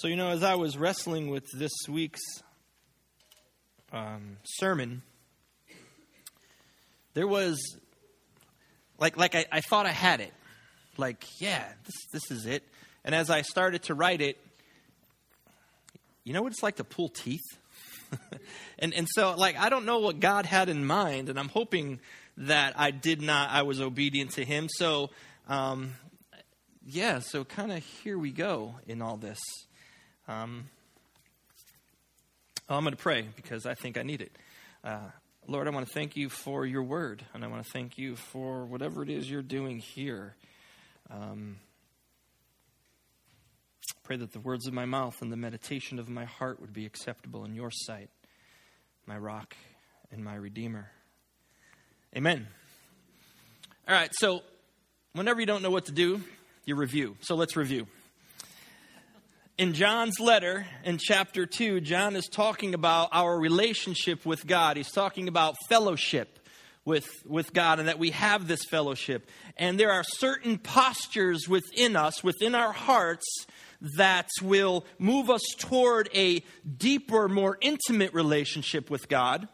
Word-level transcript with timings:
So, 0.00 0.06
you 0.06 0.14
know, 0.14 0.28
as 0.28 0.44
I 0.44 0.54
was 0.54 0.78
wrestling 0.78 1.28
with 1.28 1.44
this 1.52 1.72
week's 1.88 2.20
um, 3.92 4.36
sermon, 4.44 5.02
there 7.14 7.26
was, 7.26 7.58
like, 9.00 9.16
like 9.16 9.34
I, 9.34 9.46
I 9.50 9.60
thought 9.60 9.86
I 9.86 9.90
had 9.90 10.20
it. 10.20 10.32
Like, 10.96 11.24
yeah, 11.40 11.64
this, 11.84 11.96
this 12.12 12.30
is 12.30 12.46
it. 12.46 12.62
And 13.04 13.12
as 13.12 13.28
I 13.28 13.42
started 13.42 13.82
to 13.84 13.94
write 13.94 14.20
it, 14.20 14.38
you 16.22 16.32
know 16.32 16.42
what 16.42 16.52
it's 16.52 16.62
like 16.62 16.76
to 16.76 16.84
pull 16.84 17.08
teeth? 17.08 17.58
and, 18.78 18.94
and 18.94 19.08
so, 19.10 19.34
like, 19.34 19.58
I 19.58 19.68
don't 19.68 19.84
know 19.84 19.98
what 19.98 20.20
God 20.20 20.46
had 20.46 20.68
in 20.68 20.86
mind, 20.86 21.28
and 21.28 21.40
I'm 21.40 21.48
hoping 21.48 21.98
that 22.36 22.78
I 22.78 22.92
did 22.92 23.20
not, 23.20 23.50
I 23.50 23.62
was 23.62 23.80
obedient 23.80 24.30
to 24.34 24.44
Him. 24.44 24.68
So, 24.70 25.10
um, 25.48 25.94
yeah, 26.86 27.18
so 27.18 27.42
kind 27.42 27.72
of 27.72 27.84
here 28.04 28.16
we 28.16 28.30
go 28.30 28.76
in 28.86 29.02
all 29.02 29.16
this. 29.16 29.40
Um, 30.28 30.68
I'm 32.68 32.84
going 32.84 32.94
to 32.94 33.02
pray 33.02 33.26
because 33.34 33.64
I 33.64 33.72
think 33.72 33.96
I 33.96 34.02
need 34.02 34.20
it. 34.20 34.32
Uh, 34.84 35.08
Lord, 35.46 35.66
I 35.66 35.70
want 35.70 35.86
to 35.86 35.92
thank 35.92 36.16
you 36.16 36.28
for 36.28 36.66
your 36.66 36.82
word, 36.82 37.24
and 37.32 37.42
I 37.42 37.46
want 37.48 37.64
to 37.64 37.70
thank 37.72 37.96
you 37.96 38.14
for 38.14 38.66
whatever 38.66 39.02
it 39.02 39.08
is 39.08 39.30
you're 39.30 39.40
doing 39.40 39.78
here. 39.78 40.36
Um, 41.10 41.56
pray 44.04 44.18
that 44.18 44.32
the 44.34 44.40
words 44.40 44.66
of 44.66 44.74
my 44.74 44.84
mouth 44.84 45.22
and 45.22 45.32
the 45.32 45.36
meditation 45.36 45.98
of 45.98 46.10
my 46.10 46.26
heart 46.26 46.60
would 46.60 46.74
be 46.74 46.84
acceptable 46.84 47.46
in 47.46 47.54
your 47.54 47.70
sight, 47.70 48.10
my 49.06 49.16
rock 49.16 49.56
and 50.12 50.22
my 50.22 50.34
redeemer. 50.34 50.90
Amen. 52.14 52.46
All 53.88 53.94
right, 53.94 54.10
so 54.12 54.42
whenever 55.14 55.40
you 55.40 55.46
don't 55.46 55.62
know 55.62 55.70
what 55.70 55.86
to 55.86 55.92
do, 55.92 56.22
you 56.66 56.74
review. 56.74 57.16
So 57.20 57.34
let's 57.34 57.56
review 57.56 57.86
in 59.58 59.72
John's 59.72 60.20
letter 60.20 60.66
in 60.84 60.98
chapter 60.98 61.44
2, 61.44 61.80
John 61.80 62.14
is 62.14 62.28
talking 62.28 62.74
about 62.74 63.08
our 63.10 63.36
relationship 63.38 64.24
with 64.24 64.46
God. 64.46 64.76
He's 64.76 64.92
talking 64.92 65.26
about 65.26 65.56
fellowship 65.68 66.38
with, 66.84 67.08
with 67.26 67.52
God 67.52 67.80
and 67.80 67.88
that 67.88 67.98
we 67.98 68.10
have 68.12 68.46
this 68.46 68.64
fellowship. 68.70 69.28
And 69.56 69.78
there 69.78 69.90
are 69.90 70.04
certain 70.04 70.58
postures 70.58 71.48
within 71.48 71.96
us, 71.96 72.22
within 72.22 72.54
our 72.54 72.72
hearts, 72.72 73.26
that 73.96 74.28
will 74.40 74.86
move 74.98 75.28
us 75.28 75.42
toward 75.58 76.08
a 76.14 76.44
deeper, 76.76 77.28
more 77.28 77.58
intimate 77.60 78.14
relationship 78.14 78.90
with 78.90 79.08
God. 79.08 79.48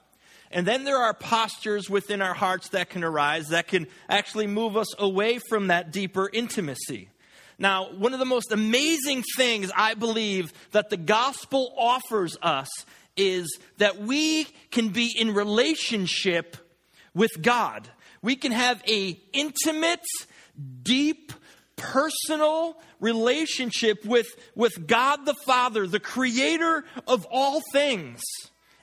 And 0.50 0.66
then 0.66 0.84
there 0.84 0.98
are 0.98 1.14
postures 1.14 1.88
within 1.88 2.20
our 2.20 2.34
hearts 2.34 2.68
that 2.68 2.90
can 2.90 3.04
arise 3.04 3.48
that 3.48 3.68
can 3.68 3.86
actually 4.08 4.48
move 4.48 4.76
us 4.76 4.94
away 4.98 5.40
from 5.48 5.68
that 5.68 5.92
deeper 5.92 6.28
intimacy. 6.30 7.08
Now, 7.58 7.92
one 7.92 8.12
of 8.12 8.18
the 8.18 8.24
most 8.24 8.52
amazing 8.52 9.22
things 9.36 9.70
I 9.76 9.94
believe 9.94 10.52
that 10.72 10.90
the 10.90 10.96
gospel 10.96 11.72
offers 11.76 12.36
us 12.42 12.68
is 13.16 13.58
that 13.78 13.98
we 13.98 14.44
can 14.70 14.88
be 14.88 15.14
in 15.16 15.34
relationship 15.34 16.56
with 17.14 17.30
God. 17.40 17.88
We 18.22 18.36
can 18.36 18.52
have 18.52 18.82
a 18.88 19.20
intimate, 19.32 20.04
deep, 20.82 21.32
personal 21.76 22.76
relationship 23.00 24.04
with, 24.04 24.26
with 24.54 24.86
God 24.86 25.26
the 25.26 25.34
Father, 25.44 25.86
the 25.86 26.00
creator 26.00 26.84
of 27.06 27.26
all 27.30 27.62
things. 27.72 28.20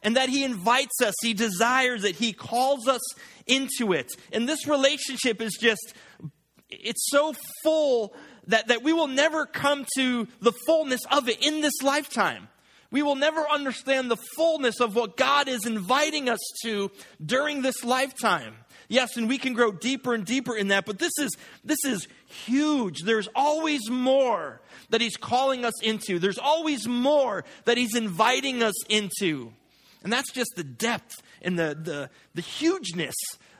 And 0.03 0.15
that 0.15 0.29
He 0.29 0.43
invites 0.43 1.01
us, 1.03 1.13
He 1.21 1.33
desires 1.33 2.03
it, 2.03 2.15
He 2.15 2.33
calls 2.33 2.87
us 2.87 3.01
into 3.45 3.93
it. 3.93 4.11
And 4.31 4.47
this 4.47 4.67
relationship 4.67 5.41
is 5.41 5.57
just, 5.59 5.93
it's 6.69 7.09
so 7.09 7.33
full 7.63 8.15
that, 8.47 8.67
that 8.67 8.83
we 8.83 8.93
will 8.93 9.07
never 9.07 9.45
come 9.45 9.85
to 9.97 10.27
the 10.41 10.53
fullness 10.65 11.01
of 11.11 11.29
it 11.29 11.45
in 11.45 11.61
this 11.61 11.81
lifetime. 11.81 12.47
We 12.91 13.03
will 13.03 13.15
never 13.15 13.47
understand 13.49 14.11
the 14.11 14.17
fullness 14.35 14.81
of 14.81 14.95
what 14.95 15.15
God 15.15 15.47
is 15.47 15.65
inviting 15.65 16.27
us 16.27 16.39
to 16.63 16.91
during 17.25 17.61
this 17.61 17.85
lifetime. 17.85 18.53
Yes, 18.89 19.15
and 19.15 19.29
we 19.29 19.37
can 19.37 19.53
grow 19.53 19.71
deeper 19.71 20.13
and 20.13 20.25
deeper 20.25 20.55
in 20.57 20.67
that, 20.67 20.85
but 20.85 20.99
this 20.99 21.13
is 21.17 21.29
this 21.63 21.77
is 21.85 22.09
huge. 22.25 23.03
There's 23.03 23.29
always 23.33 23.89
more 23.89 24.59
that 24.89 24.99
he's 24.99 25.15
calling 25.15 25.63
us 25.63 25.81
into. 25.81 26.19
There's 26.19 26.37
always 26.37 26.89
more 26.89 27.45
that 27.63 27.77
he's 27.77 27.95
inviting 27.95 28.61
us 28.61 28.73
into. 28.89 29.53
And 30.03 30.11
that's 30.11 30.33
just 30.33 30.51
the 30.57 30.65
depth 30.65 31.23
and 31.41 31.57
the 31.57 31.77
the, 31.81 32.09
the 32.35 32.41
hugeness 32.41 33.15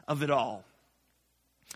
of 0.06 0.22
it 0.22 0.30
all. 0.30 0.66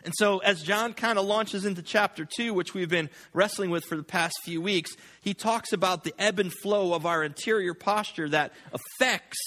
And 0.05 0.13
so, 0.15 0.37
as 0.37 0.61
John 0.61 0.93
kind 0.93 1.17
of 1.17 1.25
launches 1.25 1.65
into 1.65 1.81
chapter 1.81 2.25
2, 2.25 2.53
which 2.53 2.75
we've 2.75 2.87
been 2.87 3.09
wrestling 3.33 3.71
with 3.71 3.85
for 3.85 3.95
the 3.95 4.03
past 4.03 4.35
few 4.43 4.61
weeks, 4.61 4.91
he 5.19 5.33
talks 5.33 5.73
about 5.73 6.03
the 6.03 6.13
ebb 6.19 6.37
and 6.37 6.53
flow 6.53 6.93
of 6.93 7.07
our 7.07 7.23
interior 7.23 7.73
posture 7.73 8.29
that 8.29 8.53
affects 8.71 9.39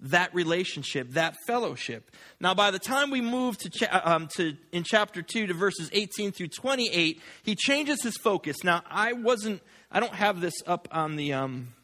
that 0.00 0.34
relationship, 0.34 1.10
that 1.10 1.36
fellowship. 1.46 2.10
Now, 2.40 2.54
by 2.54 2.70
the 2.70 2.78
time 2.78 3.10
we 3.10 3.20
move 3.20 3.58
to, 3.58 3.68
cha- 3.68 4.00
um, 4.02 4.28
to 4.36 4.56
in 4.72 4.82
chapter 4.82 5.20
2 5.20 5.48
to 5.48 5.54
verses 5.54 5.90
18 5.92 6.32
through 6.32 6.48
28, 6.48 7.20
he 7.42 7.54
changes 7.54 8.02
his 8.02 8.16
focus. 8.16 8.56
Now, 8.64 8.82
I 8.88 9.12
wasn't, 9.12 9.60
I 9.92 10.00
don't 10.00 10.14
have 10.14 10.40
this 10.40 10.54
up 10.66 10.88
on 10.90 11.16
the, 11.16 11.34
um, 11.34 11.74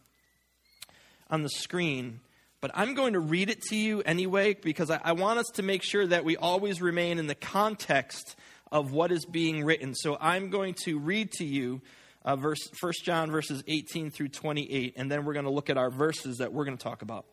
on 1.29 1.43
the 1.43 1.51
screen, 1.51 2.21
but 2.65 2.71
I'm 2.73 2.95
going 2.95 3.13
to 3.13 3.21
read 3.21 3.51
it 3.51 3.61
to 3.65 3.77
you 3.77 4.01
anyway 4.07 4.55
because 4.55 4.91
I, 4.91 4.99
I, 5.05 5.13
want 5.13 5.39
us 5.39 5.45
to 5.57 5.63
make 5.63 5.83
sure 5.83 6.07
that 6.07 6.25
we 6.25 6.39
always 6.39 6.81
remain 6.81 7.19
in 7.19 7.27
the 7.27 7.35
context 7.35 8.37
of 8.73 8.91
what 8.91 9.13
is 9.13 9.27
being 9.27 9.65
written. 9.65 9.95
So 9.95 10.17
I'm 10.19 10.49
going 10.49 10.73
to 10.85 10.99
read 10.99 11.31
to 11.33 11.45
you 11.45 11.83
uh, 12.25 12.37
verse 12.37 12.67
1 12.81 12.93
John 13.03 13.31
verses 13.31 13.63
18 13.69 14.11
through 14.11 14.29
28, 14.29 14.95
and 14.97 15.11
then 15.11 15.27
we're 15.27 15.35
going 15.35 15.45
to 15.45 15.51
look 15.51 15.69
at 15.69 15.77
our 15.77 15.91
verses 15.91 16.39
that 16.39 16.55
we're 16.55 16.65
going 16.65 16.79
to 16.79 16.83
talk 16.83 17.03
about. 17.03 17.27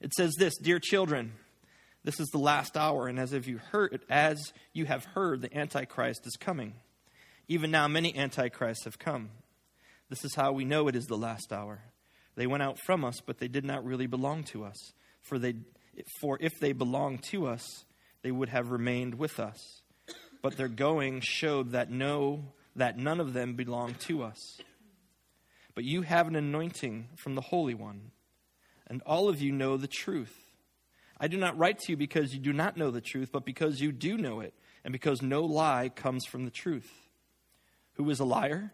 It 0.00 0.12
says 0.14 0.32
this, 0.36 0.58
dear 0.58 0.80
children, 0.80 1.34
this 2.02 2.18
is 2.18 2.26
the 2.30 2.38
last 2.38 2.76
hour, 2.76 3.06
and 3.06 3.20
as 3.20 3.32
if 3.32 3.46
you 3.46 3.58
heard 3.70 4.00
as 4.10 4.52
you 4.72 4.84
have 4.86 5.04
heard, 5.04 5.42
the 5.42 5.56
Antichrist 5.56 6.26
is 6.26 6.34
coming. 6.34 6.74
Even 7.46 7.70
now 7.70 7.86
many 7.86 8.16
antichrists 8.16 8.84
have 8.84 8.98
come. 8.98 9.30
This 10.10 10.24
is 10.24 10.34
how 10.34 10.50
we 10.50 10.64
know 10.64 10.88
it 10.88 10.96
is 10.96 11.06
the 11.06 11.16
last 11.16 11.52
hour. 11.52 11.82
They 12.34 12.46
went 12.46 12.62
out 12.62 12.78
from 12.78 13.04
us, 13.04 13.20
but 13.24 13.38
they 13.38 13.48
did 13.48 13.64
not 13.64 13.84
really 13.84 14.06
belong 14.06 14.44
to 14.44 14.64
us. 14.64 14.92
For, 15.20 15.38
they, 15.38 15.54
for 16.20 16.38
if 16.40 16.58
they 16.58 16.72
belonged 16.72 17.22
to 17.24 17.46
us, 17.46 17.84
they 18.22 18.30
would 18.30 18.48
have 18.48 18.70
remained 18.70 19.14
with 19.14 19.38
us. 19.38 19.82
But 20.40 20.56
their 20.56 20.68
going 20.68 21.20
showed 21.20 21.70
that 21.72 21.90
no 21.90 22.52
that 22.76 22.98
none 22.98 23.20
of 23.20 23.32
them 23.32 23.54
belonged 23.54 24.00
to 24.00 24.22
us. 24.22 24.58
But 25.74 25.84
you 25.84 26.02
have 26.02 26.28
an 26.28 26.36
anointing 26.36 27.08
from 27.16 27.34
the 27.34 27.40
Holy 27.40 27.74
One, 27.74 28.10
and 28.86 29.02
all 29.06 29.28
of 29.28 29.40
you 29.40 29.52
know 29.52 29.76
the 29.76 29.86
truth. 29.86 30.34
I 31.18 31.28
do 31.28 31.36
not 31.36 31.56
write 31.56 31.78
to 31.80 31.92
you 31.92 31.96
because 31.96 32.34
you 32.34 32.40
do 32.40 32.52
not 32.52 32.76
know 32.76 32.90
the 32.90 33.00
truth, 33.00 33.30
but 33.32 33.44
because 33.44 33.80
you 33.80 33.92
do 33.92 34.16
know 34.16 34.40
it, 34.40 34.54
and 34.84 34.92
because 34.92 35.22
no 35.22 35.44
lie 35.44 35.88
comes 35.88 36.26
from 36.26 36.44
the 36.44 36.50
truth. 36.50 36.90
Who 37.94 38.08
is 38.10 38.20
a 38.20 38.24
liar? 38.24 38.72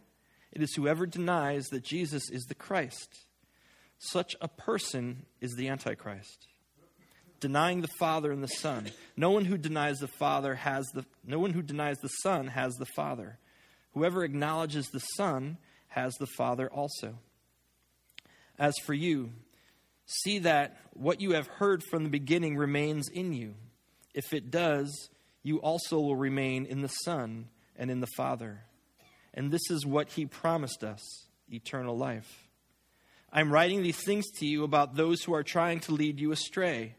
It 0.52 0.62
is 0.62 0.74
whoever 0.74 1.06
denies 1.06 1.66
that 1.66 1.84
Jesus 1.84 2.30
is 2.30 2.44
the 2.44 2.54
Christ. 2.54 3.26
Such 3.98 4.36
a 4.40 4.48
person 4.48 5.26
is 5.40 5.54
the 5.54 5.68
Antichrist, 5.68 6.46
denying 7.40 7.80
the 7.80 7.88
Father 7.98 8.30
and 8.30 8.42
the 8.42 8.48
Son. 8.48 8.86
No 9.16 9.30
one 9.30 9.44
who 9.44 9.58
denies 9.58 9.98
the 9.98 10.08
Father 10.08 10.54
has 10.54 10.86
the 10.94 11.04
no 11.24 11.38
one 11.38 11.52
who 11.52 11.62
denies 11.62 11.98
the 11.98 12.08
Son 12.08 12.48
has 12.48 12.74
the 12.74 12.86
Father. 12.94 13.38
Whoever 13.94 14.22
acknowledges 14.22 14.86
the 14.86 15.00
Son 15.00 15.58
has 15.88 16.14
the 16.14 16.28
Father 16.36 16.68
also. 16.68 17.18
As 18.58 18.74
for 18.84 18.94
you, 18.94 19.30
see 20.06 20.40
that 20.40 20.76
what 20.92 21.20
you 21.20 21.32
have 21.32 21.46
heard 21.46 21.82
from 21.82 22.04
the 22.04 22.10
beginning 22.10 22.56
remains 22.56 23.08
in 23.08 23.32
you. 23.32 23.54
If 24.14 24.32
it 24.32 24.50
does, 24.50 25.08
you 25.42 25.58
also 25.58 25.98
will 25.98 26.16
remain 26.16 26.66
in 26.66 26.82
the 26.82 26.88
Son 26.88 27.48
and 27.76 27.90
in 27.90 28.00
the 28.00 28.08
Father. 28.16 28.60
And 29.34 29.50
this 29.50 29.70
is 29.70 29.86
what 29.86 30.10
he 30.10 30.26
promised 30.26 30.82
us 30.82 31.00
eternal 31.50 31.96
life. 31.96 32.47
I'm 33.32 33.52
writing 33.52 33.82
these 33.82 34.02
things 34.02 34.26
to 34.38 34.46
you 34.46 34.64
about 34.64 34.94
those 34.94 35.22
who 35.22 35.34
are 35.34 35.42
trying 35.42 35.80
to 35.80 35.92
lead 35.92 36.18
you 36.18 36.32
astray. 36.32 36.94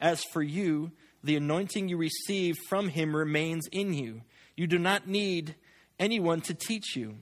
As 0.00 0.22
for 0.32 0.42
you, 0.42 0.92
the 1.24 1.36
anointing 1.36 1.88
you 1.88 1.96
receive 1.96 2.56
from 2.68 2.88
him 2.88 3.16
remains 3.16 3.66
in 3.72 3.94
you. 3.94 4.22
You 4.56 4.66
do 4.66 4.78
not 4.78 5.08
need 5.08 5.54
anyone 5.98 6.40
to 6.42 6.54
teach 6.54 6.96
you. 6.96 7.16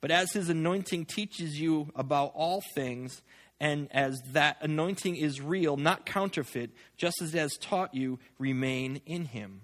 But 0.00 0.10
as 0.10 0.32
his 0.32 0.48
anointing 0.48 1.06
teaches 1.06 1.58
you 1.60 1.90
about 1.94 2.32
all 2.34 2.62
things, 2.74 3.22
and 3.60 3.88
as 3.92 4.20
that 4.32 4.58
anointing 4.60 5.16
is 5.16 5.40
real, 5.40 5.76
not 5.76 6.04
counterfeit, 6.04 6.70
just 6.96 7.22
as 7.22 7.34
it 7.34 7.38
has 7.38 7.56
taught 7.56 7.94
you, 7.94 8.18
remain 8.38 9.00
in 9.06 9.26
him. 9.26 9.62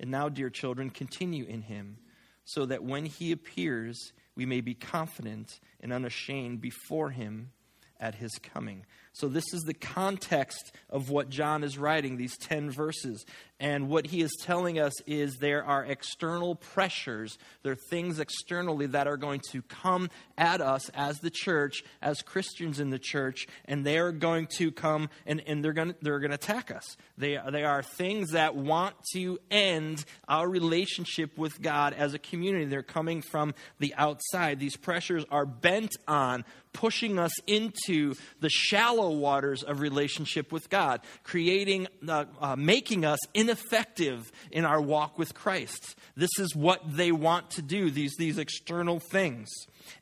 And 0.00 0.10
now, 0.10 0.28
dear 0.28 0.50
children, 0.50 0.90
continue 0.90 1.44
in 1.44 1.62
him, 1.62 1.98
so 2.44 2.66
that 2.66 2.84
when 2.84 3.06
he 3.06 3.32
appears, 3.32 4.12
we 4.38 4.46
may 4.46 4.60
be 4.60 4.72
confident 4.72 5.58
and 5.80 5.92
unashamed 5.92 6.60
before 6.60 7.10
him 7.10 7.50
at 7.98 8.14
his 8.14 8.38
coming. 8.38 8.86
So, 9.18 9.26
this 9.26 9.52
is 9.52 9.62
the 9.62 9.74
context 9.74 10.70
of 10.88 11.10
what 11.10 11.28
John 11.28 11.64
is 11.64 11.76
writing, 11.76 12.16
these 12.18 12.38
10 12.38 12.70
verses. 12.70 13.26
And 13.58 13.88
what 13.88 14.06
he 14.06 14.20
is 14.20 14.30
telling 14.44 14.78
us 14.78 14.92
is 15.04 15.38
there 15.38 15.64
are 15.64 15.84
external 15.84 16.54
pressures, 16.54 17.36
there 17.64 17.72
are 17.72 17.88
things 17.90 18.20
externally 18.20 18.86
that 18.86 19.08
are 19.08 19.16
going 19.16 19.40
to 19.50 19.62
come 19.62 20.10
at 20.36 20.60
us 20.60 20.88
as 20.90 21.18
the 21.18 21.30
church, 21.30 21.82
as 22.00 22.22
Christians 22.22 22.78
in 22.78 22.90
the 22.90 23.00
church, 23.00 23.48
and 23.64 23.84
they 23.84 23.98
are 23.98 24.12
going 24.12 24.46
to 24.58 24.70
come 24.70 25.08
and, 25.26 25.42
and 25.48 25.64
they're 25.64 25.72
going 25.72 25.88
to, 25.88 25.96
they're 26.00 26.20
going 26.20 26.30
to 26.30 26.36
attack 26.36 26.70
us. 26.70 26.96
They, 27.16 27.36
they 27.50 27.64
are 27.64 27.82
things 27.82 28.30
that 28.30 28.54
want 28.54 28.94
to 29.14 29.40
end 29.50 30.04
our 30.28 30.48
relationship 30.48 31.36
with 31.36 31.60
God 31.60 31.94
as 31.94 32.14
a 32.14 32.20
community. 32.20 32.66
They're 32.66 32.84
coming 32.84 33.22
from 33.22 33.54
the 33.80 33.92
outside. 33.96 34.60
These 34.60 34.76
pressures 34.76 35.24
are 35.32 35.46
bent 35.46 35.96
on 36.06 36.44
pushing 36.78 37.18
us 37.18 37.32
into 37.48 38.14
the 38.38 38.48
shallow 38.48 39.10
waters 39.10 39.64
of 39.64 39.80
relationship 39.80 40.52
with 40.52 40.70
God, 40.70 41.00
creating, 41.24 41.88
uh, 42.06 42.26
uh, 42.40 42.54
making 42.54 43.04
us 43.04 43.18
ineffective 43.34 44.30
in 44.52 44.64
our 44.64 44.80
walk 44.80 45.18
with 45.18 45.34
Christ. 45.34 45.96
This 46.16 46.30
is 46.38 46.54
what 46.54 46.80
they 46.86 47.10
want 47.10 47.50
to 47.50 47.62
do, 47.62 47.90
these, 47.90 48.14
these 48.16 48.38
external 48.38 49.00
things. 49.00 49.48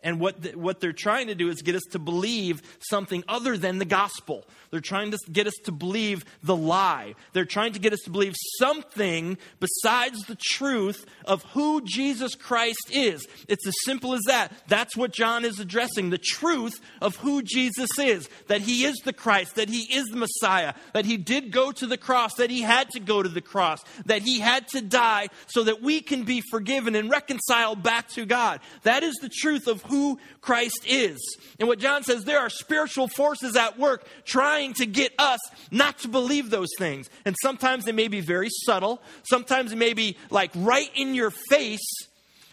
And 0.02 0.20
what, 0.20 0.42
the, 0.42 0.52
what 0.52 0.80
they're 0.80 0.92
trying 0.92 1.28
to 1.28 1.34
do 1.34 1.48
is 1.48 1.62
get 1.62 1.74
us 1.74 1.82
to 1.92 1.98
believe 1.98 2.62
something 2.78 3.24
other 3.28 3.56
than 3.56 3.78
the 3.78 3.84
gospel. 3.84 4.44
They're 4.70 4.80
trying 4.80 5.10
to 5.12 5.18
get 5.30 5.46
us 5.46 5.54
to 5.64 5.72
believe 5.72 6.24
the 6.42 6.56
lie. 6.56 7.14
They're 7.32 7.44
trying 7.44 7.72
to 7.72 7.78
get 7.78 7.92
us 7.92 8.00
to 8.04 8.10
believe 8.10 8.34
something 8.58 9.38
besides 9.60 10.24
the 10.26 10.36
truth 10.36 11.06
of 11.24 11.42
who 11.44 11.82
Jesus 11.84 12.34
Christ 12.34 12.90
is. 12.90 13.26
It's 13.48 13.66
as 13.66 13.74
simple 13.84 14.14
as 14.14 14.22
that. 14.26 14.52
That's 14.68 14.96
what 14.96 15.12
John 15.12 15.44
is 15.44 15.60
addressing 15.60 16.10
the 16.10 16.18
truth 16.18 16.80
of 17.00 17.16
who 17.16 17.42
Jesus 17.42 17.90
is 17.98 18.28
that 18.48 18.60
he 18.60 18.84
is 18.84 18.96
the 19.04 19.12
Christ, 19.12 19.56
that 19.56 19.68
he 19.68 19.82
is 19.82 20.06
the 20.06 20.16
Messiah, 20.16 20.74
that 20.92 21.04
he 21.04 21.16
did 21.16 21.50
go 21.50 21.72
to 21.72 21.86
the 21.86 21.96
cross, 21.96 22.34
that 22.34 22.50
he 22.50 22.62
had 22.62 22.90
to 22.90 23.00
go 23.00 23.22
to 23.22 23.28
the 23.28 23.40
cross, 23.40 23.82
that 24.06 24.22
he 24.22 24.40
had 24.40 24.68
to 24.68 24.80
die 24.80 25.28
so 25.46 25.64
that 25.64 25.82
we 25.82 26.00
can 26.00 26.24
be 26.24 26.42
forgiven 26.50 26.94
and 26.94 27.10
reconciled 27.10 27.82
back 27.82 28.08
to 28.10 28.26
God. 28.26 28.60
That 28.82 29.02
is 29.02 29.14
the 29.16 29.28
truth 29.28 29.65
of 29.66 29.82
who 29.82 30.18
Christ 30.40 30.84
is. 30.86 31.18
And 31.58 31.68
what 31.68 31.78
John 31.78 32.02
says, 32.02 32.24
there 32.24 32.40
are 32.40 32.50
spiritual 32.50 33.08
forces 33.08 33.56
at 33.56 33.78
work 33.78 34.06
trying 34.24 34.74
to 34.74 34.86
get 34.86 35.12
us 35.18 35.40
not 35.70 35.98
to 36.00 36.08
believe 36.08 36.50
those 36.50 36.70
things. 36.78 37.08
And 37.24 37.34
sometimes 37.42 37.84
they 37.84 37.92
may 37.92 38.08
be 38.08 38.20
very 38.20 38.48
subtle, 38.50 39.00
sometimes 39.24 39.70
they 39.70 39.76
may 39.76 39.94
be 39.94 40.16
like 40.30 40.50
right 40.54 40.90
in 40.94 41.14
your 41.14 41.30
face. 41.30 41.86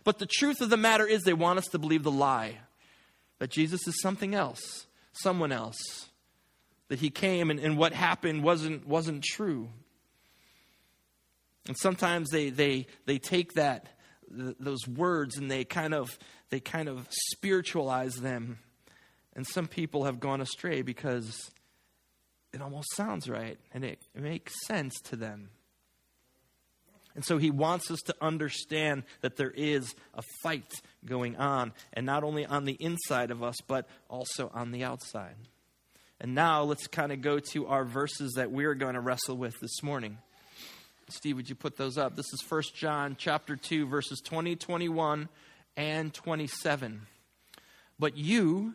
But 0.03 0.19
the 0.19 0.25
truth 0.25 0.59
of 0.61 0.69
the 0.69 0.77
matter 0.77 1.05
is, 1.05 1.23
they 1.23 1.33
want 1.33 1.59
us 1.59 1.67
to 1.67 1.79
believe 1.79 2.03
the 2.03 2.11
lie 2.11 2.57
that 3.39 3.49
Jesus 3.49 3.87
is 3.87 4.01
something 4.01 4.35
else, 4.35 4.85
someone 5.13 5.51
else, 5.51 6.09
that 6.89 6.99
he 6.99 7.09
came 7.09 7.49
and, 7.49 7.59
and 7.59 7.77
what 7.77 7.93
happened 7.93 8.43
wasn't, 8.43 8.87
wasn't 8.87 9.23
true. 9.23 9.69
And 11.67 11.77
sometimes 11.77 12.29
they, 12.29 12.49
they, 12.49 12.87
they 13.05 13.17
take 13.17 13.53
that, 13.53 13.87
th- 14.35 14.55
those 14.59 14.87
words 14.87 15.37
and 15.37 15.49
they 15.49 15.63
kind 15.63 15.93
of 15.93 16.17
they 16.49 16.59
kind 16.59 16.89
of 16.89 17.07
spiritualize 17.31 18.15
them. 18.15 18.59
And 19.35 19.47
some 19.47 19.67
people 19.67 20.03
have 20.03 20.19
gone 20.19 20.41
astray 20.41 20.81
because 20.83 21.51
it 22.53 22.61
almost 22.61 22.95
sounds 22.95 23.27
right 23.27 23.57
and 23.73 23.83
it, 23.83 23.99
it 24.13 24.21
makes 24.21 24.53
sense 24.67 24.93
to 25.05 25.15
them. 25.15 25.49
And 27.15 27.23
so 27.23 27.37
he 27.37 27.51
wants 27.51 27.91
us 27.91 27.99
to 28.07 28.15
understand 28.21 29.03
that 29.21 29.35
there 29.35 29.51
is 29.51 29.93
a 30.15 30.23
fight 30.41 30.71
going 31.05 31.35
on, 31.35 31.73
and 31.93 32.05
not 32.05 32.23
only 32.23 32.45
on 32.45 32.65
the 32.65 32.77
inside 32.79 33.29
of 33.29 33.43
us, 33.43 33.55
but 33.67 33.87
also 34.09 34.49
on 34.53 34.71
the 34.71 34.83
outside. 34.83 35.35
And 36.19 36.33
now 36.33 36.63
let's 36.63 36.87
kind 36.87 37.11
of 37.11 37.21
go 37.21 37.39
to 37.51 37.67
our 37.67 37.85
verses 37.85 38.33
that 38.33 38.51
we're 38.51 38.75
going 38.75 38.95
to 38.95 39.01
wrestle 39.01 39.37
with 39.37 39.53
this 39.61 39.83
morning. 39.83 40.17
Steve, 41.13 41.35
would 41.35 41.47
you 41.47 41.53
put 41.53 41.77
those 41.77 41.95
up? 41.95 42.15
This 42.15 42.33
is 42.33 42.43
1 42.49 42.63
John 42.73 43.15
chapter 43.19 43.55
2, 43.55 43.85
verses 43.85 44.19
20, 44.19 44.55
21, 44.55 45.29
and 45.77 46.11
27. 46.11 47.01
But 47.99 48.17
you, 48.17 48.73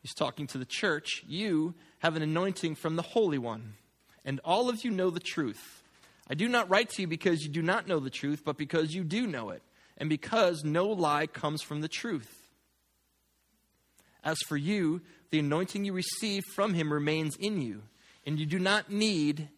he's 0.00 0.14
talking 0.14 0.46
to 0.48 0.58
the 0.58 0.64
church, 0.64 1.22
you 1.28 1.74
have 1.98 2.16
an 2.16 2.22
anointing 2.22 2.74
from 2.74 2.96
the 2.96 3.02
Holy 3.02 3.36
One, 3.36 3.74
and 4.24 4.40
all 4.46 4.70
of 4.70 4.82
you 4.82 4.90
know 4.90 5.10
the 5.10 5.20
truth. 5.20 5.82
I 6.30 6.34
do 6.34 6.48
not 6.48 6.70
write 6.70 6.88
to 6.90 7.02
you 7.02 7.06
because 7.06 7.42
you 7.42 7.50
do 7.50 7.62
not 7.62 7.86
know 7.86 8.00
the 8.00 8.08
truth, 8.08 8.42
but 8.46 8.56
because 8.56 8.94
you 8.94 9.04
do 9.04 9.26
know 9.26 9.50
it, 9.50 9.62
and 9.98 10.08
because 10.08 10.64
no 10.64 10.86
lie 10.86 11.26
comes 11.26 11.60
from 11.60 11.82
the 11.82 11.88
truth. 11.88 12.48
As 14.24 14.38
for 14.48 14.56
you, 14.56 15.02
the 15.30 15.40
anointing 15.40 15.84
you 15.84 15.92
receive 15.92 16.44
from 16.54 16.72
him 16.72 16.90
remains 16.90 17.36
in 17.36 17.60
you, 17.60 17.82
and 18.24 18.40
you 18.40 18.46
do 18.46 18.58
not 18.58 18.90
need 18.90 19.50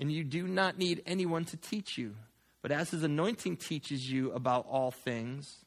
and 0.00 0.12
you 0.12 0.24
do 0.24 0.46
not 0.46 0.78
need 0.78 1.02
anyone 1.06 1.44
to 1.46 1.56
teach 1.56 1.98
you. 1.98 2.14
But 2.62 2.72
as 2.72 2.90
his 2.90 3.02
anointing 3.02 3.56
teaches 3.56 4.10
you 4.10 4.32
about 4.32 4.66
all 4.68 4.90
things, 4.90 5.64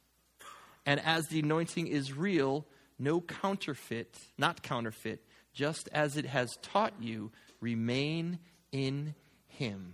and 0.86 1.00
as 1.00 1.28
the 1.28 1.40
anointing 1.40 1.88
is 1.88 2.14
real, 2.14 2.66
no 2.98 3.22
counterfeit, 3.22 4.18
not 4.38 4.62
counterfeit, 4.62 5.24
just 5.54 5.90
as 5.92 6.18
it 6.18 6.26
has 6.26 6.58
taught 6.62 6.94
you, 7.00 7.32
remain 7.60 8.40
in 8.72 9.16
him. 9.48 9.94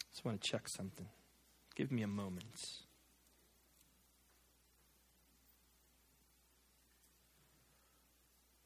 I 0.00 0.12
Just 0.12 0.24
want 0.24 0.40
to 0.40 0.50
check 0.50 0.68
something. 0.68 1.08
Give 1.74 1.90
me 1.90 2.02
a 2.02 2.08
moment. 2.08 2.44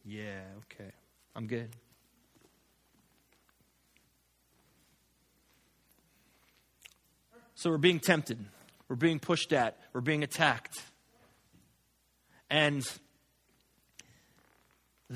Yeah, 0.04 0.42
okay. 0.64 0.92
I'm 1.36 1.46
good. 1.46 1.70
So 7.56 7.70
we're 7.70 7.78
being 7.78 8.00
tempted, 8.00 8.44
we're 8.88 8.96
being 8.96 9.18
pushed 9.18 9.52
at, 9.52 9.78
we're 9.92 10.00
being 10.00 10.22
attacked. 10.22 10.80
And 12.50 12.86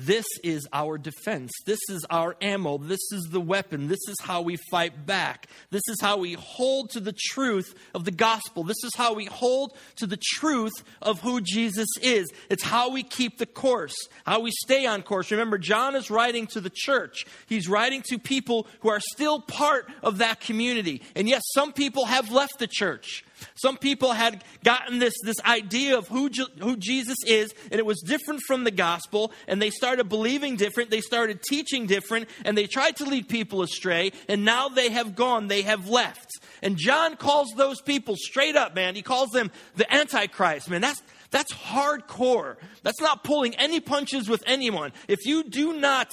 this 0.05 0.25
is 0.43 0.65
our 0.71 0.97
defense. 0.97 1.51
This 1.65 1.79
is 1.89 2.05
our 2.09 2.35
ammo. 2.41 2.77
This 2.77 3.11
is 3.11 3.27
the 3.31 3.41
weapon. 3.41 3.89
This 3.89 4.07
is 4.07 4.15
how 4.21 4.41
we 4.41 4.57
fight 4.71 5.05
back. 5.05 5.47
This 5.71 5.81
is 5.89 5.97
how 6.01 6.17
we 6.17 6.33
hold 6.33 6.91
to 6.91 7.01
the 7.01 7.15
truth 7.31 7.75
of 7.93 8.05
the 8.05 8.11
gospel. 8.11 8.63
This 8.63 8.81
is 8.85 8.91
how 8.95 9.13
we 9.13 9.25
hold 9.25 9.75
to 9.97 10.07
the 10.07 10.19
truth 10.35 10.71
of 11.01 11.19
who 11.19 11.41
Jesus 11.41 11.87
is. 12.01 12.31
It's 12.49 12.63
how 12.63 12.91
we 12.91 13.03
keep 13.03 13.39
the 13.39 13.45
course, 13.45 13.95
how 14.25 14.39
we 14.39 14.51
stay 14.51 14.85
on 14.85 15.01
course. 15.01 15.31
Remember, 15.31 15.57
John 15.57 15.95
is 15.95 16.09
writing 16.09 16.47
to 16.47 16.61
the 16.61 16.71
church. 16.73 17.25
He's 17.47 17.67
writing 17.67 18.01
to 18.09 18.17
people 18.17 18.67
who 18.79 18.89
are 18.89 19.01
still 19.01 19.41
part 19.41 19.89
of 20.01 20.19
that 20.19 20.39
community. 20.39 21.01
And 21.13 21.27
yes, 21.27 21.41
some 21.53 21.73
people 21.73 22.05
have 22.05 22.31
left 22.31 22.57
the 22.57 22.67
church. 22.67 23.25
Some 23.55 23.77
people 23.77 24.13
had 24.13 24.43
gotten 24.63 24.99
this, 24.99 25.13
this 25.23 25.39
idea 25.45 25.97
of 25.97 26.07
who, 26.07 26.29
who 26.59 26.77
Jesus 26.77 27.17
is, 27.25 27.53
and 27.71 27.79
it 27.79 27.85
was 27.85 28.01
different 28.01 28.41
from 28.47 28.63
the 28.63 28.71
gospel, 28.71 29.31
and 29.47 29.61
they 29.61 29.69
started 29.69 30.09
believing 30.09 30.55
different, 30.55 30.89
they 30.89 31.01
started 31.01 31.41
teaching 31.41 31.85
different, 31.85 32.29
and 32.45 32.57
they 32.57 32.67
tried 32.67 32.95
to 32.97 33.05
lead 33.05 33.27
people 33.29 33.61
astray, 33.61 34.11
and 34.27 34.45
now 34.45 34.69
they 34.69 34.89
have 34.89 35.15
gone, 35.15 35.47
they 35.47 35.61
have 35.63 35.87
left. 35.87 36.29
And 36.61 36.77
John 36.77 37.15
calls 37.15 37.49
those 37.55 37.81
people 37.81 38.15
straight 38.17 38.55
up, 38.55 38.75
man. 38.75 38.95
He 38.95 39.01
calls 39.01 39.29
them 39.29 39.51
the 39.75 39.91
Antichrist, 39.93 40.69
man. 40.69 40.81
That's, 40.81 41.01
that's 41.31 41.53
hardcore. 41.53 42.57
That's 42.83 42.99
not 42.99 43.23
pulling 43.23 43.55
any 43.55 43.79
punches 43.79 44.29
with 44.29 44.43
anyone. 44.45 44.91
If 45.07 45.25
you 45.25 45.43
do 45.43 45.79
not 45.79 46.09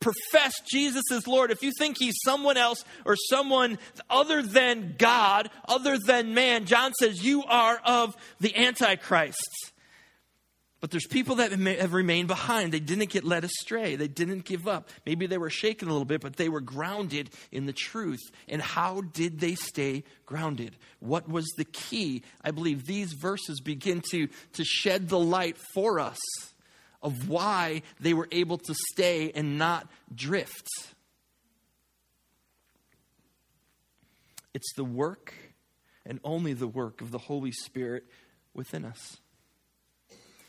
profess 0.00 0.54
Jesus 0.70 1.04
as 1.12 1.26
Lord, 1.26 1.50
if 1.50 1.62
you 1.62 1.72
think 1.78 1.98
he's 1.98 2.18
someone 2.24 2.56
else 2.56 2.84
or 3.04 3.16
someone 3.28 3.78
other 4.08 4.42
than 4.42 4.94
God, 4.98 5.50
other 5.68 5.98
than 5.98 6.34
man, 6.34 6.64
John 6.64 6.92
says 6.94 7.24
you 7.24 7.44
are 7.44 7.80
of 7.84 8.16
the 8.40 8.56
Antichrist. 8.56 9.72
But 10.80 10.90
there's 10.90 11.06
people 11.06 11.36
that 11.36 11.52
have 11.52 11.92
remained 11.92 12.28
behind. 12.28 12.72
They 12.72 12.80
didn't 12.80 13.10
get 13.10 13.22
led 13.22 13.44
astray. 13.44 13.96
They 13.96 14.08
didn't 14.08 14.46
give 14.46 14.66
up. 14.66 14.88
Maybe 15.04 15.26
they 15.26 15.36
were 15.36 15.50
shaken 15.50 15.88
a 15.88 15.92
little 15.92 16.06
bit, 16.06 16.22
but 16.22 16.36
they 16.36 16.48
were 16.48 16.62
grounded 16.62 17.28
in 17.52 17.66
the 17.66 17.74
truth. 17.74 18.22
And 18.48 18.62
how 18.62 19.02
did 19.02 19.40
they 19.40 19.56
stay 19.56 20.04
grounded? 20.24 20.76
What 20.98 21.28
was 21.28 21.46
the 21.58 21.66
key? 21.66 22.22
I 22.42 22.50
believe 22.50 22.86
these 22.86 23.12
verses 23.12 23.60
begin 23.60 24.00
to, 24.10 24.28
to 24.54 24.64
shed 24.64 25.10
the 25.10 25.18
light 25.18 25.58
for 25.74 26.00
us 26.00 26.18
of 27.02 27.28
why 27.28 27.82
they 27.98 28.14
were 28.14 28.28
able 28.30 28.58
to 28.58 28.74
stay 28.92 29.30
and 29.32 29.58
not 29.58 29.88
drift. 30.14 30.68
It's 34.52 34.72
the 34.74 34.84
work 34.84 35.34
and 36.04 36.20
only 36.24 36.52
the 36.52 36.66
work 36.66 37.00
of 37.00 37.10
the 37.10 37.18
Holy 37.18 37.52
Spirit 37.52 38.04
within 38.54 38.84
us. 38.84 39.18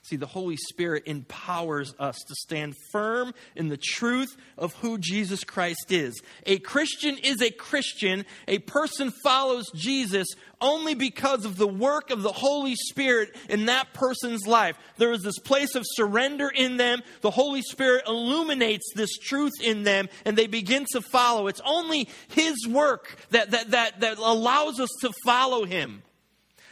See, 0.04 0.16
the 0.16 0.26
Holy 0.26 0.58
Spirit 0.58 1.04
empowers 1.06 1.94
us 2.00 2.18
to 2.28 2.34
stand 2.34 2.76
firm 2.92 3.36
in 3.56 3.68
the 3.68 3.78
truth 3.78 4.36
of 4.58 4.74
who 4.76 4.98
Jesus 4.98 5.44
Christ 5.44 5.92
is. 5.92 6.20
A 6.48 6.58
Christian 6.58 7.20
is 7.20 7.40
a 7.40 7.52
Christian. 7.52 8.26
A 8.48 8.58
person 8.60 9.12
follows 9.24 9.70
Jesus 9.76 10.28
only 10.60 10.96
because 10.96 11.46
of 11.46 11.58
the 11.58 11.68
work 11.68 12.10
of 12.10 12.24
the 12.24 12.32
Holy 12.32 12.76
Spirit 12.76 13.36
in 13.48 13.68
that 13.68 13.94
person's 13.94 14.48
life. 14.48 14.76
There 14.98 15.12
is 15.12 15.22
this 15.22 15.38
place 15.38 15.76
of 15.76 15.84
surrender 15.86 16.50
in 16.50 16.78
them. 16.78 17.04
The 17.22 17.32
Holy 17.32 17.62
Spirit 17.62 18.06
illuminates 18.08 18.92
this 18.96 19.16
truth 19.20 19.54
in 19.62 19.84
them 19.84 20.10
and 20.26 20.36
they 20.36 20.48
begin 20.48 20.86
to 20.94 21.02
follow. 21.02 21.46
It's 21.46 21.62
only 21.64 22.10
His 22.30 22.68
work 22.68 23.18
that, 23.30 23.52
that, 23.52 23.70
that, 23.70 24.00
that 24.00 24.18
allows 24.18 24.80
us 24.80 24.90
to 25.02 25.12
follow 25.24 25.64
Him. 25.66 26.02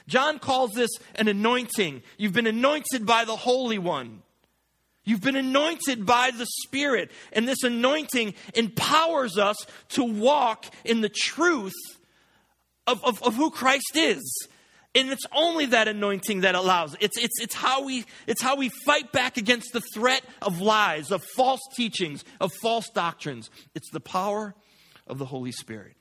John 0.10 0.40
calls 0.40 0.72
this 0.72 0.90
an 1.16 1.28
anointing. 1.28 2.02
You've 2.18 2.34
been 2.34 2.48
anointed 2.48 3.06
by 3.06 3.26
the 3.26 3.36
Holy 3.36 3.78
One. 3.78 4.24
You've 5.06 5.22
been 5.22 5.36
anointed 5.36 6.06
by 6.06 6.32
the 6.32 6.48
Spirit. 6.64 7.12
And 7.32 7.48
this 7.48 7.64
anointing 7.64 8.34
empowers 8.56 9.38
us 9.38 9.56
to 9.90 10.04
walk 10.04 10.66
in 10.84 11.02
the 11.02 11.10
truth 11.10 11.76
of, 12.88 13.04
of, 13.06 13.22
of 13.24 13.36
who 13.36 13.52
Christ 13.52 13.96
is. 13.96 14.48
And 14.96 15.10
it's 15.12 15.26
only 15.32 15.68
that 15.68 15.88
anointing 15.88 16.42
that 16.42 16.56
allows. 16.56 16.96
It's, 17.00 17.18
it's, 17.18 17.40
it's, 17.40 17.54
how 17.54 17.86
we, 17.86 18.06
it's 18.26 18.42
how 18.42 18.56
we 18.56 18.70
fight 18.70 19.12
back 19.12 19.38
against 19.38 19.72
the 19.72 19.84
threat 19.94 20.24
of 20.42 20.60
lies, 20.60 21.12
of 21.12 21.24
false 21.36 21.62
teachings, 21.76 22.26
of 22.42 22.52
false 22.62 22.90
doctrines. 22.90 23.52
It's 23.76 23.92
the 23.92 24.00
power 24.00 24.56
of 25.06 25.20
the 25.20 25.26
Holy 25.26 25.52
Spirit 25.52 25.96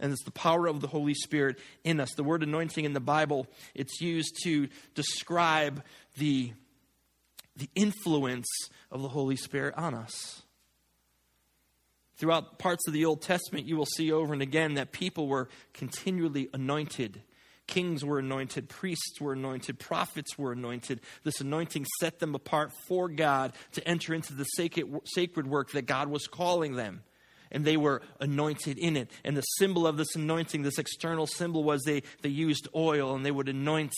and 0.00 0.12
it's 0.12 0.24
the 0.24 0.30
power 0.30 0.66
of 0.66 0.80
the 0.80 0.88
Holy 0.88 1.14
Spirit 1.14 1.58
in 1.84 2.00
us. 2.00 2.14
The 2.14 2.24
word 2.24 2.42
anointing 2.42 2.84
in 2.84 2.94
the 2.94 3.00
Bible, 3.00 3.46
it's 3.74 4.00
used 4.00 4.42
to 4.44 4.68
describe 4.94 5.84
the, 6.16 6.52
the 7.56 7.68
influence 7.74 8.48
of 8.90 9.02
the 9.02 9.08
Holy 9.08 9.36
Spirit 9.36 9.74
on 9.76 9.94
us. 9.94 10.42
Throughout 12.16 12.58
parts 12.58 12.86
of 12.86 12.92
the 12.92 13.04
Old 13.04 13.22
Testament, 13.22 13.66
you 13.66 13.76
will 13.76 13.86
see 13.86 14.10
over 14.12 14.32
and 14.32 14.42
again 14.42 14.74
that 14.74 14.92
people 14.92 15.26
were 15.26 15.48
continually 15.72 16.48
anointed. 16.52 17.22
Kings 17.66 18.04
were 18.04 18.18
anointed, 18.18 18.68
priests 18.68 19.20
were 19.20 19.32
anointed, 19.32 19.78
prophets 19.78 20.36
were 20.36 20.52
anointed. 20.52 21.00
This 21.22 21.40
anointing 21.40 21.86
set 22.00 22.18
them 22.18 22.34
apart 22.34 22.72
for 22.88 23.08
God 23.08 23.52
to 23.72 23.88
enter 23.88 24.12
into 24.12 24.34
the 24.34 24.44
sacred 24.44 25.46
work 25.46 25.70
that 25.70 25.86
God 25.86 26.08
was 26.08 26.26
calling 26.26 26.74
them 26.74 27.02
and 27.50 27.64
they 27.64 27.76
were 27.76 28.02
anointed 28.20 28.78
in 28.78 28.96
it. 28.96 29.10
And 29.24 29.36
the 29.36 29.42
symbol 29.42 29.86
of 29.86 29.96
this 29.96 30.14
anointing, 30.14 30.62
this 30.62 30.78
external 30.78 31.26
symbol, 31.26 31.64
was 31.64 31.82
they, 31.84 32.02
they 32.22 32.28
used 32.28 32.68
oil 32.74 33.14
and 33.14 33.24
they 33.24 33.30
would 33.30 33.48
anoint 33.48 33.92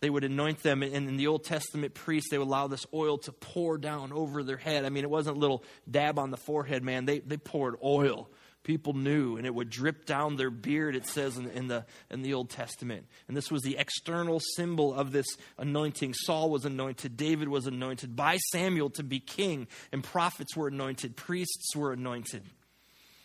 they 0.00 0.10
would 0.10 0.24
anoint 0.24 0.62
them. 0.62 0.82
And 0.82 0.94
in 0.94 1.16
the 1.16 1.26
Old 1.26 1.44
Testament 1.44 1.94
priests, 1.94 2.30
they 2.30 2.38
would 2.38 2.46
allow 2.46 2.66
this 2.66 2.86
oil 2.92 3.18
to 3.18 3.32
pour 3.32 3.78
down 3.78 4.12
over 4.12 4.42
their 4.42 4.56
head. 4.56 4.84
I 4.84 4.88
mean, 4.88 5.04
it 5.04 5.10
wasn't 5.10 5.36
a 5.36 5.40
little 5.40 5.62
dab 5.90 6.18
on 6.18 6.30
the 6.30 6.36
forehead, 6.36 6.82
man. 6.82 7.04
They, 7.04 7.20
they 7.20 7.36
poured 7.36 7.76
oil. 7.84 8.30
People 8.62 8.92
knew, 8.92 9.36
and 9.36 9.46
it 9.46 9.54
would 9.54 9.70
drip 9.70 10.04
down 10.04 10.36
their 10.36 10.50
beard, 10.50 10.94
it 10.94 11.06
says 11.06 11.38
in, 11.38 11.48
in, 11.50 11.68
the, 11.68 11.86
in 12.10 12.20
the 12.20 12.34
Old 12.34 12.50
Testament. 12.50 13.06
And 13.26 13.34
this 13.34 13.50
was 13.50 13.62
the 13.62 13.78
external 13.78 14.38
symbol 14.54 14.94
of 14.94 15.12
this 15.12 15.26
anointing. 15.56 16.12
Saul 16.12 16.50
was 16.50 16.66
anointed, 16.66 17.16
David 17.16 17.48
was 17.48 17.66
anointed 17.66 18.14
by 18.14 18.36
Samuel 18.52 18.90
to 18.90 19.02
be 19.02 19.18
king, 19.18 19.66
and 19.92 20.04
prophets 20.04 20.54
were 20.54 20.68
anointed, 20.68 21.16
priests 21.16 21.74
were 21.74 21.92
anointed. 21.92 22.42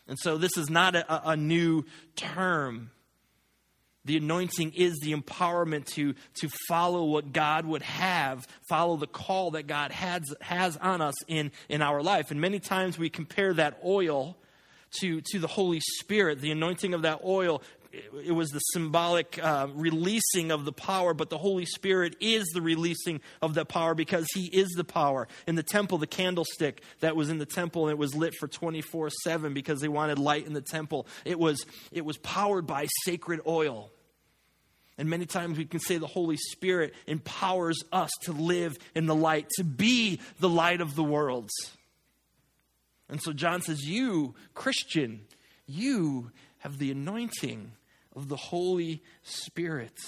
And 0.08 0.18
so 0.20 0.38
this 0.38 0.58
is 0.58 0.70
not 0.70 0.96
a, 0.96 1.30
a 1.30 1.36
new 1.36 1.84
term. 2.16 2.92
The 4.06 4.18
anointing 4.18 4.74
is 4.74 5.00
the 5.02 5.14
empowerment 5.14 5.86
to, 5.96 6.14
to 6.36 6.50
follow 6.68 7.06
what 7.06 7.34
God 7.34 7.66
would 7.66 7.82
have, 7.82 8.48
follow 8.70 8.98
the 8.98 9.08
call 9.08 9.52
that 9.52 9.66
God 9.66 9.92
has, 9.92 10.22
has 10.42 10.78
on 10.78 11.02
us 11.02 11.16
in, 11.28 11.52
in 11.70 11.82
our 11.82 12.04
life. 12.04 12.30
And 12.30 12.40
many 12.40 12.60
times 12.60 13.00
we 13.00 13.10
compare 13.10 13.54
that 13.56 13.80
oil 13.84 14.38
to, 15.00 15.22
to 15.32 15.40
the 15.40 15.48
Holy 15.48 15.80
Spirit. 15.80 16.40
The 16.40 16.52
anointing 16.52 16.94
of 16.94 17.02
that 17.02 17.22
oil 17.26 17.64
it 18.26 18.32
was 18.32 18.50
the 18.50 18.60
symbolic 18.60 19.40
uh, 19.42 19.68
releasing 19.74 20.52
of 20.52 20.66
the 20.66 20.72
power, 20.72 21.14
but 21.14 21.30
the 21.30 21.38
Holy 21.38 21.66
Spirit 21.66 22.16
is 22.20 22.46
the 22.54 22.62
releasing 22.62 23.22
of 23.42 23.54
that 23.56 23.68
power 23.68 23.96
because 23.96 24.26
He 24.34 24.46
is 24.46 24.70
the 24.70 24.84
power. 24.84 25.28
In 25.48 25.56
the 25.56 25.64
temple, 25.64 25.98
the 25.98 26.08
candlestick 26.08 26.82
that 27.00 27.16
was 27.16 27.30
in 27.30 27.38
the 27.38 27.46
temple 27.46 27.88
and 27.88 27.92
it 27.92 27.98
was 27.98 28.16
lit 28.16 28.34
for 28.40 28.48
24 28.48 29.10
7 29.24 29.54
because 29.54 29.82
they 29.82 29.88
wanted 29.88 30.20
light 30.20 30.46
in 30.46 30.54
the 30.54 30.62
temple, 30.62 31.08
it 31.24 31.40
was, 31.40 31.66
it 31.92 32.06
was 32.06 32.18
powered 32.18 32.66
by 32.66 32.88
sacred 33.04 33.42
oil. 33.48 33.92
And 34.98 35.10
many 35.10 35.26
times 35.26 35.58
we 35.58 35.66
can 35.66 35.80
say 35.80 35.98
the 35.98 36.08
Holy 36.08 36.38
Spirit 36.38 36.94
empowers 37.06 37.84
us 37.92 38.12
to 38.24 38.32
live 38.32 38.78
in 38.96 39.08
the 39.08 39.16
light, 39.16 39.50
to 39.58 39.64
be 39.64 40.22
the 40.40 40.50
light 40.50 40.80
of 40.80 40.96
the 40.96 41.04
world. 41.04 41.50
And 43.10 43.22
so 43.22 43.34
John 43.34 43.62
says, 43.62 43.88
You, 43.88 44.36
Christian, 44.54 45.26
you 45.68 46.32
have 46.60 46.78
the 46.78 46.92
anointing 46.92 47.74
of 48.16 48.30
the 48.30 48.38
Holy 48.38 49.04
Spirit. 49.24 50.00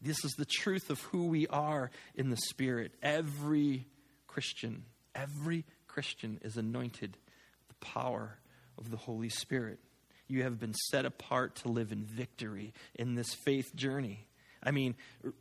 This 0.00 0.24
is 0.24 0.32
the 0.32 0.46
truth 0.46 0.88
of 0.90 1.00
who 1.00 1.26
we 1.26 1.46
are 1.48 1.90
in 2.14 2.30
the 2.30 2.36
Spirit. 2.36 2.92
Every 3.02 3.86
Christian, 4.26 4.84
every 5.14 5.64
Christian 5.88 6.38
is 6.42 6.56
anointed 6.56 7.16
with 7.68 7.68
the 7.68 7.86
power 7.86 8.38
of 8.78 8.90
the 8.90 8.96
Holy 8.96 9.28
Spirit. 9.28 9.78
You 10.26 10.44
have 10.44 10.58
been 10.58 10.74
set 10.74 11.04
apart 11.04 11.56
to 11.56 11.68
live 11.68 11.92
in 11.92 12.04
victory 12.04 12.72
in 12.94 13.14
this 13.14 13.34
faith 13.34 13.74
journey. 13.74 14.26
I 14.62 14.70
mean, 14.70 14.94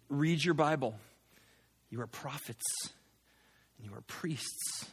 read 0.10 0.44
your 0.44 0.56
Bible. 0.56 0.96
You 1.89 2.01
are 2.01 2.08
prophets 2.08 2.66
and 3.78 3.86
you 3.86 3.96
are 3.96 4.01
priests 4.01 4.89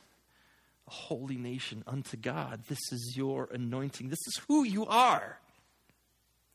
a 0.86 0.90
holy 0.90 1.36
nation 1.36 1.82
unto 1.86 2.16
God. 2.16 2.62
This 2.68 2.80
is 2.92 3.14
your 3.16 3.48
anointing. 3.52 4.08
This 4.08 4.26
is 4.26 4.40
who 4.48 4.64
you 4.64 4.86
are. 4.86 5.38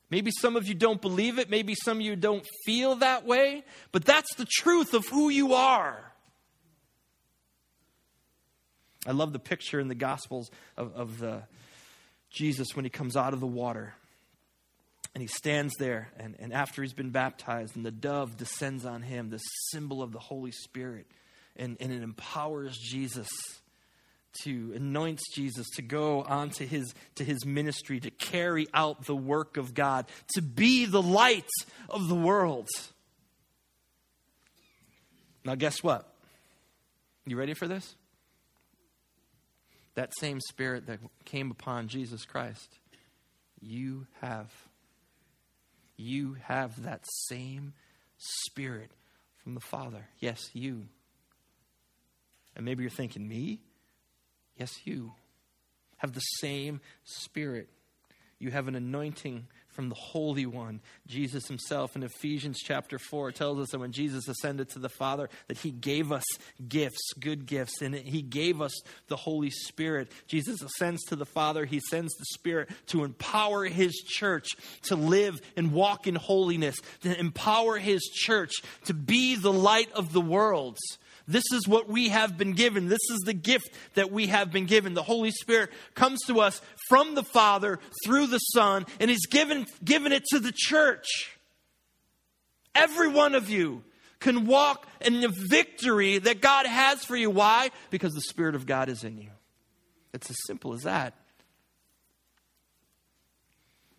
Maybe 0.09 0.31
some 0.31 0.55
of 0.55 0.67
you 0.67 0.73
don't 0.73 1.01
believe 1.01 1.39
it. 1.39 1.49
Maybe 1.49 1.75
some 1.75 1.97
of 1.97 2.03
you 2.03 2.15
don't 2.15 2.45
feel 2.65 2.95
that 2.97 3.25
way. 3.25 3.63
But 3.91 4.05
that's 4.05 4.35
the 4.35 4.45
truth 4.45 4.93
of 4.93 5.07
who 5.07 5.29
you 5.29 5.53
are. 5.53 6.11
I 9.07 9.11
love 9.11 9.33
the 9.33 9.39
picture 9.39 9.79
in 9.79 9.87
the 9.87 9.95
Gospels 9.95 10.51
of, 10.77 10.93
of 10.95 11.17
the, 11.19 11.43
Jesus 12.31 12.75
when 12.75 12.85
he 12.85 12.89
comes 12.89 13.15
out 13.15 13.33
of 13.33 13.39
the 13.39 13.47
water. 13.47 13.93
And 15.13 15.21
he 15.21 15.27
stands 15.27 15.73
there, 15.77 16.09
and, 16.17 16.35
and 16.39 16.53
after 16.53 16.81
he's 16.81 16.93
been 16.93 17.09
baptized, 17.09 17.75
and 17.75 17.85
the 17.85 17.91
dove 17.91 18.37
descends 18.37 18.85
on 18.85 19.01
him, 19.01 19.29
this 19.29 19.41
symbol 19.71 20.01
of 20.01 20.13
the 20.13 20.19
Holy 20.19 20.51
Spirit, 20.51 21.05
and, 21.57 21.75
and 21.81 21.91
it 21.91 22.01
empowers 22.01 22.77
Jesus 22.77 23.27
to 24.43 24.73
anoints 24.75 25.23
Jesus 25.33 25.67
to 25.75 25.81
go 25.81 26.23
on 26.23 26.49
to 26.51 26.65
his, 26.65 26.93
to 27.15 27.23
his 27.23 27.45
ministry, 27.45 27.99
to 27.99 28.09
carry 28.11 28.67
out 28.73 29.05
the 29.05 29.15
work 29.15 29.57
of 29.57 29.73
God, 29.73 30.05
to 30.35 30.41
be 30.41 30.85
the 30.85 31.01
light 31.01 31.49
of 31.89 32.07
the 32.07 32.15
world. 32.15 32.67
Now, 35.43 35.55
guess 35.55 35.83
what? 35.83 36.07
You 37.25 37.37
ready 37.37 37.53
for 37.53 37.67
this? 37.67 37.95
That 39.95 40.11
same 40.19 40.39
spirit 40.39 40.87
that 40.87 40.99
came 41.25 41.51
upon 41.51 41.87
Jesus 41.87 42.25
Christ, 42.25 42.77
you 43.59 44.07
have. 44.21 44.51
You 45.97 46.37
have 46.45 46.83
that 46.83 47.03
same 47.27 47.73
spirit 48.17 48.91
from 49.43 49.53
the 49.53 49.59
Father. 49.59 50.07
Yes, 50.19 50.49
you. 50.53 50.85
And 52.55 52.65
maybe 52.65 52.83
you're 52.83 52.89
thinking, 52.89 53.27
me? 53.27 53.59
Yes, 54.61 54.77
you 54.83 55.13
have 55.97 56.13
the 56.13 56.19
same 56.19 56.81
Spirit. 57.03 57.67
You 58.37 58.51
have 58.51 58.67
an 58.67 58.75
anointing 58.75 59.47
from 59.69 59.89
the 59.89 59.95
Holy 59.95 60.45
One, 60.45 60.81
Jesus 61.07 61.47
Himself. 61.47 61.95
In 61.95 62.03
Ephesians 62.03 62.59
chapter 62.63 62.99
4, 62.99 63.31
tells 63.31 63.57
us 63.57 63.69
that 63.71 63.79
when 63.79 63.91
Jesus 63.91 64.27
ascended 64.27 64.69
to 64.69 64.77
the 64.79 64.87
Father, 64.87 65.29
that 65.47 65.57
He 65.57 65.71
gave 65.71 66.11
us 66.11 66.23
gifts, 66.69 67.13
good 67.19 67.47
gifts, 67.47 67.81
and 67.81 67.95
He 67.95 68.21
gave 68.21 68.61
us 68.61 68.79
the 69.07 69.15
Holy 69.15 69.49
Spirit. 69.49 70.11
Jesus 70.27 70.61
ascends 70.61 71.01
to 71.05 71.15
the 71.15 71.25
Father, 71.25 71.65
He 71.65 71.79
sends 71.89 72.13
the 72.13 72.25
Spirit 72.25 72.69
to 72.89 73.03
empower 73.03 73.65
His 73.65 73.93
church 73.93 74.49
to 74.83 74.95
live 74.95 75.41
and 75.57 75.71
walk 75.71 76.05
in 76.05 76.13
holiness, 76.13 76.75
to 77.01 77.19
empower 77.19 77.79
His 77.79 78.03
church 78.13 78.51
to 78.85 78.93
be 78.93 79.35
the 79.35 79.51
light 79.51 79.91
of 79.93 80.13
the 80.13 80.21
world. 80.21 80.77
This 81.27 81.43
is 81.53 81.67
what 81.67 81.87
we 81.87 82.09
have 82.09 82.37
been 82.37 82.53
given. 82.53 82.87
This 82.87 83.09
is 83.11 83.19
the 83.25 83.33
gift 83.33 83.69
that 83.93 84.11
we 84.11 84.27
have 84.27 84.51
been 84.51 84.65
given. 84.65 84.93
The 84.93 85.03
Holy 85.03 85.31
Spirit 85.31 85.69
comes 85.93 86.19
to 86.27 86.41
us 86.41 86.61
from 86.89 87.15
the 87.15 87.23
Father 87.23 87.79
through 88.05 88.27
the 88.27 88.39
Son, 88.39 88.85
and 88.99 89.09
He's 89.09 89.25
given, 89.27 89.65
given 89.83 90.11
it 90.11 90.25
to 90.31 90.39
the 90.39 90.53
church. 90.55 91.37
Every 92.73 93.07
one 93.07 93.35
of 93.35 93.49
you 93.49 93.83
can 94.19 94.45
walk 94.45 94.87
in 95.01 95.21
the 95.21 95.29
victory 95.29 96.17
that 96.19 96.41
God 96.41 96.65
has 96.65 97.03
for 97.03 97.15
you. 97.15 97.29
Why? 97.29 97.71
Because 97.89 98.13
the 98.13 98.21
Spirit 98.21 98.55
of 98.55 98.65
God 98.65 98.87
is 98.87 99.03
in 99.03 99.17
you. 99.17 99.29
It's 100.13 100.29
as 100.29 100.37
simple 100.45 100.73
as 100.73 100.83
that. 100.83 101.15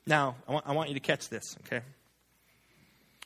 Now, 0.07 0.37
I 0.49 0.53
want, 0.53 0.67
I 0.69 0.73
want 0.73 0.89
you 0.89 0.95
to 0.95 1.01
catch 1.01 1.29
this, 1.29 1.57
okay? 1.67 1.85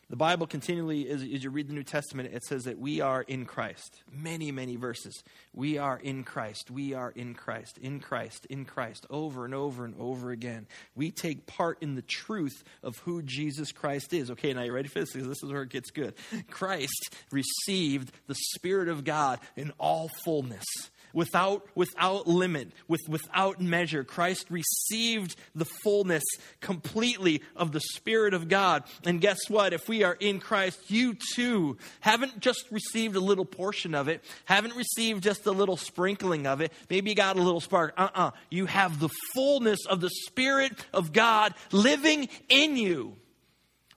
The 0.08 0.16
Bible 0.16 0.46
continually, 0.46 1.08
as, 1.08 1.22
as, 1.22 1.42
you 1.42 1.50
read 1.50 1.68
the 1.68 1.74
New 1.74 1.82
Testament, 1.82 2.32
it 2.32 2.44
says 2.44 2.64
that 2.64 2.78
we 2.78 3.00
are 3.00 3.22
in 3.22 3.44
Christ. 3.44 4.02
Many, 4.12 4.52
many 4.52 4.76
verses. 4.76 5.24
We 5.52 5.78
are 5.78 5.98
in 5.98 6.22
Christ. 6.22 6.70
We 6.70 6.94
are 6.94 7.10
in 7.10 7.34
Christ. 7.34 7.76
In 7.78 7.98
Christ. 7.98 8.46
In 8.48 8.66
Christ. 8.66 9.04
Over 9.10 9.44
and 9.44 9.52
over 9.52 9.84
and 9.84 9.96
over 9.98 10.30
again. 10.30 10.68
We 10.94 11.10
take 11.10 11.46
part 11.46 11.82
in 11.82 11.96
the 11.96 12.02
truth 12.02 12.62
of 12.84 12.96
who 12.98 13.20
Jesus 13.22 13.72
Christ 13.72 14.12
is. 14.12 14.30
Okay, 14.30 14.52
now 14.52 14.62
you 14.62 14.72
ready 14.72 14.88
for 14.88 15.00
this? 15.00 15.12
Because 15.12 15.26
this 15.26 15.42
is 15.42 15.50
where 15.50 15.62
it 15.62 15.70
gets 15.70 15.90
good. 15.90 16.14
Christ 16.50 17.12
received 17.32 18.12
the 18.28 18.36
Spirit 18.54 18.88
of 18.88 19.02
God 19.02 19.40
in 19.56 19.72
all 19.76 20.08
fullness 20.24 20.64
without, 21.12 21.66
without 21.74 22.26
limit, 22.26 22.72
with, 22.88 23.02
without 23.08 23.60
measure. 23.60 24.04
Christ 24.04 24.46
received 24.50 25.36
the 25.54 25.64
fullness 25.64 26.24
completely 26.60 27.42
of 27.54 27.72
the 27.72 27.80
Spirit 27.80 28.34
of 28.34 28.48
God. 28.48 28.84
And 29.04 29.20
guess 29.20 29.38
what? 29.48 29.72
If 29.72 29.88
we 29.88 30.02
are 30.02 30.16
in 30.18 30.40
Christ, 30.40 30.90
you 30.90 31.16
too 31.34 31.76
haven't 32.00 32.40
just 32.40 32.64
received 32.70 33.16
a 33.16 33.20
little 33.20 33.44
portion 33.44 33.94
of 33.94 34.08
it, 34.08 34.24
haven't 34.44 34.76
received 34.76 35.22
just 35.22 35.46
a 35.46 35.52
little 35.52 35.76
sprinkling 35.76 36.46
of 36.46 36.60
it. 36.60 36.72
Maybe 36.90 37.10
you 37.10 37.16
got 37.16 37.36
a 37.36 37.42
little 37.42 37.60
spark. 37.60 37.94
Uh 37.96 38.08
uh-uh. 38.14 38.26
uh 38.28 38.30
You 38.50 38.66
have 38.66 39.00
the 39.00 39.10
fullness 39.34 39.86
of 39.86 40.00
the 40.00 40.10
Spirit 40.10 40.72
of 40.92 41.12
God 41.12 41.54
living 41.72 42.28
in 42.48 42.76
you. 42.76 43.16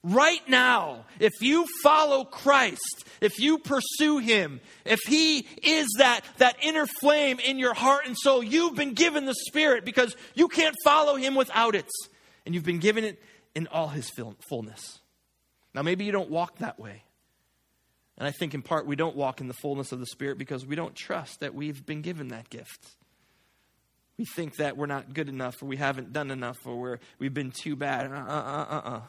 Right 0.01 0.47
now, 0.47 1.05
if 1.19 1.33
you 1.41 1.65
follow 1.83 2.23
Christ, 2.23 3.05
if 3.19 3.37
you 3.37 3.57
pursue 3.57 4.19
Him, 4.19 4.61
if 4.85 4.99
He 5.05 5.39
is 5.61 5.87
that, 5.97 6.21
that 6.37 6.55
inner 6.63 6.85
flame 6.85 7.39
in 7.39 7.59
your 7.59 7.73
heart 7.73 8.05
and 8.05 8.15
soul, 8.17 8.41
you've 8.41 8.75
been 8.75 8.93
given 8.93 9.25
the 9.25 9.35
Spirit 9.47 9.83
because 9.83 10.15
you 10.35 10.47
can't 10.47 10.75
follow 10.85 11.17
Him 11.17 11.35
without 11.35 11.75
it. 11.75 11.89
And 12.45 12.55
you've 12.55 12.63
been 12.63 12.79
given 12.79 13.03
it 13.03 13.21
in 13.55 13.67
all 13.67 13.89
His 13.89 14.09
fullness. 14.49 14.99
Now, 15.73 15.81
maybe 15.81 16.05
you 16.05 16.13
don't 16.13 16.29
walk 16.29 16.59
that 16.59 16.79
way. 16.79 17.03
And 18.17 18.25
I 18.25 18.31
think 18.31 18.53
in 18.53 18.61
part 18.61 18.85
we 18.85 18.95
don't 18.95 19.17
walk 19.17 19.41
in 19.41 19.49
the 19.49 19.53
fullness 19.53 19.91
of 19.91 19.99
the 19.99 20.05
Spirit 20.05 20.37
because 20.37 20.65
we 20.65 20.77
don't 20.77 20.95
trust 20.95 21.41
that 21.41 21.53
we've 21.53 21.85
been 21.85 22.01
given 22.01 22.29
that 22.29 22.49
gift. 22.49 22.95
We 24.17 24.25
think 24.35 24.57
that 24.57 24.77
we're 24.77 24.85
not 24.85 25.13
good 25.13 25.29
enough 25.29 25.61
or 25.61 25.65
we 25.65 25.77
haven't 25.77 26.13
done 26.13 26.31
enough 26.31 26.57
or 26.65 26.75
we're, 26.75 26.99
we've 27.19 27.33
been 27.33 27.51
too 27.51 27.75
bad. 27.75 28.11
Uh 28.11 28.15
uh 28.15 28.19
uh 28.19 28.65
uh. 28.69 28.81
uh. 28.89 29.01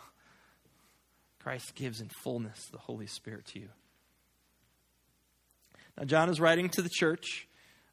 Christ 1.42 1.75
gives 1.75 2.00
in 2.00 2.09
fullness 2.09 2.66
the 2.66 2.78
Holy 2.78 3.06
Spirit 3.06 3.47
to 3.47 3.61
you. 3.61 3.68
Now, 5.99 6.04
John 6.04 6.28
is 6.28 6.40
writing 6.40 6.68
to 6.70 6.82
the 6.82 6.90
church. 6.90 7.47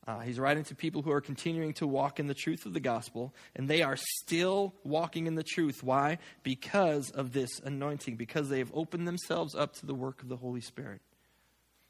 Uh, 0.05 0.19
he's 0.19 0.39
writing 0.39 0.63
to 0.65 0.75
people 0.75 1.01
who 1.01 1.11
are 1.11 1.19
continuing 1.19 1.73
to 1.73 1.87
walk 1.87 2.19
in 2.19 2.27
the 2.27 2.33
truth 2.33 2.65
of 2.65 2.73
the 2.73 2.79
gospel, 2.79 3.33
and 3.55 3.67
they 3.67 3.81
are 3.81 3.97
still 3.97 4.73
walking 4.83 5.27
in 5.27 5.35
the 5.35 5.43
truth. 5.43 5.83
Why? 5.83 6.19
Because 6.43 7.09
of 7.09 7.33
this 7.33 7.59
anointing, 7.59 8.15
because 8.15 8.47
they 8.47 8.59
have 8.59 8.71
opened 8.73 9.07
themselves 9.07 9.53
up 9.53 9.73
to 9.75 9.85
the 9.85 9.93
work 9.93 10.21
of 10.21 10.29
the 10.29 10.37
Holy 10.37 10.61
Spirit. 10.61 11.01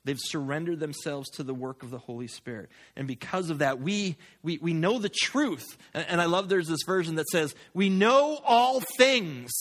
They've 0.04 0.18
surrendered 0.20 0.80
themselves 0.80 1.30
to 1.32 1.44
the 1.44 1.54
work 1.54 1.84
of 1.84 1.90
the 1.90 1.98
Holy 1.98 2.28
Spirit. 2.28 2.70
And 2.96 3.08
because 3.08 3.50
of 3.50 3.60
that, 3.60 3.82
we, 3.82 4.16
we, 4.42 4.58
we 4.58 4.74
know 4.74 5.00
the 5.00 5.10
truth. 5.10 5.66
And, 5.94 6.06
and 6.08 6.22
I 6.22 6.26
love 6.26 6.48
there's 6.50 6.70
this 6.70 6.84
version 6.88 7.16
that 7.16 7.28
says, 7.28 7.54
We 7.74 7.90
know 7.90 8.40
all 8.46 8.82
things 8.98 9.52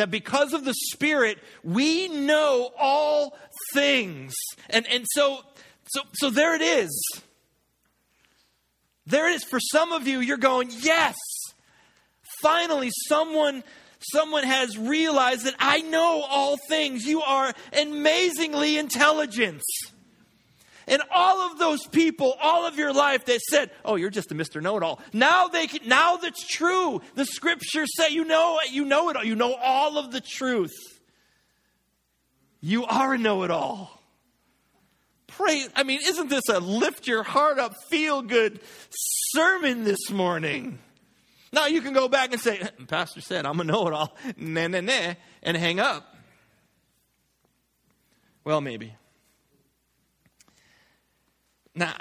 that 0.00 0.10
because 0.10 0.54
of 0.54 0.64
the 0.64 0.72
Spirit, 0.72 1.38
we 1.62 2.08
know 2.08 2.72
all 2.78 3.36
things. 3.74 4.34
And, 4.70 4.86
and 4.86 5.04
so, 5.12 5.42
so, 5.88 6.00
so 6.14 6.30
there 6.30 6.54
it 6.54 6.62
is. 6.62 7.20
There 9.04 9.28
it 9.30 9.34
is. 9.34 9.44
For 9.44 9.60
some 9.60 9.92
of 9.92 10.08
you, 10.08 10.20
you're 10.20 10.38
going, 10.38 10.70
yes, 10.80 11.16
finally, 12.42 12.90
someone 13.08 13.62
someone 14.14 14.44
has 14.44 14.78
realized 14.78 15.44
that 15.44 15.56
I 15.58 15.82
know 15.82 16.24
all 16.26 16.56
things. 16.70 17.04
You 17.04 17.20
are 17.20 17.52
amazingly 17.78 18.78
intelligent. 18.78 19.60
And 20.90 21.00
all 21.14 21.50
of 21.50 21.58
those 21.58 21.86
people, 21.86 22.34
all 22.42 22.66
of 22.66 22.76
your 22.76 22.92
life, 22.92 23.24
they 23.24 23.38
said, 23.48 23.70
"Oh, 23.84 23.94
you're 23.94 24.10
just 24.10 24.32
a 24.32 24.34
Mister 24.34 24.60
Know-it-all." 24.60 25.00
Now 25.14 25.48
they, 25.48 25.68
can, 25.68 25.88
now 25.88 26.16
that's 26.16 26.46
true. 26.46 27.00
The 27.14 27.24
Scriptures 27.24 27.88
say, 27.96 28.10
"You 28.10 28.24
know, 28.24 28.58
you 28.70 28.84
know 28.84 29.08
it 29.08 29.16
all. 29.16 29.24
You 29.24 29.36
know 29.36 29.54
all 29.54 29.96
of 29.96 30.10
the 30.12 30.20
truth. 30.20 30.74
You 32.60 32.84
are 32.84 33.14
a 33.14 33.18
know-it-all." 33.18 33.98
Pray. 35.28 35.64
I 35.76 35.84
mean, 35.84 36.00
isn't 36.04 36.28
this 36.28 36.48
a 36.50 36.58
lift 36.58 37.06
your 37.06 37.22
heart 37.22 37.58
up, 37.58 37.74
feel 37.88 38.20
good 38.20 38.60
sermon 38.90 39.84
this 39.84 40.10
morning? 40.10 40.80
Now 41.52 41.66
you 41.66 41.80
can 41.82 41.94
go 41.94 42.08
back 42.08 42.32
and 42.32 42.40
say, 42.40 42.60
Pastor 42.88 43.20
said, 43.20 43.46
I'm 43.46 43.58
a 43.60 43.64
know 43.64 43.86
it 43.86 43.94
all, 43.94 44.16
nah, 44.36 44.66
nah, 44.66 44.80
nah, 44.80 45.14
and 45.42 45.56
hang 45.56 45.80
up. 45.80 46.16
Well, 48.44 48.60
maybe. 48.60 48.94
Now, 51.74 51.94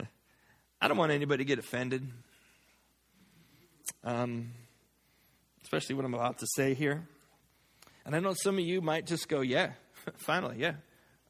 I 0.80 0.88
don't 0.88 0.96
want 0.96 1.12
anybody 1.12 1.44
to 1.44 1.48
get 1.48 1.58
offended, 1.58 2.10
um, 4.02 4.50
especially 5.62 5.94
what 5.94 6.04
I'm 6.04 6.14
about 6.14 6.38
to 6.38 6.46
say 6.54 6.74
here. 6.74 7.06
And 8.06 8.16
I 8.16 8.20
know 8.20 8.34
some 8.34 8.54
of 8.58 8.64
you 8.64 8.80
might 8.80 9.06
just 9.06 9.28
go, 9.28 9.40
"Yeah, 9.40 9.72
finally, 10.16 10.56
yeah, 10.58 10.74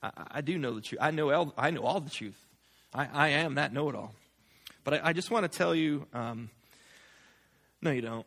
I, 0.02 0.10
I 0.32 0.40
do 0.40 0.56
know 0.56 0.74
the 0.74 0.80
truth. 0.80 1.00
I 1.00 1.10
know 1.10 1.32
all, 1.32 1.54
I 1.58 1.70
know 1.70 1.82
all 1.82 2.00
the 2.00 2.10
truth. 2.10 2.38
I, 2.92 3.08
I 3.12 3.28
am 3.30 3.56
that 3.56 3.72
know-it-all." 3.72 4.14
But 4.84 4.94
I, 4.94 5.08
I 5.08 5.12
just 5.12 5.30
want 5.30 5.50
to 5.50 5.58
tell 5.58 5.74
you, 5.74 6.06
um, 6.12 6.50
no, 7.82 7.90
you 7.90 8.02
don't. 8.02 8.26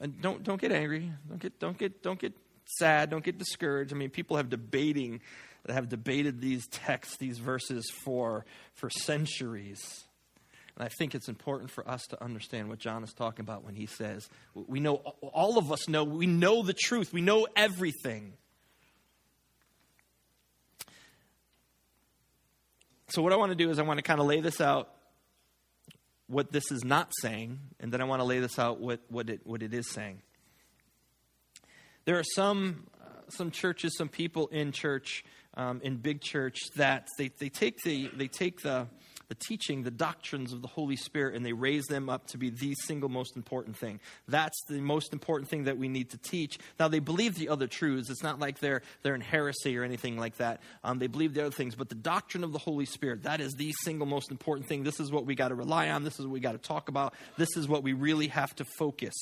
And 0.00 0.20
don't 0.20 0.42
don't 0.42 0.60
get 0.60 0.72
angry. 0.72 1.10
Don't 1.28 1.40
get 1.40 1.58
don't 1.58 1.78
get 1.78 2.02
don't 2.02 2.18
get 2.18 2.34
sad. 2.64 3.10
Don't 3.10 3.24
get 3.24 3.38
discouraged. 3.38 3.92
I 3.92 3.96
mean, 3.96 4.10
people 4.10 4.36
have 4.36 4.48
debating 4.48 5.20
have 5.72 5.88
debated 5.88 6.40
these 6.40 6.66
texts, 6.66 7.16
these 7.16 7.38
verses 7.38 7.90
for, 7.90 8.44
for 8.74 8.90
centuries. 8.90 10.04
And 10.76 10.84
I 10.84 10.88
think 10.98 11.14
it's 11.14 11.28
important 11.28 11.70
for 11.70 11.88
us 11.88 12.02
to 12.08 12.22
understand 12.22 12.68
what 12.68 12.78
John 12.78 13.04
is 13.04 13.12
talking 13.12 13.44
about 13.44 13.64
when 13.64 13.74
he 13.74 13.86
says, 13.86 14.28
we 14.54 14.80
know, 14.80 14.96
all 14.96 15.56
of 15.56 15.72
us 15.72 15.88
know, 15.88 16.04
we 16.04 16.26
know 16.26 16.62
the 16.62 16.74
truth, 16.74 17.12
we 17.12 17.20
know 17.20 17.46
everything. 17.56 18.34
So, 23.08 23.22
what 23.22 23.32
I 23.32 23.36
want 23.36 23.52
to 23.52 23.56
do 23.56 23.70
is, 23.70 23.78
I 23.78 23.82
want 23.82 23.98
to 23.98 24.02
kind 24.02 24.18
of 24.18 24.26
lay 24.26 24.40
this 24.40 24.60
out, 24.60 24.90
what 26.26 26.50
this 26.50 26.72
is 26.72 26.84
not 26.84 27.12
saying, 27.20 27.60
and 27.78 27.92
then 27.92 28.00
I 28.00 28.04
want 28.04 28.20
to 28.20 28.24
lay 28.24 28.40
this 28.40 28.58
out, 28.58 28.80
what, 28.80 29.00
what, 29.08 29.30
it, 29.30 29.42
what 29.44 29.62
it 29.62 29.72
is 29.72 29.88
saying. 29.90 30.20
There 32.04 32.18
are 32.18 32.24
some, 32.34 32.86
uh, 33.00 33.06
some 33.30 33.50
churches, 33.50 33.96
some 33.96 34.08
people 34.08 34.48
in 34.48 34.72
church 34.72 35.24
um, 35.56 35.80
in 35.82 35.96
big 35.96 36.20
church 36.20 36.58
that 36.76 37.08
they, 37.16 37.28
they 37.38 37.48
take, 37.48 37.80
the, 37.82 38.10
they 38.14 38.28
take 38.28 38.60
the, 38.60 38.88
the 39.28 39.34
teaching, 39.34 39.82
the 39.82 39.90
doctrines 39.90 40.52
of 40.52 40.60
the 40.60 40.68
Holy 40.68 40.96
Spirit, 40.96 41.34
and 41.34 41.46
they 41.46 41.52
raise 41.52 41.84
them 41.84 42.08
up 42.10 42.26
to 42.28 42.38
be 42.38 42.50
the 42.50 42.74
single 42.74 43.08
most 43.08 43.36
important 43.36 43.76
thing. 43.76 44.00
That's 44.28 44.58
the 44.68 44.80
most 44.80 45.12
important 45.12 45.48
thing 45.48 45.64
that 45.64 45.78
we 45.78 45.88
need 45.88 46.10
to 46.10 46.18
teach. 46.18 46.58
Now, 46.78 46.88
they 46.88 46.98
believe 46.98 47.36
the 47.36 47.48
other 47.48 47.66
truths. 47.66 48.10
It's 48.10 48.22
not 48.22 48.38
like 48.38 48.58
they're, 48.58 48.82
they're 49.02 49.14
in 49.14 49.20
heresy 49.20 49.78
or 49.78 49.84
anything 49.84 50.18
like 50.18 50.36
that. 50.36 50.60
Um, 50.82 50.98
they 50.98 51.06
believe 51.06 51.34
the 51.34 51.42
other 51.42 51.54
things, 51.54 51.74
but 51.74 51.88
the 51.88 51.94
doctrine 51.94 52.44
of 52.44 52.52
the 52.52 52.58
Holy 52.58 52.84
Spirit, 52.84 53.22
that 53.22 53.40
is 53.40 53.54
the 53.54 53.72
single 53.82 54.06
most 54.06 54.30
important 54.30 54.68
thing. 54.68 54.82
This 54.82 55.00
is 55.00 55.10
what 55.10 55.24
we 55.24 55.34
got 55.34 55.48
to 55.48 55.54
rely 55.54 55.88
on. 55.88 56.04
This 56.04 56.18
is 56.18 56.26
what 56.26 56.32
we 56.32 56.40
got 56.40 56.52
to 56.52 56.58
talk 56.58 56.88
about. 56.88 57.14
This 57.38 57.56
is 57.56 57.66
what 57.66 57.82
we 57.82 57.92
really 57.92 58.28
have 58.28 58.54
to 58.56 58.64
focus. 58.78 59.14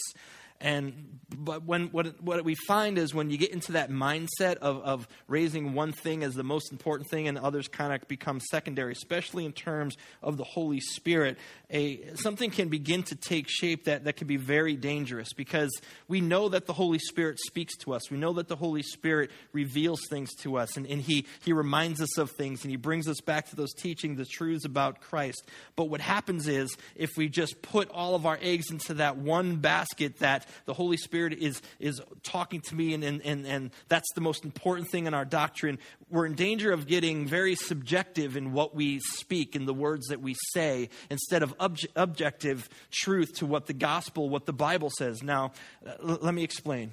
And 0.63 1.19
but 1.35 1.65
when 1.65 1.89
what 1.89 2.23
what 2.23 2.45
we 2.45 2.55
find 2.55 2.99
is 2.99 3.15
when 3.15 3.31
you 3.31 3.37
get 3.37 3.51
into 3.51 3.73
that 3.73 3.91
mindset 3.91 4.57
of, 4.57 4.83
of 4.83 5.09
raising 5.29 5.75
one 5.75 5.93
thing 5.93 6.23
as 6.23 6.35
the 6.35 6.45
most 6.45 6.73
important 6.73 7.11
thing 7.11 7.29
and 7.29 7.39
others 7.39 7.69
kind 7.69 7.93
of 7.93 8.07
become 8.09 8.41
secondary, 8.41 8.93
especially 8.93 9.45
in 9.45 9.53
terms 9.53 9.97
of 10.23 10.37
the 10.37 10.45
Holy 10.45 10.81
Spirit, 10.81 11.39
a 11.71 12.15
something 12.15 12.51
can 12.51 12.69
begin 12.69 13.03
to 13.05 13.17
take 13.17 13.49
shape 13.49 13.85
that, 13.85 14.05
that 14.05 14.17
can 14.17 14.27
be 14.27 14.37
very 14.37 14.77
dangerous 14.77 15.33
because 15.33 15.71
we 16.07 16.21
know 16.21 16.49
that 16.49 16.67
the 16.67 16.73
Holy 16.73 16.99
Spirit 16.99 17.39
speaks 17.41 17.77
to 17.79 17.93
us. 17.93 18.11
We 18.11 18.19
know 18.19 18.35
that 18.35 18.49
the 18.49 18.57
Holy 18.57 18.83
Spirit 18.83 19.31
reveals 19.53 20.01
things 20.11 20.33
to 20.43 20.59
us 20.59 20.77
and, 20.77 20.87
and 20.87 21.01
he, 21.01 21.27
he 21.45 21.53
reminds 21.53 22.01
us 22.01 22.19
of 22.19 22.31
things 22.31 22.63
and 22.63 22.71
he 22.71 22.77
brings 22.77 23.09
us 23.09 23.21
back 23.21 23.49
to 23.51 23.57
those 23.57 23.73
teachings, 23.73 24.19
the 24.19 24.25
truths 24.25 24.65
about 24.65 25.01
Christ. 25.01 25.43
But 25.77 25.85
what 25.85 26.01
happens 26.01 26.47
is 26.47 26.77
if 26.95 27.11
we 27.17 27.29
just 27.29 27.63
put 27.63 27.91
all 27.91 28.15
of 28.15 28.27
our 28.27 28.39
eggs 28.41 28.71
into 28.71 28.95
that 28.95 29.17
one 29.17 29.57
basket 29.57 30.19
that 30.19 30.47
the 30.65 30.75
Holy 30.75 30.97
Spirit 30.97 31.35
is, 31.35 31.63
is 31.79 32.01
talking 32.23 32.61
to 32.63 32.75
me, 32.75 32.95
and, 32.95 33.05
and, 33.05 33.21
and, 33.25 33.47
and 33.47 33.71
that's 33.89 34.09
the 34.15 34.21
most 34.21 34.45
important 34.45 34.89
thing 34.91 35.07
in 35.07 35.15
our 35.15 35.25
doctrine. 35.25 35.79
We're 36.11 36.27
in 36.27 36.35
danger 36.35 36.73
of 36.73 36.87
getting 36.87 37.27
very 37.27 37.55
subjective 37.55 38.37
in 38.37 38.53
what 38.53 38.75
we 38.75 39.01
speak, 39.01 39.57
in 39.57 39.67
the 39.67 39.75
words 39.75 40.07
that 40.09 40.21
we 40.21 40.37
say, 40.53 40.89
instead 41.11 41.43
of 41.43 41.57
obje- 41.59 41.87
objective 41.97 42.69
truth 42.91 43.35
to 43.37 43.47
what 43.47 43.67
the 43.67 43.73
gospel, 43.73 44.29
what 44.29 44.47
the 44.47 44.53
Bible 44.53 44.91
says. 44.97 45.23
Now, 45.23 45.53
l- 45.87 46.19
let 46.21 46.35
me 46.35 46.45
explain. 46.45 46.91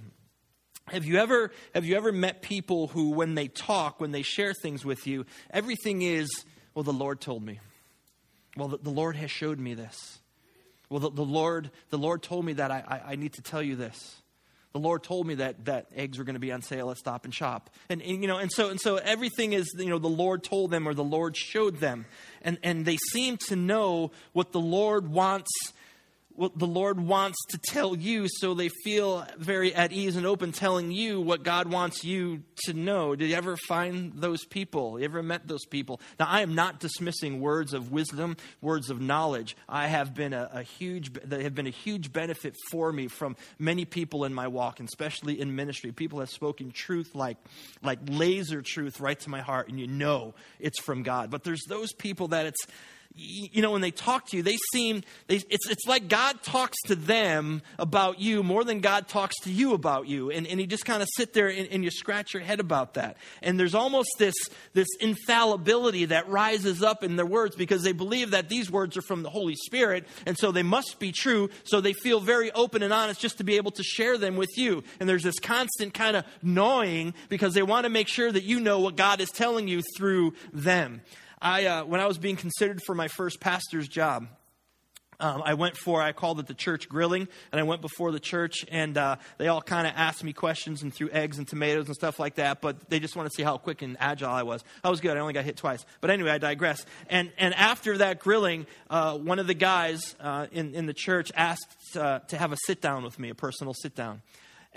Have 0.87 1.05
you 1.05 1.17
ever 1.17 1.51
have 1.75 1.85
you 1.85 1.95
ever 1.95 2.11
met 2.11 2.41
people 2.41 2.87
who 2.87 3.11
when 3.11 3.35
they 3.35 3.47
talk, 3.47 3.99
when 3.99 4.11
they 4.11 4.23
share 4.23 4.53
things 4.53 4.83
with 4.83 5.05
you, 5.05 5.25
everything 5.51 6.01
is, 6.01 6.27
well, 6.73 6.83
the 6.83 6.91
Lord 6.91 7.21
told 7.21 7.43
me. 7.43 7.59
Well, 8.57 8.69
the, 8.69 8.77
the 8.77 8.89
Lord 8.89 9.15
has 9.15 9.29
showed 9.29 9.59
me 9.59 9.75
this. 9.75 10.19
Well, 10.89 10.99
the, 10.99 11.11
the, 11.11 11.23
Lord, 11.23 11.71
the 11.89 11.97
Lord 11.97 12.23
told 12.23 12.45
me 12.45 12.53
that 12.53 12.71
I, 12.71 12.83
I, 12.87 13.11
I 13.11 13.15
need 13.15 13.33
to 13.33 13.41
tell 13.41 13.61
you 13.61 13.75
this. 13.75 14.15
The 14.71 14.79
Lord 14.79 15.03
told 15.03 15.25
me 15.25 15.35
that, 15.35 15.65
that 15.65 15.87
eggs 15.95 16.19
were 16.19 16.23
going 16.23 16.35
to 16.35 16.39
be 16.39 16.51
on 16.51 16.61
sale 16.61 16.91
at 16.91 16.97
Stop 16.97 17.25
and 17.25 17.33
Shop. 17.33 17.71
And, 17.89 18.01
and, 18.01 18.21
you 18.21 18.27
know, 18.27 18.37
and 18.37 18.51
so, 18.51 18.69
and 18.69 18.79
so 18.79 18.97
everything 18.97 19.53
is, 19.53 19.67
you 19.77 19.89
know, 19.89 19.97
the 19.97 20.07
Lord 20.07 20.43
told 20.43 20.69
them 20.69 20.87
or 20.87 20.93
the 20.93 21.03
Lord 21.03 21.35
showed 21.35 21.77
them. 21.77 22.05
And, 22.43 22.59
and 22.61 22.85
they 22.85 22.97
seem 23.11 23.37
to 23.47 23.55
know 23.55 24.11
what 24.33 24.51
the 24.51 24.59
Lord 24.59 25.09
wants 25.09 25.49
what 26.39 26.57
the 26.57 26.65
Lord 26.65 27.01
wants 27.01 27.37
to 27.49 27.57
tell 27.57 27.97
you 27.97 28.27
so 28.29 28.53
they 28.53 28.69
feel 28.69 29.27
very 29.37 29.75
at 29.75 29.91
ease 29.91 30.15
and 30.15 30.25
open 30.25 30.53
telling 30.53 30.89
you 30.89 31.19
what 31.19 31.43
God 31.43 31.69
wants 31.69 32.05
you 32.05 32.43
to 32.63 32.71
know. 32.71 33.13
Did 33.13 33.29
you 33.29 33.35
ever 33.35 33.57
find 33.67 34.13
those 34.15 34.45
people? 34.45 34.97
You 34.97 35.03
ever 35.03 35.21
met 35.21 35.49
those 35.49 35.65
people? 35.65 35.99
Now, 36.17 36.27
I 36.29 36.39
am 36.39 36.55
not 36.55 36.79
dismissing 36.79 37.41
words 37.41 37.73
of 37.73 37.91
wisdom, 37.91 38.37
words 38.61 38.89
of 38.89 39.01
knowledge. 39.01 39.57
I 39.67 39.87
have 39.87 40.13
been 40.13 40.31
a, 40.31 40.49
a 40.53 40.63
huge, 40.63 41.11
they 41.11 41.43
have 41.43 41.55
been 41.55 41.67
a 41.67 41.71
huge 41.71 42.13
benefit 42.13 42.55
for 42.71 42.93
me 42.93 43.09
from 43.09 43.35
many 43.57 43.83
people 43.83 44.23
in 44.23 44.33
my 44.33 44.47
walk, 44.47 44.79
and 44.79 44.87
especially 44.87 45.41
in 45.41 45.57
ministry. 45.57 45.91
People 45.91 46.21
have 46.21 46.29
spoken 46.29 46.71
truth 46.71 47.15
like, 47.15 47.35
like 47.83 47.99
laser 48.07 48.61
truth 48.61 49.01
right 49.01 49.19
to 49.19 49.29
my 49.29 49.41
heart, 49.41 49.67
and 49.67 49.77
you 49.77 49.87
know 49.87 50.35
it's 50.57 50.79
from 50.79 51.03
God. 51.03 51.31
But 51.31 51.43
there's 51.43 51.65
those 51.67 51.91
people 51.91 52.29
that 52.29 52.45
it's, 52.45 52.65
you 53.15 53.61
know, 53.61 53.71
when 53.71 53.81
they 53.81 53.91
talk 53.91 54.27
to 54.27 54.37
you, 54.37 54.43
they 54.43 54.57
seem, 54.71 55.03
they, 55.27 55.37
it's, 55.49 55.69
it's 55.69 55.85
like 55.87 56.07
God 56.07 56.41
talks 56.43 56.77
to 56.83 56.95
them 56.95 57.61
about 57.77 58.19
you 58.19 58.43
more 58.43 58.63
than 58.63 58.79
God 58.79 59.07
talks 59.07 59.35
to 59.41 59.51
you 59.51 59.73
about 59.73 60.07
you. 60.07 60.29
And, 60.31 60.47
and 60.47 60.59
you 60.61 60.67
just 60.67 60.85
kind 60.85 61.01
of 61.01 61.09
sit 61.15 61.33
there 61.33 61.49
and, 61.49 61.67
and 61.69 61.83
you 61.83 61.91
scratch 61.91 62.33
your 62.33 62.43
head 62.43 62.59
about 62.59 62.93
that. 62.93 63.17
And 63.41 63.59
there's 63.59 63.75
almost 63.75 64.09
this, 64.19 64.35
this 64.73 64.87
infallibility 65.01 66.05
that 66.05 66.29
rises 66.29 66.81
up 66.83 67.03
in 67.03 67.15
their 67.15 67.25
words 67.25 67.55
because 67.55 67.83
they 67.83 67.91
believe 67.91 68.31
that 68.31 68.47
these 68.47 68.71
words 68.71 68.95
are 68.95 69.01
from 69.01 69.23
the 69.23 69.29
Holy 69.29 69.55
Spirit. 69.55 70.07
And 70.25 70.37
so 70.37 70.51
they 70.51 70.63
must 70.63 70.99
be 70.99 71.11
true. 71.11 71.49
So 71.63 71.81
they 71.81 71.93
feel 71.93 72.19
very 72.19 72.51
open 72.51 72.83
and 72.83 72.93
honest 72.93 73.19
just 73.19 73.39
to 73.39 73.43
be 73.43 73.57
able 73.57 73.71
to 73.71 73.83
share 73.83 74.17
them 74.17 74.37
with 74.37 74.55
you. 74.55 74.83
And 74.99 75.09
there's 75.09 75.23
this 75.23 75.39
constant 75.39 75.93
kind 75.93 76.15
of 76.15 76.25
gnawing 76.41 77.15
because 77.27 77.53
they 77.53 77.63
want 77.63 77.83
to 77.85 77.89
make 77.89 78.07
sure 78.07 78.31
that 78.31 78.43
you 78.43 78.59
know 78.59 78.79
what 78.79 78.95
God 78.95 79.19
is 79.19 79.31
telling 79.31 79.67
you 79.67 79.81
through 79.97 80.35
them. 80.53 81.01
I, 81.41 81.65
uh, 81.65 81.85
when 81.85 82.01
I 82.01 82.07
was 82.07 82.17
being 82.17 82.35
considered 82.35 82.81
for 82.85 82.93
my 82.93 83.07
first 83.07 83.39
pastor's 83.39 83.87
job, 83.87 84.27
um, 85.21 85.41
I 85.43 85.55
went 85.55 85.75
for, 85.75 86.01
I 86.01 86.13
called 86.13 86.39
it 86.39 86.47
the 86.47 86.53
church 86.53 86.87
grilling, 86.87 87.27
and 87.51 87.59
I 87.59 87.63
went 87.63 87.81
before 87.81 88.13
the 88.13 88.21
church, 88.21 88.65
and 88.71 88.97
uh, 88.97 89.17
they 89.37 89.49
all 89.49 89.61
kind 89.61 89.85
of 89.85 89.93
asked 89.97 90.23
me 90.23 90.31
questions 90.31 90.81
and 90.81 90.93
threw 90.93 91.09
eggs 91.11 91.37
and 91.37 91.45
tomatoes 91.47 91.87
and 91.87 91.95
stuff 91.95 92.19
like 92.19 92.35
that, 92.35 92.61
but 92.61 92.89
they 92.89 92.99
just 92.99 93.17
wanted 93.17 93.29
to 93.29 93.35
see 93.35 93.43
how 93.43 93.57
quick 93.57 93.81
and 93.81 93.97
agile 93.99 94.31
I 94.31 94.43
was. 94.43 94.63
I 94.81 94.89
was 94.89 95.01
good. 95.01 95.17
I 95.17 95.19
only 95.19 95.33
got 95.33 95.43
hit 95.43 95.57
twice. 95.57 95.85
But 95.99 96.09
anyway, 96.09 96.31
I 96.31 96.37
digress. 96.37 96.85
And, 97.09 97.31
and 97.37 97.53
after 97.53 97.97
that 97.97 98.19
grilling, 98.19 98.65
uh, 98.89 99.17
one 99.17 99.39
of 99.39 99.47
the 99.47 99.53
guys 99.53 100.15
uh, 100.21 100.47
in, 100.53 100.73
in 100.73 100.85
the 100.85 100.93
church 100.93 101.33
asked 101.35 101.97
uh, 101.97 102.19
to 102.19 102.37
have 102.37 102.53
a 102.53 102.57
sit 102.65 102.81
down 102.81 103.03
with 103.03 103.19
me, 103.19 103.29
a 103.29 103.35
personal 103.35 103.73
sit 103.73 103.95
down. 103.95 104.21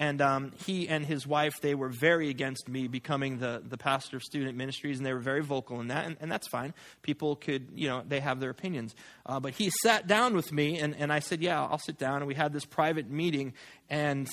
And 0.02 0.20
um, 0.20 0.50
he 0.66 0.88
and 0.88 1.06
his 1.06 1.28
wife, 1.28 1.60
they 1.60 1.76
were 1.76 1.88
very 1.88 2.28
against 2.28 2.68
me 2.68 2.88
becoming 2.88 3.38
the, 3.38 3.62
the 3.64 3.78
pastor 3.78 4.16
of 4.16 4.24
student 4.24 4.56
ministries, 4.56 4.96
and 4.98 5.06
they 5.06 5.12
were 5.12 5.20
very 5.20 5.42
vocal 5.42 5.80
in 5.80 5.86
that, 5.88 6.06
and, 6.06 6.16
and 6.20 6.28
that's 6.28 6.48
fine. 6.48 6.74
People 7.02 7.36
could, 7.36 7.68
you 7.76 7.86
know, 7.86 8.02
they 8.04 8.18
have 8.18 8.40
their 8.40 8.50
opinions. 8.50 8.96
Uh, 9.24 9.38
but 9.38 9.52
he 9.52 9.70
sat 9.84 10.08
down 10.08 10.34
with 10.34 10.50
me, 10.50 10.80
and, 10.80 10.96
and 10.96 11.12
I 11.12 11.20
said, 11.20 11.40
Yeah, 11.40 11.62
I'll 11.62 11.78
sit 11.78 11.98
down. 11.98 12.16
And 12.16 12.26
we 12.26 12.34
had 12.34 12.52
this 12.52 12.64
private 12.64 13.08
meeting, 13.08 13.52
and 13.88 14.28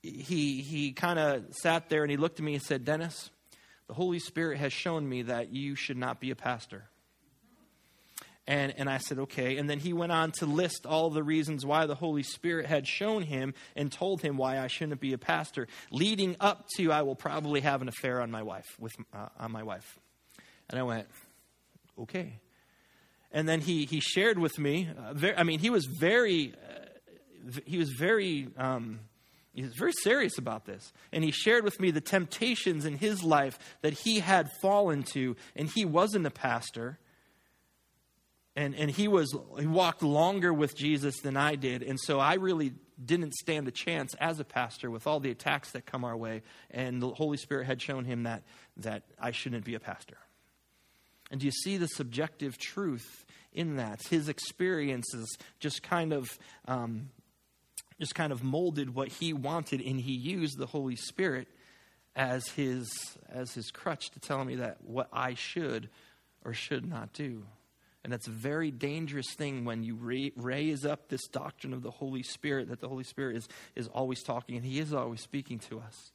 he, 0.00 0.62
he 0.62 0.92
kind 0.92 1.18
of 1.18 1.42
sat 1.50 1.88
there 1.88 2.04
and 2.04 2.10
he 2.12 2.16
looked 2.16 2.38
at 2.38 2.44
me 2.44 2.54
and 2.54 2.62
said, 2.62 2.84
Dennis, 2.84 3.30
the 3.88 3.94
Holy 3.94 4.20
Spirit 4.20 4.58
has 4.58 4.72
shown 4.72 5.08
me 5.08 5.22
that 5.22 5.52
you 5.52 5.74
should 5.74 5.96
not 5.96 6.20
be 6.20 6.30
a 6.30 6.36
pastor. 6.36 6.84
And, 8.46 8.74
and 8.76 8.90
I 8.90 8.98
said, 8.98 9.18
okay. 9.20 9.56
And 9.56 9.70
then 9.70 9.78
he 9.78 9.92
went 9.92 10.12
on 10.12 10.32
to 10.32 10.46
list 10.46 10.84
all 10.84 11.08
the 11.08 11.22
reasons 11.22 11.64
why 11.64 11.86
the 11.86 11.94
Holy 11.94 12.22
Spirit 12.22 12.66
had 12.66 12.86
shown 12.86 13.22
him 13.22 13.54
and 13.74 13.90
told 13.90 14.20
him 14.20 14.36
why 14.36 14.58
I 14.58 14.66
shouldn't 14.66 15.00
be 15.00 15.14
a 15.14 15.18
pastor, 15.18 15.66
leading 15.90 16.36
up 16.40 16.66
to 16.76 16.92
I 16.92 17.02
will 17.02 17.16
probably 17.16 17.60
have 17.60 17.80
an 17.80 17.88
affair 17.88 18.20
on 18.20 18.30
my 18.30 18.42
wife, 18.42 18.66
with, 18.78 18.92
uh, 19.14 19.28
on 19.38 19.50
my 19.50 19.62
wife. 19.62 19.98
And 20.68 20.78
I 20.78 20.82
went, 20.82 21.08
okay. 21.98 22.38
And 23.32 23.48
then 23.48 23.60
he, 23.60 23.86
he 23.86 24.00
shared 24.00 24.38
with 24.38 24.58
me, 24.58 24.88
uh, 24.96 25.14
very, 25.14 25.36
I 25.36 25.42
mean, 25.42 25.58
he 25.58 25.70
was 25.70 25.86
very, 25.86 26.52
uh, 26.52 27.50
he 27.64 27.78
was 27.78 27.90
very, 27.98 28.48
um, 28.58 29.00
he 29.54 29.62
was 29.62 29.72
very 29.78 29.92
serious 30.02 30.36
about 30.36 30.66
this. 30.66 30.92
And 31.12 31.24
he 31.24 31.30
shared 31.30 31.64
with 31.64 31.80
me 31.80 31.90
the 31.90 32.00
temptations 32.00 32.84
in 32.84 32.98
his 32.98 33.22
life 33.22 33.58
that 33.82 33.94
he 33.94 34.18
had 34.18 34.50
fallen 34.60 35.02
to, 35.14 35.36
and 35.56 35.68
he 35.68 35.84
wasn't 35.84 36.26
a 36.26 36.30
pastor 36.30 36.98
and 38.56 38.74
and 38.74 38.90
he 38.90 39.08
was 39.08 39.34
he 39.58 39.66
walked 39.66 40.02
longer 40.02 40.52
with 40.52 40.76
Jesus 40.76 41.20
than 41.20 41.36
I 41.36 41.56
did, 41.56 41.82
and 41.82 41.98
so 42.00 42.20
I 42.20 42.34
really 42.34 42.72
didn't 43.04 43.34
stand 43.34 43.66
a 43.66 43.72
chance 43.72 44.14
as 44.20 44.38
a 44.38 44.44
pastor 44.44 44.90
with 44.90 45.06
all 45.06 45.18
the 45.18 45.30
attacks 45.30 45.72
that 45.72 45.84
come 45.84 46.04
our 46.04 46.16
way. 46.16 46.42
And 46.70 47.02
the 47.02 47.08
Holy 47.08 47.36
Spirit 47.36 47.66
had 47.66 47.82
shown 47.82 48.04
him 48.04 48.22
that 48.24 48.44
that 48.76 49.02
I 49.20 49.32
shouldn't 49.32 49.64
be 49.64 49.74
a 49.74 49.80
pastor. 49.80 50.18
And 51.30 51.40
do 51.40 51.46
you 51.46 51.52
see 51.52 51.76
the 51.76 51.88
subjective 51.88 52.58
truth 52.58 53.24
in 53.52 53.76
that? 53.76 54.02
His 54.08 54.28
experiences 54.28 55.36
just 55.58 55.82
kind 55.82 56.12
of 56.12 56.38
um, 56.66 57.10
just 57.98 58.14
kind 58.14 58.32
of 58.32 58.44
molded 58.44 58.94
what 58.94 59.08
he 59.08 59.32
wanted, 59.32 59.80
and 59.80 60.00
he 60.00 60.12
used 60.12 60.58
the 60.58 60.66
Holy 60.66 60.96
Spirit 60.96 61.48
as 62.14 62.46
his 62.50 62.88
as 63.28 63.52
his 63.52 63.72
crutch 63.72 64.10
to 64.10 64.20
tell 64.20 64.44
me 64.44 64.56
that 64.56 64.78
what 64.84 65.08
I 65.12 65.34
should 65.34 65.88
or 66.44 66.52
should 66.52 66.88
not 66.88 67.12
do. 67.12 67.44
And 68.04 68.12
that's 68.12 68.28
a 68.28 68.32
very 68.32 68.70
dangerous 68.70 69.32
thing 69.34 69.64
when 69.64 69.82
you 69.82 69.96
raise 70.36 70.84
up 70.84 71.08
this 71.08 71.26
doctrine 71.26 71.72
of 71.72 71.82
the 71.82 71.90
Holy 71.90 72.22
Spirit, 72.22 72.68
that 72.68 72.80
the 72.80 72.88
Holy 72.88 73.04
Spirit 73.04 73.36
is, 73.36 73.48
is 73.74 73.88
always 73.88 74.22
talking 74.22 74.56
and 74.56 74.64
He 74.64 74.78
is 74.78 74.92
always 74.92 75.22
speaking 75.22 75.58
to 75.70 75.80
us 75.80 76.12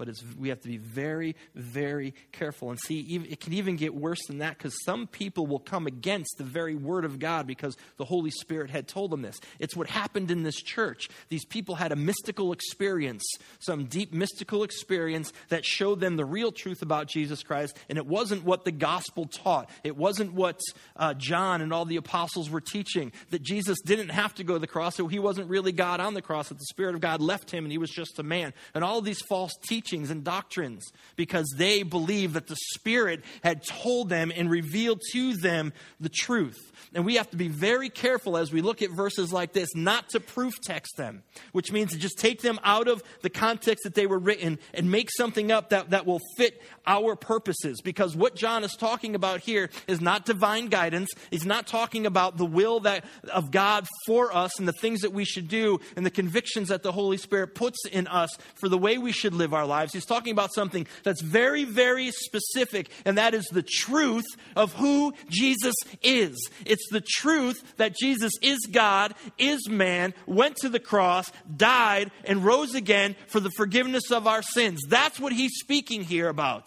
but 0.00 0.08
it's, 0.08 0.24
we 0.38 0.48
have 0.48 0.62
to 0.62 0.68
be 0.68 0.78
very, 0.78 1.36
very 1.54 2.14
careful. 2.32 2.70
And 2.70 2.80
see, 2.80 3.00
it 3.00 3.38
can 3.38 3.52
even 3.52 3.76
get 3.76 3.94
worse 3.94 4.24
than 4.28 4.38
that 4.38 4.56
because 4.56 4.74
some 4.82 5.06
people 5.06 5.46
will 5.46 5.58
come 5.58 5.86
against 5.86 6.38
the 6.38 6.44
very 6.44 6.74
word 6.74 7.04
of 7.04 7.18
God 7.18 7.46
because 7.46 7.76
the 7.98 8.06
Holy 8.06 8.30
Spirit 8.30 8.70
had 8.70 8.88
told 8.88 9.10
them 9.10 9.20
this. 9.20 9.38
It's 9.58 9.76
what 9.76 9.90
happened 9.90 10.30
in 10.30 10.42
this 10.42 10.56
church. 10.56 11.10
These 11.28 11.44
people 11.44 11.74
had 11.74 11.92
a 11.92 11.96
mystical 11.96 12.52
experience, 12.54 13.22
some 13.58 13.84
deep 13.84 14.14
mystical 14.14 14.62
experience 14.62 15.34
that 15.50 15.66
showed 15.66 16.00
them 16.00 16.16
the 16.16 16.24
real 16.24 16.50
truth 16.50 16.80
about 16.80 17.06
Jesus 17.06 17.42
Christ, 17.42 17.76
and 17.90 17.98
it 17.98 18.06
wasn't 18.06 18.42
what 18.42 18.64
the 18.64 18.72
gospel 18.72 19.26
taught. 19.26 19.68
It 19.84 19.98
wasn't 19.98 20.32
what 20.32 20.60
uh, 20.96 21.12
John 21.12 21.60
and 21.60 21.74
all 21.74 21.84
the 21.84 21.96
apostles 21.96 22.48
were 22.48 22.62
teaching, 22.62 23.12
that 23.28 23.42
Jesus 23.42 23.82
didn't 23.82 24.08
have 24.08 24.32
to 24.36 24.44
go 24.44 24.54
to 24.54 24.58
the 24.60 24.66
cross, 24.66 24.96
he 24.96 25.18
wasn't 25.18 25.50
really 25.50 25.72
God 25.72 26.00
on 26.00 26.14
the 26.14 26.22
cross, 26.22 26.48
that 26.48 26.58
the 26.58 26.64
Spirit 26.70 26.94
of 26.94 27.02
God 27.02 27.20
left 27.20 27.50
him 27.50 27.66
and 27.66 27.70
he 27.70 27.76
was 27.76 27.90
just 27.90 28.18
a 28.18 28.22
man. 28.22 28.54
And 28.72 28.82
all 28.82 29.02
these 29.02 29.20
false 29.20 29.52
teachings 29.62 29.89
teachings 29.90 30.10
and 30.10 30.22
doctrines 30.22 30.92
because 31.16 31.52
they 31.56 31.82
believed 31.82 32.34
that 32.34 32.46
the 32.46 32.56
Spirit 32.74 33.24
had 33.42 33.64
told 33.64 34.08
them 34.08 34.32
and 34.34 34.48
revealed 34.48 35.00
to 35.12 35.34
them 35.36 35.72
the 35.98 36.08
truth. 36.08 36.58
And 36.94 37.04
we 37.04 37.16
have 37.16 37.30
to 37.30 37.36
be 37.36 37.48
very 37.48 37.88
careful 37.88 38.36
as 38.36 38.52
we 38.52 38.62
look 38.62 38.82
at 38.82 38.90
verses 38.90 39.32
like 39.32 39.52
this 39.52 39.68
not 39.74 40.08
to 40.10 40.20
proof 40.20 40.54
text 40.62 40.96
them, 40.96 41.22
which 41.52 41.72
means 41.72 41.92
to 41.92 41.98
just 41.98 42.18
take 42.18 42.40
them 42.40 42.58
out 42.64 42.88
of 42.88 43.02
the 43.22 43.30
context 43.30 43.84
that 43.84 43.94
they 43.94 44.06
were 44.06 44.18
written 44.18 44.58
and 44.74 44.90
make 44.90 45.10
something 45.10 45.50
up 45.52 45.70
that, 45.70 45.90
that 45.90 46.06
will 46.06 46.20
fit 46.36 46.60
our 46.86 47.16
purposes. 47.16 47.80
Because 47.82 48.16
what 48.16 48.34
John 48.34 48.64
is 48.64 48.74
talking 48.74 49.14
about 49.14 49.40
here 49.40 49.70
is 49.86 50.00
not 50.00 50.24
divine 50.24 50.66
guidance. 50.66 51.10
He's 51.30 51.46
not 51.46 51.66
talking 51.66 52.06
about 52.06 52.36
the 52.36 52.46
will 52.46 52.80
that, 52.80 53.04
of 53.32 53.50
God 53.50 53.86
for 54.06 54.34
us 54.34 54.58
and 54.58 54.66
the 54.66 54.72
things 54.72 55.00
that 55.00 55.12
we 55.12 55.24
should 55.24 55.48
do 55.48 55.80
and 55.96 56.04
the 56.04 56.10
convictions 56.10 56.68
that 56.68 56.82
the 56.82 56.92
Holy 56.92 57.16
Spirit 57.16 57.54
puts 57.54 57.78
in 57.86 58.06
us 58.06 58.30
for 58.54 58.68
the 58.68 58.78
way 58.78 58.98
we 58.98 59.12
should 59.12 59.34
live 59.34 59.54
our 59.54 59.66
lives. 59.66 59.79
He's 59.92 60.04
talking 60.04 60.32
about 60.32 60.52
something 60.52 60.86
that's 61.04 61.22
very, 61.22 61.64
very 61.64 62.10
specific, 62.10 62.90
and 63.04 63.16
that 63.16 63.32
is 63.32 63.46
the 63.46 63.62
truth 63.62 64.26
of 64.56 64.72
who 64.74 65.14
Jesus 65.28 65.74
is. 66.02 66.36
It's 66.66 66.80
it's 66.80 66.90
the 66.90 67.00
truth 67.00 67.76
that 67.76 67.94
Jesus 67.94 68.32
is 68.40 68.60
God, 68.70 69.14
is 69.36 69.68
man, 69.68 70.14
went 70.26 70.56
to 70.56 70.70
the 70.70 70.80
cross, 70.80 71.30
died, 71.56 72.10
and 72.24 72.44
rose 72.44 72.74
again 72.74 73.16
for 73.26 73.38
the 73.38 73.50
forgiveness 73.50 74.10
of 74.10 74.26
our 74.26 74.42
sins. 74.42 74.80
That's 74.88 75.20
what 75.20 75.34
he's 75.34 75.52
speaking 75.58 76.02
here 76.02 76.28
about. 76.28 76.64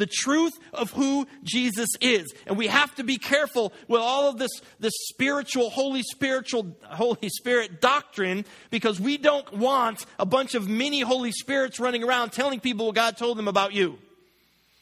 The 0.00 0.06
truth 0.06 0.54
of 0.72 0.92
who 0.92 1.26
Jesus 1.42 1.90
is. 2.00 2.32
And 2.46 2.56
we 2.56 2.68
have 2.68 2.94
to 2.94 3.04
be 3.04 3.18
careful 3.18 3.74
with 3.86 4.00
all 4.00 4.30
of 4.30 4.38
this, 4.38 4.50
this 4.78 4.94
spiritual, 5.10 5.68
holy 5.68 6.02
spiritual, 6.02 6.74
Holy 6.84 7.28
Spirit 7.28 7.82
doctrine 7.82 8.46
because 8.70 8.98
we 8.98 9.18
don't 9.18 9.52
want 9.52 10.06
a 10.18 10.24
bunch 10.24 10.54
of 10.54 10.70
mini 10.70 11.00
Holy 11.00 11.32
Spirits 11.32 11.78
running 11.78 12.02
around 12.02 12.32
telling 12.32 12.60
people 12.60 12.86
what 12.86 12.94
God 12.94 13.18
told 13.18 13.36
them 13.36 13.46
about 13.46 13.74
you. 13.74 13.98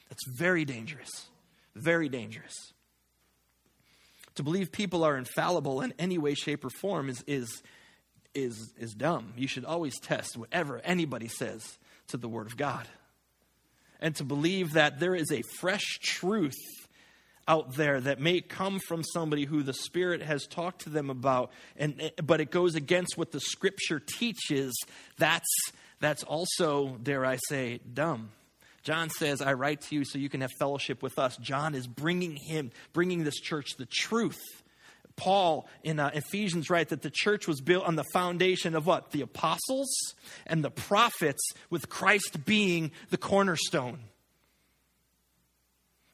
That's 0.09 0.23
very 0.39 0.65
dangerous. 0.65 1.27
Very 1.75 2.09
dangerous. 2.09 2.55
To 4.37 4.45
believe 4.45 4.71
people 4.71 5.03
are 5.03 5.17
infallible 5.17 5.81
in 5.81 5.95
any 5.99 6.17
way, 6.17 6.35
shape, 6.35 6.65
or 6.65 6.71
form 6.71 7.09
is, 7.09 7.25
is, 7.27 7.61
is, 8.35 8.73
is 8.79 8.95
dumb. 8.95 9.33
You 9.37 9.49
should 9.49 9.65
always 9.65 9.99
test 9.99 10.37
whatever 10.37 10.81
anybody 10.85 11.27
says 11.27 11.77
to 12.07 12.17
the 12.17 12.29
Word 12.29 12.47
of 12.47 12.57
God. 12.57 12.87
And 14.01 14.15
to 14.17 14.25
believe 14.25 14.73
that 14.75 15.01
there 15.01 15.15
is 15.15 15.33
a 15.33 15.43
fresh 15.59 15.99
truth 16.01 16.57
out 17.49 17.75
there 17.75 18.01
that 18.01 18.21
may 18.21 18.41
come 18.41 18.79
from 18.79 19.03
somebody 19.03 19.47
who 19.47 19.63
the 19.63 19.73
Spirit 19.73 20.23
has 20.23 20.47
talked 20.47 20.83
to 20.83 20.91
them 20.91 21.09
about, 21.09 21.51
and, 21.77 22.01
eh, 22.01 22.11
but 22.23 22.41
it 22.41 22.51
goes 22.51 22.75
against 22.75 23.17
what 23.17 23.33
the 23.33 23.41
Scripture 23.41 23.99
teaches, 23.99 24.79
that's, 25.17 25.49
that's 25.99 26.23
also, 26.23 26.99
dare 27.03 27.25
I 27.25 27.39
say, 27.49 27.81
dumb. 27.93 28.31
John 28.83 29.11
says, 29.11 29.41
I 29.41 29.55
write 29.55 29.81
to 29.83 29.95
you 29.95 30.05
so 30.05 30.19
you 30.19 30.29
can 30.29 30.43
have 30.43 30.53
fellowship 30.59 31.03
with 31.03 31.19
us. 31.19 31.37
John 31.39 31.75
is 31.75 31.87
bringing 31.87 32.37
him, 32.37 32.71
bringing 32.93 33.25
this 33.25 33.41
church 33.41 33.77
the 33.77 33.87
truth. 33.87 34.39
Paul 35.19 35.69
in 35.83 36.01
uh, 36.01 36.11
Ephesians 36.15 36.71
write 36.71 36.89
that 36.89 37.03
the 37.03 37.11
church 37.13 37.47
was 37.47 37.61
built 37.61 37.85
on 37.85 37.97
the 37.97 38.05
foundation 38.15 38.75
of 38.75 38.87
what? 38.87 39.11
The 39.11 39.21
apostles 39.21 39.91
and 40.47 40.65
the 40.65 40.71
prophets, 40.71 41.43
with 41.69 41.91
Christ 41.91 42.47
being 42.47 42.93
the 43.11 43.19
cornerstone. 43.19 43.99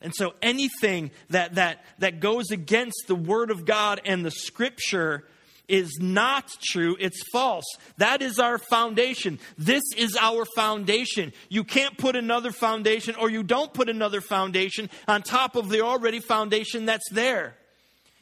And 0.00 0.12
so 0.14 0.34
anything 0.42 1.12
that, 1.30 1.54
that, 1.54 1.84
that 1.98 2.18
goes 2.18 2.50
against 2.50 3.04
the 3.06 3.14
Word 3.14 3.50
of 3.50 3.64
God 3.64 4.00
and 4.04 4.24
the 4.24 4.30
Scripture 4.30 5.24
is 5.68 5.98
not 6.00 6.50
true, 6.62 6.96
it's 6.98 7.22
false. 7.32 7.64
That 7.96 8.20
is 8.20 8.38
our 8.38 8.58
foundation. 8.58 9.38
This 9.56 9.82
is 9.96 10.16
our 10.20 10.44
foundation. 10.56 11.32
You 11.48 11.64
can't 11.64 11.96
put 11.96 12.16
another 12.16 12.52
foundation, 12.52 13.14
or 13.14 13.30
you 13.30 13.42
don't 13.42 13.72
put 13.72 13.88
another 13.88 14.20
foundation 14.20 14.90
on 15.08 15.22
top 15.22 15.56
of 15.56 15.70
the 15.70 15.80
already 15.82 16.20
foundation 16.20 16.86
that's 16.86 17.08
there. 17.10 17.56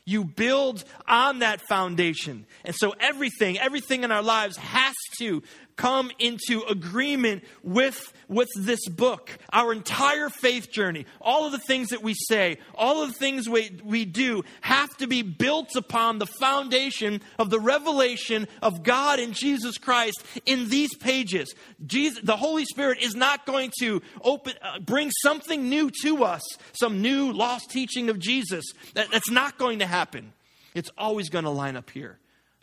You 0.05 0.25
build 0.25 0.85
on 1.07 1.41
that 1.41 1.61
foundation. 1.61 2.47
And 2.65 2.75
so 2.75 2.93
everything, 2.99 3.59
everything 3.59 4.03
in 4.03 4.11
our 4.11 4.23
lives 4.23 4.57
has 4.57 4.95
to 5.19 5.43
come 5.77 6.11
into 6.19 6.63
agreement 6.63 7.45
with, 7.63 8.13
with 8.29 8.49
this 8.57 8.89
book. 8.89 9.31
Our 9.53 9.73
entire 9.73 10.29
faith 10.29 10.71
journey, 10.71 11.07
all 11.21 11.47
of 11.47 11.53
the 11.53 11.59
things 11.59 11.89
that 11.89 12.03
we 12.03 12.15
say, 12.15 12.59
all 12.75 13.03
of 13.03 13.13
the 13.13 13.19
things 13.19 13.49
we, 13.49 13.79
we 13.85 14.05
do 14.05 14.45
have 14.61 14.95
to 14.99 15.07
be 15.07 15.23
built 15.23 15.75
upon 15.77 16.19
the 16.19 16.27
foundation 16.27 17.21
of 17.39 17.51
the 17.51 17.61
revelation 17.61 18.49
of 18.61 18.83
God 18.83 19.19
and 19.19 19.35
Jesus 19.35 19.79
Christ 19.79 20.23
in 20.47 20.69
these 20.69 20.95
pages. 20.97 21.55
Jesus, 21.87 22.21
the 22.23 22.37
Holy 22.37 22.65
Spirit 22.65 23.03
is 23.03 23.15
not 23.15 23.47
going 23.47 23.71
to 23.81 24.03
open, 24.23 24.55
uh, 24.63 24.79
bring 24.81 25.11
something 25.23 25.69
new 25.69 25.91
to 26.03 26.25
us, 26.25 26.43
some 26.73 27.03
new 27.03 27.33
lost 27.33 27.71
teaching 27.71 28.09
of 28.09 28.19
Jesus. 28.19 28.65
That, 28.95 29.11
that's 29.11 29.31
not 29.31 29.59
going 29.59 29.81
to 29.81 29.87
happen. 29.87 30.33
It's 30.75 30.91
always 30.97 31.29
going 31.29 31.45
to 31.45 31.51
line 31.51 31.77
up 31.77 31.91
here. 31.91 32.19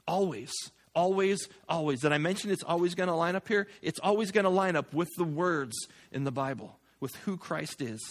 Always. 0.08 0.52
Always, 1.00 1.48
always. 1.70 2.02
Did 2.02 2.12
I 2.12 2.18
mention 2.18 2.52
it's 2.52 2.62
always 2.62 2.94
going 2.94 3.08
to 3.08 3.16
line 3.16 3.38
up 3.38 3.48
here? 3.48 3.68
It's 3.82 4.02
always 4.02 4.32
going 4.32 4.44
to 4.44 4.50
line 4.50 4.76
up 4.76 4.94
with 4.94 5.08
the 5.16 5.24
words 5.24 5.74
in 6.12 6.26
the 6.26 6.32
Bible, 6.32 6.78
with 7.00 7.16
who 7.24 7.38
Christ 7.38 7.82
is 7.82 8.02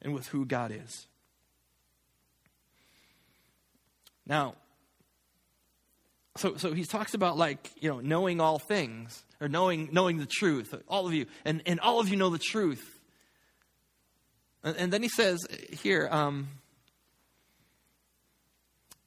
and 0.00 0.14
with 0.14 0.26
who 0.28 0.46
God 0.46 0.72
is. 0.72 1.06
Now, 4.26 4.54
so, 6.38 6.56
so 6.56 6.72
he 6.72 6.84
talks 6.84 7.12
about 7.12 7.36
like, 7.36 7.70
you 7.78 7.90
know, 7.90 8.00
knowing 8.00 8.40
all 8.40 8.58
things 8.58 9.22
or 9.38 9.46
knowing, 9.46 9.90
knowing 9.92 10.16
the 10.16 10.24
truth, 10.24 10.74
all 10.88 11.06
of 11.06 11.12
you, 11.12 11.26
and, 11.44 11.60
and 11.66 11.78
all 11.78 12.00
of 12.00 12.08
you 12.08 12.16
know 12.16 12.30
the 12.30 12.38
truth. 12.38 13.00
And, 14.62 14.78
and 14.78 14.90
then 14.90 15.02
he 15.02 15.10
says 15.10 15.46
here, 15.82 16.08
um, 16.10 16.48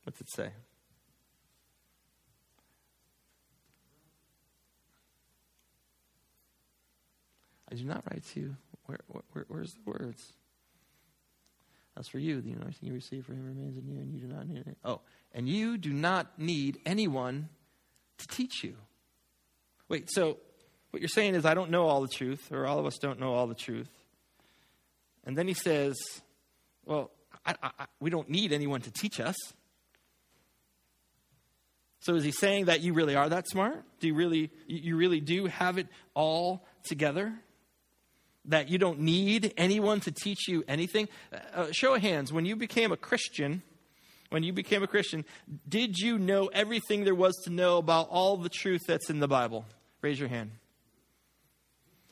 what's 0.03 0.21
it 0.21 0.29
say? 0.29 0.51
I 7.71 7.75
do 7.75 7.83
not 7.83 8.03
write 8.09 8.23
to 8.33 8.39
you. 8.39 8.55
Where, 8.85 8.99
where, 9.07 9.45
where's 9.47 9.73
the 9.73 9.81
words? 9.85 10.33
As 11.97 12.07
for 12.07 12.19
you, 12.19 12.41
the 12.41 12.51
anointing 12.51 12.87
you 12.87 12.93
receive 12.93 13.25
from 13.25 13.35
him 13.35 13.45
remains 13.45 13.77
in 13.77 13.87
you, 13.87 13.99
and 13.99 14.13
you 14.13 14.19
do 14.19 14.27
not 14.27 14.47
need 14.47 14.67
it. 14.67 14.77
Oh, 14.85 15.01
and 15.33 15.49
you 15.49 15.77
do 15.77 15.91
not 15.91 16.39
need 16.39 16.79
anyone 16.85 17.49
to 18.19 18.27
teach 18.27 18.63
you. 18.63 18.75
Wait, 19.89 20.09
so 20.11 20.37
what 20.91 21.01
you're 21.01 21.09
saying 21.09 21.35
is, 21.35 21.45
I 21.45 21.53
don't 21.53 21.71
know 21.71 21.87
all 21.87 22.01
the 22.01 22.07
truth, 22.07 22.51
or 22.51 22.67
all 22.67 22.79
of 22.79 22.85
us 22.85 22.97
don't 22.97 23.19
know 23.19 23.33
all 23.33 23.47
the 23.47 23.55
truth. 23.55 23.89
And 25.25 25.37
then 25.37 25.47
he 25.47 25.53
says, 25.53 25.95
Well, 26.85 27.11
I, 27.45 27.55
I, 27.61 27.85
we 27.99 28.09
don't 28.09 28.29
need 28.29 28.53
anyone 28.53 28.81
to 28.81 28.91
teach 28.91 29.19
us. 29.19 29.35
So 31.99 32.15
is 32.15 32.23
he 32.23 32.31
saying 32.31 32.65
that 32.65 32.81
you 32.81 32.93
really 32.93 33.15
are 33.15 33.27
that 33.27 33.49
smart? 33.49 33.83
Do 33.99 34.07
you 34.07 34.13
really, 34.13 34.51
you 34.67 34.95
really 34.95 35.19
do 35.19 35.47
have 35.47 35.77
it 35.77 35.87
all 36.13 36.65
together? 36.83 37.33
That 38.47 38.69
you 38.69 38.77
don't 38.77 38.99
need 38.99 39.53
anyone 39.57 39.99
to 40.01 40.11
teach 40.11 40.47
you 40.47 40.63
anything? 40.67 41.07
Uh, 41.53 41.71
show 41.71 41.93
of 41.95 42.01
hands, 42.01 42.33
when 42.33 42.45
you 42.45 42.55
became 42.55 42.91
a 42.91 42.97
Christian, 42.97 43.61
when 44.29 44.43
you 44.43 44.53
became 44.53 44.83
a 44.83 44.87
Christian, 44.87 45.25
did 45.67 45.97
you 45.97 46.17
know 46.17 46.47
everything 46.47 47.03
there 47.03 47.15
was 47.15 47.35
to 47.45 47.49
know 47.49 47.77
about 47.77 48.09
all 48.09 48.37
the 48.37 48.49
truth 48.49 48.81
that's 48.87 49.09
in 49.09 49.19
the 49.19 49.27
Bible? 49.27 49.65
Raise 50.01 50.19
your 50.19 50.29
hand. 50.29 50.51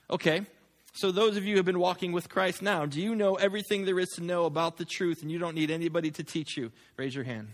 Okay, 0.10 0.46
so 0.94 1.12
those 1.12 1.36
of 1.36 1.44
you 1.44 1.52
who 1.52 1.58
have 1.58 1.66
been 1.66 1.80
walking 1.80 2.14
with 2.14 2.30
Christ 2.30 2.62
now, 2.62 2.86
do 2.86 3.02
you 3.02 3.16
know 3.16 3.36
everything 3.36 3.86
there 3.86 4.00
is 4.00 4.10
to 4.16 4.24
know 4.24 4.46
about 4.46 4.78
the 4.78 4.86
truth 4.86 5.22
and 5.22 5.32
you 5.32 5.40
don't 5.40 5.56
need 5.56 5.70
anybody 5.70 6.10
to 6.12 6.24
teach 6.24 6.56
you? 6.56 6.72
Raise 6.96 7.14
your 7.14 7.26
hand. 7.26 7.50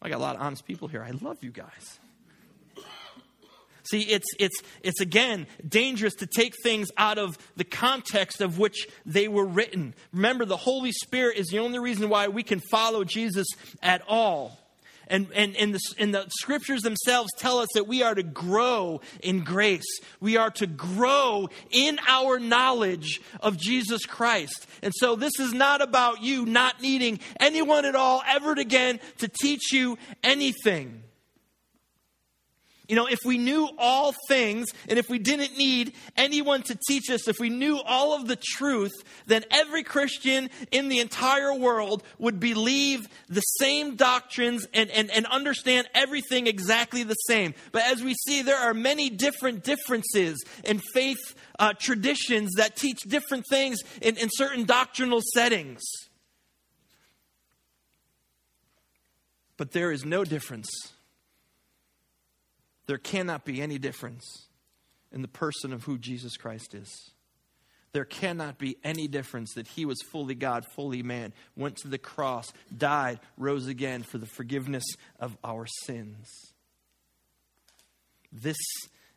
I 0.00 0.08
got 0.08 0.16
a 0.16 0.18
lot 0.18 0.34
of 0.34 0.42
honest 0.42 0.64
people 0.64 0.88
here. 0.88 1.02
I 1.02 1.10
love 1.10 1.44
you 1.44 1.50
guys. 1.50 2.00
See, 3.92 4.04
it's, 4.04 4.28
it's, 4.38 4.62
it's 4.82 5.02
again 5.02 5.46
dangerous 5.68 6.14
to 6.14 6.26
take 6.26 6.54
things 6.62 6.88
out 6.96 7.18
of 7.18 7.36
the 7.56 7.64
context 7.64 8.40
of 8.40 8.58
which 8.58 8.88
they 9.04 9.28
were 9.28 9.44
written. 9.44 9.94
Remember, 10.14 10.46
the 10.46 10.56
Holy 10.56 10.92
Spirit 10.92 11.36
is 11.36 11.48
the 11.48 11.58
only 11.58 11.78
reason 11.78 12.08
why 12.08 12.28
we 12.28 12.42
can 12.42 12.58
follow 12.70 13.04
Jesus 13.04 13.46
at 13.82 14.00
all. 14.08 14.58
And, 15.08 15.26
and, 15.34 15.54
and, 15.56 15.74
the, 15.74 15.80
and 15.98 16.14
the 16.14 16.26
scriptures 16.40 16.80
themselves 16.80 17.28
tell 17.36 17.58
us 17.58 17.68
that 17.74 17.86
we 17.86 18.02
are 18.02 18.14
to 18.14 18.22
grow 18.22 19.02
in 19.22 19.44
grace. 19.44 20.00
We 20.20 20.38
are 20.38 20.50
to 20.52 20.66
grow 20.66 21.50
in 21.70 21.98
our 22.08 22.38
knowledge 22.38 23.20
of 23.40 23.58
Jesus 23.58 24.06
Christ. 24.06 24.66
And 24.82 24.94
so 24.96 25.16
this 25.16 25.38
is 25.38 25.52
not 25.52 25.82
about 25.82 26.22
you 26.22 26.46
not 26.46 26.80
needing 26.80 27.20
anyone 27.38 27.84
at 27.84 27.94
all 27.94 28.22
ever 28.26 28.52
again 28.52 29.00
to 29.18 29.28
teach 29.28 29.70
you 29.70 29.98
anything. 30.24 31.02
You 32.92 32.96
know, 32.96 33.06
if 33.06 33.20
we 33.24 33.38
knew 33.38 33.70
all 33.78 34.12
things 34.28 34.68
and 34.86 34.98
if 34.98 35.08
we 35.08 35.18
didn't 35.18 35.56
need 35.56 35.94
anyone 36.14 36.60
to 36.64 36.78
teach 36.86 37.08
us, 37.08 37.26
if 37.26 37.40
we 37.40 37.48
knew 37.48 37.80
all 37.80 38.14
of 38.14 38.28
the 38.28 38.36
truth, 38.36 38.92
then 39.24 39.46
every 39.50 39.82
Christian 39.82 40.50
in 40.70 40.90
the 40.90 40.98
entire 40.98 41.54
world 41.54 42.02
would 42.18 42.38
believe 42.38 43.08
the 43.30 43.40
same 43.40 43.96
doctrines 43.96 44.66
and, 44.74 44.90
and, 44.90 45.10
and 45.10 45.24
understand 45.24 45.88
everything 45.94 46.46
exactly 46.46 47.02
the 47.02 47.14
same. 47.14 47.54
But 47.72 47.84
as 47.84 48.02
we 48.02 48.12
see, 48.12 48.42
there 48.42 48.58
are 48.58 48.74
many 48.74 49.08
different 49.08 49.64
differences 49.64 50.44
in 50.62 50.82
faith 50.92 51.34
uh, 51.58 51.72
traditions 51.72 52.50
that 52.58 52.76
teach 52.76 52.98
different 53.08 53.46
things 53.48 53.78
in, 54.02 54.18
in 54.18 54.28
certain 54.30 54.64
doctrinal 54.66 55.22
settings. 55.32 55.80
But 59.56 59.72
there 59.72 59.90
is 59.90 60.04
no 60.04 60.24
difference 60.24 60.91
there 62.86 62.98
cannot 62.98 63.44
be 63.44 63.60
any 63.60 63.78
difference 63.78 64.48
in 65.10 65.22
the 65.22 65.28
person 65.28 65.72
of 65.72 65.84
who 65.84 65.98
Jesus 65.98 66.36
Christ 66.36 66.74
is. 66.74 67.10
There 67.92 68.04
cannot 68.06 68.58
be 68.58 68.78
any 68.82 69.06
difference 69.06 69.52
that 69.54 69.68
he 69.68 69.84
was 69.84 70.00
fully 70.10 70.34
God, 70.34 70.64
fully 70.64 71.02
man, 71.02 71.34
went 71.56 71.76
to 71.78 71.88
the 71.88 71.98
cross, 71.98 72.50
died, 72.74 73.20
rose 73.36 73.66
again 73.66 74.02
for 74.02 74.16
the 74.16 74.26
forgiveness 74.26 74.84
of 75.20 75.36
our 75.44 75.66
sins. 75.84 76.26
This 78.32 78.56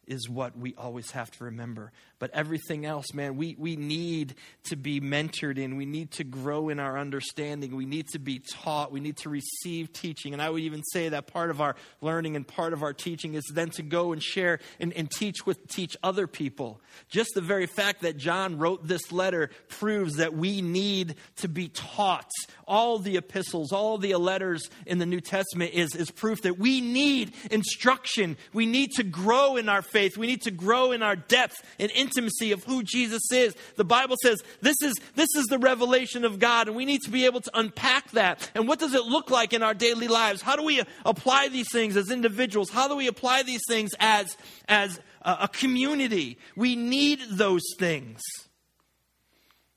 is 0.06 0.30
what 0.30 0.58
we 0.58 0.76
always 0.78 1.12
have 1.12 1.32
to 1.32 1.46
remember. 1.46 1.94
But 2.18 2.32
everything 2.32 2.86
else, 2.86 3.14
man, 3.14 3.36
we, 3.36 3.56
we 3.60 3.76
need 3.76 4.36
to 4.66 4.78
be 4.78 5.02
mentored 5.02 5.58
in. 5.58 5.76
We 5.76 5.86
need 5.86 6.12
to 6.12 6.24
grow 6.24 6.70
in 6.70 6.80
our 6.80 6.98
understanding. 6.98 7.76
We 7.76 7.86
need 7.86 8.08
to 8.10 8.20
be 8.20 8.40
taught. 8.40 8.92
We 8.92 9.02
need 9.02 9.18
to 9.18 9.30
receive 9.30 9.92
teaching. 9.92 10.32
And 10.32 10.42
I 10.42 10.50
would 10.50 10.62
even 10.62 10.82
say 10.94 11.10
that 11.10 11.28
part 11.28 11.50
of 11.50 11.60
our 11.60 11.76
learning 12.00 12.38
and 12.38 12.48
part 12.48 12.72
of 12.72 12.84
our 12.84 12.94
teaching 12.94 13.34
is 13.34 13.44
then 13.54 13.70
to 13.72 13.82
go 13.82 14.14
and 14.14 14.24
share 14.24 14.60
and, 14.80 14.94
and 14.94 15.12
teach 15.12 15.46
with 15.46 15.68
teach 15.68 15.98
other 16.04 16.26
people. 16.26 16.80
Just 17.10 17.32
the 17.36 17.42
very 17.42 17.66
fact 17.66 18.02
that 18.04 18.16
John 18.16 18.58
wrote 18.58 18.88
this 18.88 19.12
letter 19.12 19.50
proves 19.68 20.16
that 20.16 20.34
we 20.34 20.62
need 20.62 21.16
to 21.38 21.50
be 21.50 21.68
taught. 21.68 22.32
All 22.66 22.98
the 22.98 23.18
epistles, 23.18 23.74
all 23.74 23.98
the 23.98 24.16
letters 24.16 24.70
in 24.86 25.00
the 25.00 25.06
New 25.06 25.22
Testament 25.22 25.74
is, 25.74 25.96
is 25.96 26.12
proof 26.12 26.44
that 26.44 26.58
we 26.58 26.80
need 26.80 27.34
instruction. 27.52 28.38
We 28.54 28.66
need 28.66 28.92
to 28.94 29.04
grow 29.04 29.58
in 29.58 29.68
our 29.68 29.82
faith. 29.82 30.18
We 30.18 30.28
need 30.28 30.44
to 30.44 30.52
grow 30.52 30.94
in 30.94 31.04
our 31.04 31.18
depth 31.18 31.62
and 31.78 31.92
intimacy 32.06 32.52
of 32.52 32.64
who 32.64 32.84
Jesus 32.84 33.32
is. 33.32 33.56
The 33.76 33.84
Bible 33.84 34.16
says 34.22 34.38
this 34.62 34.78
is, 34.82 34.94
this 35.16 35.30
is 35.36 35.46
the 35.46 35.58
revelation 35.58 36.24
of 36.24 36.40
God, 36.40 36.68
and 36.68 36.78
we 36.78 36.86
need 36.86 37.02
to 37.02 37.12
be 37.12 37.26
able 37.26 37.42
to 37.42 37.52
unpack 37.54 38.12
that. 38.12 38.50
And 38.54 38.68
what 38.68 38.80
does 38.80 38.94
it 38.94 39.06
look 39.06 39.32
like 39.32 39.54
in 39.54 39.64
our 39.64 39.74
daily 39.74 40.08
lives? 40.08 40.42
How 40.42 40.56
do 40.56 40.64
we 40.64 40.84
apply 41.06 41.50
these 41.50 41.68
things 41.72 41.98
as 41.98 42.12
individuals? 42.12 42.70
How 42.70 42.88
do 42.88 42.96
we 42.96 43.08
apply 43.08 43.44
these 43.44 43.64
things 43.68 43.92
as, 44.00 44.38
as 44.68 45.00
a, 45.22 45.38
a 45.42 45.48
community? 45.48 46.38
We 46.56 46.76
need 46.76 47.20
those 47.32 47.64
things. 47.80 48.22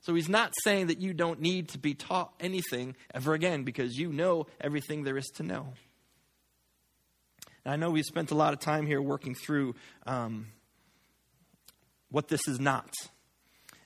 So 0.00 0.14
he's 0.14 0.28
not 0.28 0.54
saying 0.64 0.86
that 0.86 1.00
you 1.00 1.12
don't 1.12 1.40
need 1.40 1.70
to 1.70 1.78
be 1.78 1.94
taught 1.94 2.32
anything 2.40 2.96
ever 3.14 3.34
again 3.34 3.64
because 3.64 3.98
you 3.98 4.12
know 4.12 4.46
everything 4.60 5.04
there 5.04 5.18
is 5.18 5.26
to 5.36 5.42
know. 5.42 5.74
And 7.64 7.74
I 7.74 7.76
know 7.76 7.90
we 7.90 8.02
spent 8.02 8.30
a 8.30 8.34
lot 8.34 8.54
of 8.54 8.60
time 8.60 8.86
here 8.86 9.02
working 9.02 9.34
through 9.34 9.74
um, 10.06 10.46
what 12.10 12.28
this 12.28 12.46
is 12.48 12.58
not. 12.58 12.92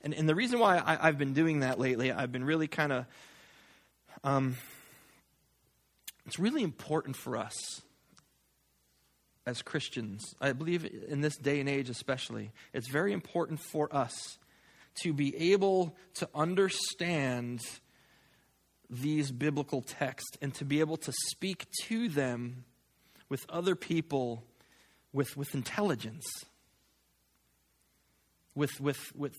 And, 0.02 0.14
and 0.14 0.28
the 0.28 0.34
reason 0.34 0.58
why 0.58 0.82
I, 0.84 1.06
have 1.06 1.18
been 1.18 1.32
doing 1.32 1.60
that 1.60 1.78
lately, 1.78 2.10
I've 2.10 2.32
been 2.32 2.44
really 2.44 2.66
kind 2.66 2.92
of, 2.92 3.06
um, 4.24 4.56
it's 6.26 6.38
really 6.38 6.62
important 6.62 7.16
for 7.16 7.36
us 7.36 7.54
as 9.46 9.62
Christians. 9.62 10.34
I 10.40 10.52
believe 10.52 10.88
in 11.08 11.20
this 11.20 11.36
day 11.36 11.60
and 11.60 11.68
age, 11.68 11.88
especially, 11.88 12.50
it's 12.72 12.88
very 12.88 13.12
important 13.12 13.60
for 13.60 13.94
us 13.94 14.38
to 15.02 15.12
be 15.12 15.52
able 15.52 15.96
to 16.14 16.28
understand 16.34 17.60
these 18.90 19.30
biblical 19.30 19.80
texts 19.80 20.36
and 20.42 20.54
to 20.54 20.64
be 20.64 20.80
able 20.80 20.98
to 20.98 21.12
speak 21.30 21.66
to 21.84 22.08
them 22.08 22.64
with 23.28 23.46
other 23.48 23.74
people 23.74 24.44
with, 25.12 25.36
with 25.36 25.54
intelligence. 25.54 26.24
With, 28.54 28.80
with, 28.82 29.16
with, 29.16 29.38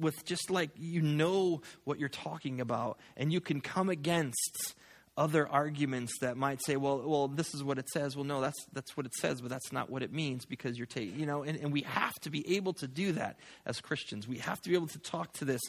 with 0.00 0.24
just 0.24 0.50
like 0.50 0.70
you 0.76 1.02
know 1.02 1.60
what 1.84 1.98
you're 1.98 2.08
talking 2.08 2.62
about, 2.62 2.98
and 3.16 3.30
you 3.30 3.40
can 3.40 3.60
come 3.60 3.90
against 3.90 4.74
other 5.16 5.48
arguments 5.48 6.12
that 6.20 6.36
might 6.36 6.60
say, 6.64 6.76
well, 6.76 7.02
well, 7.06 7.28
this 7.28 7.54
is 7.54 7.62
what 7.62 7.78
it 7.78 7.88
says. 7.88 8.16
Well, 8.16 8.24
no, 8.24 8.40
that's 8.40 8.64
that's 8.72 8.96
what 8.96 9.06
it 9.06 9.14
says, 9.14 9.40
but 9.40 9.48
that's 9.48 9.72
not 9.72 9.88
what 9.88 10.02
it 10.02 10.12
means 10.12 10.44
because 10.44 10.76
you're 10.76 10.86
taking, 10.86 11.18
you 11.18 11.26
know, 11.26 11.44
and, 11.44 11.58
and 11.58 11.72
we 11.72 11.82
have 11.82 12.14
to 12.22 12.30
be 12.30 12.56
able 12.56 12.72
to 12.74 12.88
do 12.88 13.12
that 13.12 13.36
as 13.64 13.80
Christians. 13.80 14.26
We 14.26 14.38
have 14.38 14.60
to 14.62 14.68
be 14.68 14.74
able 14.74 14.88
to 14.88 14.98
talk 14.98 15.32
to 15.34 15.44
this 15.44 15.60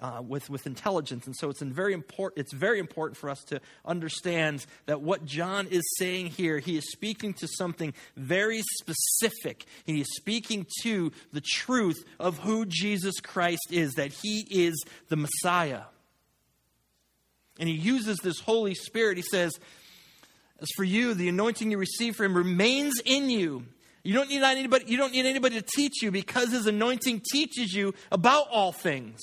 uh, 0.00 0.22
with 0.26 0.50
with 0.50 0.66
intelligence, 0.66 1.26
and 1.26 1.34
so 1.34 1.48
it's 1.48 1.62
in 1.62 1.72
very 1.72 1.94
important. 1.94 2.40
It's 2.40 2.52
very 2.52 2.78
important 2.78 3.16
for 3.16 3.30
us 3.30 3.42
to 3.44 3.60
understand 3.84 4.66
that 4.86 5.00
what 5.00 5.24
John 5.24 5.66
is 5.66 5.82
saying 5.96 6.26
here, 6.26 6.58
he 6.58 6.76
is 6.76 6.90
speaking 6.92 7.32
to 7.34 7.48
something 7.48 7.94
very 8.16 8.62
specific. 8.80 9.64
He 9.84 10.00
is 10.00 10.08
speaking 10.16 10.66
to 10.82 11.12
the 11.32 11.40
truth 11.40 12.04
of 12.18 12.38
who 12.38 12.66
Jesus 12.66 13.18
Christ 13.20 13.68
is, 13.70 13.94
that 13.94 14.12
he 14.12 14.46
is 14.50 14.84
the 15.08 15.16
Messiah. 15.16 15.82
And 17.60 17.68
he 17.68 17.74
uses 17.76 18.18
this 18.18 18.40
Holy 18.40 18.74
Spirit. 18.74 19.18
He 19.18 19.22
says, 19.22 19.52
As 20.60 20.68
for 20.74 20.82
you, 20.82 21.14
the 21.14 21.28
anointing 21.28 21.70
you 21.70 21.78
receive 21.78 22.16
from 22.16 22.26
him 22.32 22.36
remains 22.36 22.94
in 23.04 23.30
you. 23.30 23.66
You 24.02 24.14
don't 24.14 24.30
need 24.30 24.42
anybody, 24.42 24.86
you 24.88 24.96
don't 24.96 25.12
need 25.12 25.26
anybody 25.26 25.60
to 25.60 25.66
teach 25.76 26.02
you 26.02 26.10
because 26.10 26.50
his 26.50 26.66
anointing 26.66 27.22
teaches 27.30 27.74
you 27.74 27.94
about 28.10 28.46
all 28.50 28.72
things. 28.72 29.20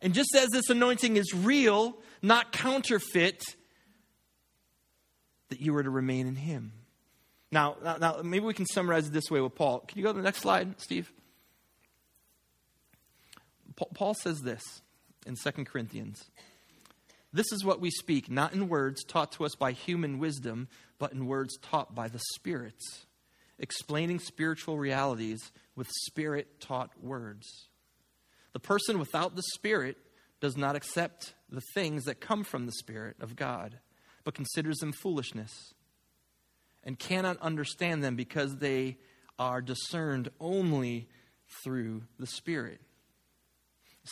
And 0.00 0.14
just 0.14 0.34
as 0.34 0.48
this 0.48 0.70
anointing 0.70 1.18
is 1.18 1.34
real, 1.34 1.98
not 2.22 2.50
counterfeit, 2.50 3.42
that 5.50 5.60
you 5.60 5.76
are 5.76 5.82
to 5.82 5.90
remain 5.90 6.26
in 6.26 6.36
him. 6.36 6.72
Now, 7.50 7.76
now, 7.82 7.96
now, 7.96 8.20
maybe 8.22 8.46
we 8.46 8.54
can 8.54 8.66
summarize 8.66 9.06
it 9.06 9.12
this 9.12 9.30
way 9.30 9.40
with 9.40 9.54
Paul. 9.54 9.80
Can 9.80 9.98
you 9.98 10.04
go 10.04 10.12
to 10.12 10.18
the 10.18 10.24
next 10.24 10.38
slide, 10.38 10.80
Steve? 10.80 11.12
Paul 13.94 14.14
says 14.14 14.40
this 14.40 14.62
in 15.26 15.36
2 15.36 15.64
Corinthians. 15.64 16.30
This 17.32 17.52
is 17.52 17.64
what 17.64 17.80
we 17.80 17.90
speak, 17.90 18.30
not 18.30 18.54
in 18.54 18.68
words 18.68 19.04
taught 19.04 19.32
to 19.32 19.44
us 19.44 19.54
by 19.54 19.72
human 19.72 20.18
wisdom, 20.18 20.68
but 20.98 21.12
in 21.12 21.26
words 21.26 21.58
taught 21.58 21.94
by 21.94 22.08
the 22.08 22.20
spirits, 22.34 23.06
explaining 23.58 24.18
spiritual 24.18 24.78
realities 24.78 25.52
with 25.76 25.88
spirit 26.06 26.60
taught 26.60 26.90
words. 27.00 27.68
The 28.52 28.60
person 28.60 28.98
without 28.98 29.36
the 29.36 29.42
Spirit 29.54 29.96
does 30.40 30.56
not 30.56 30.76
accept 30.76 31.34
the 31.48 31.62
things 31.74 32.04
that 32.04 32.20
come 32.20 32.44
from 32.44 32.66
the 32.66 32.72
Spirit 32.72 33.16
of 33.20 33.36
God, 33.36 33.78
but 34.24 34.34
considers 34.34 34.78
them 34.78 34.92
foolishness 34.92 35.74
and 36.82 36.98
cannot 36.98 37.40
understand 37.40 38.02
them 38.02 38.16
because 38.16 38.56
they 38.56 38.96
are 39.38 39.60
discerned 39.60 40.30
only 40.40 41.08
through 41.62 42.02
the 42.18 42.26
Spirit. 42.26 42.80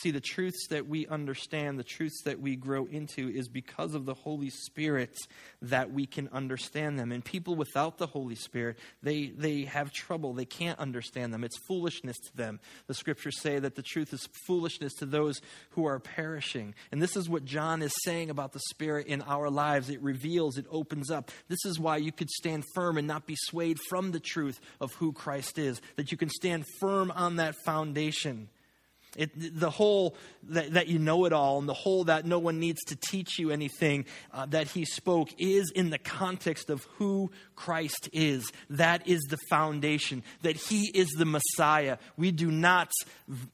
See, 0.01 0.11
the 0.11 0.21
truths 0.21 0.67
that 0.69 0.87
we 0.87 1.07
understand, 1.07 1.79
the 1.79 1.83
truths 1.83 2.21
that 2.25 2.39
we 2.39 2.55
grow 2.55 2.85
into, 2.85 3.29
is 3.29 3.47
because 3.47 3.95
of 3.95 4.05
the 4.05 4.13
Holy 4.13 4.51
Spirit 4.51 5.17
that 5.63 5.91
we 5.91 6.05
can 6.05 6.29
understand 6.31 6.99
them. 6.99 7.11
And 7.11 7.25
people 7.25 7.55
without 7.55 7.97
the 7.97 8.05
Holy 8.05 8.35
Spirit, 8.35 8.77
they, 9.01 9.33
they 9.35 9.63
have 9.63 9.91
trouble. 9.91 10.33
They 10.33 10.45
can't 10.45 10.77
understand 10.77 11.33
them. 11.33 11.43
It's 11.43 11.57
foolishness 11.67 12.15
to 12.27 12.37
them. 12.37 12.59
The 12.85 12.93
scriptures 12.93 13.41
say 13.41 13.57
that 13.57 13.73
the 13.73 13.81
truth 13.81 14.13
is 14.13 14.29
foolishness 14.45 14.93
to 14.99 15.07
those 15.07 15.41
who 15.71 15.87
are 15.87 15.99
perishing. 15.99 16.75
And 16.91 17.01
this 17.01 17.15
is 17.15 17.27
what 17.27 17.43
John 17.43 17.81
is 17.81 17.93
saying 18.03 18.29
about 18.29 18.53
the 18.53 18.61
Spirit 18.69 19.07
in 19.07 19.23
our 19.23 19.49
lives. 19.49 19.89
It 19.89 20.01
reveals, 20.03 20.59
it 20.59 20.67
opens 20.69 21.09
up. 21.09 21.31
This 21.47 21.65
is 21.65 21.79
why 21.79 21.97
you 21.97 22.11
could 22.11 22.29
stand 22.29 22.65
firm 22.75 22.99
and 22.99 23.07
not 23.07 23.25
be 23.25 23.35
swayed 23.35 23.79
from 23.89 24.11
the 24.11 24.19
truth 24.19 24.59
of 24.79 24.93
who 24.93 25.11
Christ 25.11 25.57
is, 25.57 25.81
that 25.95 26.11
you 26.11 26.17
can 26.17 26.29
stand 26.29 26.65
firm 26.79 27.09
on 27.09 27.37
that 27.37 27.55
foundation. 27.65 28.49
It, 29.15 29.31
the 29.59 29.69
whole 29.69 30.15
that, 30.49 30.73
that, 30.73 30.87
you 30.87 30.99
know 30.99 31.25
it 31.25 31.33
all 31.33 31.57
and 31.57 31.67
the 31.67 31.73
whole 31.73 32.03
that 32.03 32.25
no 32.25 32.39
one 32.39 32.59
needs 32.59 32.83
to 32.85 32.95
teach 32.95 33.39
you 33.39 33.49
anything 33.49 34.05
uh, 34.31 34.45
that 34.47 34.67
he 34.67 34.85
spoke 34.85 35.29
is 35.39 35.71
in 35.73 35.89
the 35.89 35.97
context 35.97 36.69
of 36.69 36.83
who 36.97 37.31
Christ 37.55 38.09
is. 38.13 38.51
That 38.69 39.07
is 39.07 39.21
the 39.29 39.37
foundation, 39.49 40.23
that 40.43 40.55
he 40.55 40.91
is 40.93 41.07
the 41.17 41.25
Messiah. 41.25 41.97
We 42.15 42.31
do 42.31 42.51
not, 42.51 42.91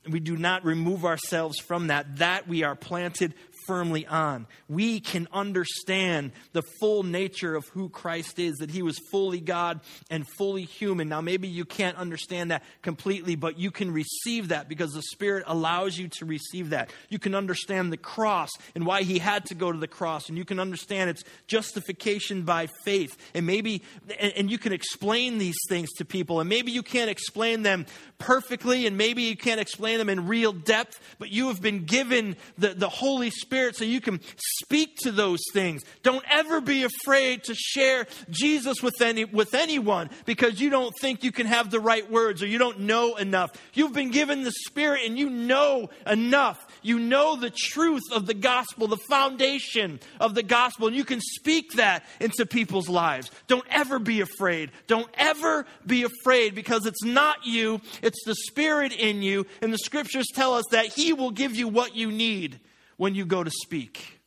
we 0.10 0.20
do 0.20 0.36
not 0.36 0.66
remove 0.66 1.06
ourselves 1.06 1.60
from 1.60 1.88
that. 1.88 2.18
That 2.18 2.48
we 2.48 2.64
are 2.64 2.76
planted 2.76 3.34
firmly 3.66 4.06
on. 4.06 4.48
We 4.68 5.00
can 5.00 5.28
understand 5.32 6.32
the 6.52 6.64
full 6.80 7.04
nature 7.04 7.56
of 7.56 7.68
who 7.70 7.90
Christ 7.90 8.40
is, 8.40 8.58
that 8.58 8.72
he 8.72 8.82
was 8.82 9.00
fully 9.12 9.40
God 9.40 9.80
and 10.10 10.26
fully 10.38 10.64
human. 10.64 11.10
Now, 11.10 11.22
maybe 11.22 11.48
you 11.48 11.66
can't 11.66 11.98
understand 11.98 12.52
that 12.52 12.64
completely, 12.82 13.36
but 13.36 13.58
you 13.58 13.72
can 13.72 13.92
receive 13.92 14.50
that 14.50 14.68
because 14.68 14.92
the 14.92 15.02
Spirit 15.02 15.44
allows 15.48 15.98
you 15.98 16.08
to 16.20 16.26
receive 16.26 16.72
that. 16.72 16.92
You 17.10 17.20
can 17.20 17.36
understand 17.36 17.92
the 17.92 17.98
cross 17.98 18.50
and 18.76 18.86
why 18.86 19.04
he 19.04 19.20
had 19.20 19.46
to 19.46 19.56
go 19.56 19.72
to 19.72 19.78
the 19.78 19.88
cross, 19.88 20.30
and 20.30 20.38
you 20.38 20.46
can 20.46 20.60
understand 20.60 21.10
its 21.10 21.24
justification 21.48 22.44
by 22.44 22.68
faith. 22.86 23.18
And 23.34 23.46
maybe, 23.46 23.82
and 24.20 24.50
you 24.50 24.58
can 24.58 24.74
explain 24.74 25.38
these 25.38 25.58
things 25.70 25.92
to 25.94 26.06
people, 26.06 26.40
and 26.40 26.50
maybe 26.50 26.72
you 26.72 26.84
can't 26.84 27.10
explain 27.10 27.64
them 27.64 27.86
perfectly, 28.18 28.88
and 28.88 28.98
maybe 28.98 29.24
you 29.24 29.38
can't 29.38 29.60
explain 29.60 29.98
them 29.98 30.10
in 30.10 30.28
real 30.28 30.54
depth, 30.54 31.00
but 31.20 31.30
you 31.30 31.48
have 31.48 31.62
been 31.62 31.86
given 31.86 32.36
the, 32.58 32.70
the 32.70 32.90
Holy 32.90 33.30
Spirit 33.30 33.53
so 33.54 33.86
you 33.86 34.02
can 34.02 34.20
speak 34.36 34.98
to 34.98 35.12
those 35.12 35.40
things. 35.54 35.84
Don't 36.02 36.24
ever 36.30 36.60
be 36.60 36.84
afraid 36.84 37.44
to 37.44 37.56
share 37.56 38.08
Jesus 38.30 38.82
with, 38.82 39.02
any, 39.02 39.26
with 39.26 39.54
anyone 39.54 40.10
because 40.26 40.60
you 40.60 40.70
don't 40.70 40.94
think 41.00 41.24
you 41.24 41.32
can 41.32 41.46
have 41.46 41.70
the 41.70 41.80
right 41.80 42.10
words 42.10 42.42
or 42.42 42.48
you 42.48 42.58
don't 42.58 42.82
know 42.82 43.16
enough. 43.16 43.52
You've 43.74 43.94
been 43.94 44.12
given 44.12 44.44
the 44.44 44.52
Spirit 44.52 45.02
and 45.06 45.18
you 45.18 45.30
know 45.30 45.90
enough. 46.08 46.66
You 46.82 47.00
know 47.00 47.36
the 47.36 47.52
truth 47.52 48.02
of 48.12 48.26
the 48.26 48.34
gospel, 48.34 48.88
the 48.88 48.98
foundation 48.98 50.00
of 50.20 50.36
the 50.36 50.44
gospel, 50.44 50.88
and 50.88 50.96
you 50.96 51.06
can 51.06 51.22
speak 51.22 51.74
that 51.74 52.04
into 52.20 52.46
people's 52.46 52.90
lives. 52.90 53.32
Don't 53.48 53.66
ever 53.70 54.00
be 54.00 54.22
afraid. 54.22 54.72
Don't 54.88 55.10
ever 55.14 55.66
be 55.86 56.04
afraid 56.04 56.56
because 56.56 56.86
it's 56.86 57.04
not 57.04 57.46
you, 57.46 57.82
it's 58.02 58.24
the 58.26 58.36
Spirit 58.36 58.94
in 58.94 59.22
you. 59.22 59.46
And 59.62 59.72
the 59.72 59.78
scriptures 59.78 60.28
tell 60.34 60.54
us 60.54 60.66
that 60.72 60.88
He 60.88 61.14
will 61.14 61.32
give 61.32 61.56
you 61.56 61.68
what 61.68 61.96
you 61.96 62.12
need 62.12 62.60
when 63.04 63.16
you 63.16 63.26
go 63.26 63.44
to 63.44 63.52
speak. 63.52 64.22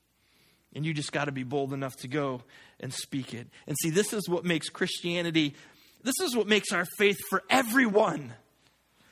And 0.75 0.85
you 0.85 0.93
just 0.93 1.11
got 1.11 1.25
to 1.25 1.33
be 1.33 1.45
bold 1.45 1.73
enough 1.73 1.97
to 2.01 2.09
go 2.09 2.43
and 2.79 2.93
speak 2.93 3.33
it. 3.33 3.49
And 3.67 3.75
see, 3.81 3.89
this 3.89 4.13
is 4.13 4.29
what 4.29 4.45
makes 4.45 4.69
Christianity, 4.69 5.55
this 6.03 6.21
is 6.23 6.37
what 6.37 6.47
makes 6.47 6.73
our 6.73 6.85
faith 6.99 7.17
for 7.31 7.43
everyone. 7.49 8.35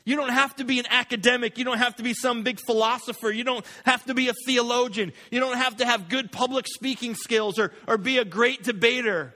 You 0.05 0.17
don't 0.17 0.33
have 0.33 0.55
to 0.57 0.65
be 0.65 0.81
an 0.81 0.85
academic. 0.91 1.57
You 1.57 1.65
don't 1.65 1.79
have 1.79 1.97
to 1.97 2.03
be 2.03 2.13
some 2.13 2.43
big 2.43 2.61
philosopher. 2.61 3.31
You 3.31 3.43
don't 3.43 3.65
have 3.87 4.05
to 4.05 4.13
be 4.13 4.29
a 4.29 4.35
theologian. 4.45 5.15
You 5.31 5.41
don't 5.41 5.57
have 5.57 5.79
to 5.79 5.87
have 5.87 6.11
good 6.11 6.31
public 6.31 6.67
speaking 6.69 7.15
skills 7.15 7.59
or, 7.59 7.73
or 7.89 7.97
be 7.97 8.19
a 8.19 8.25
great 8.27 8.65
debater. 8.65 9.33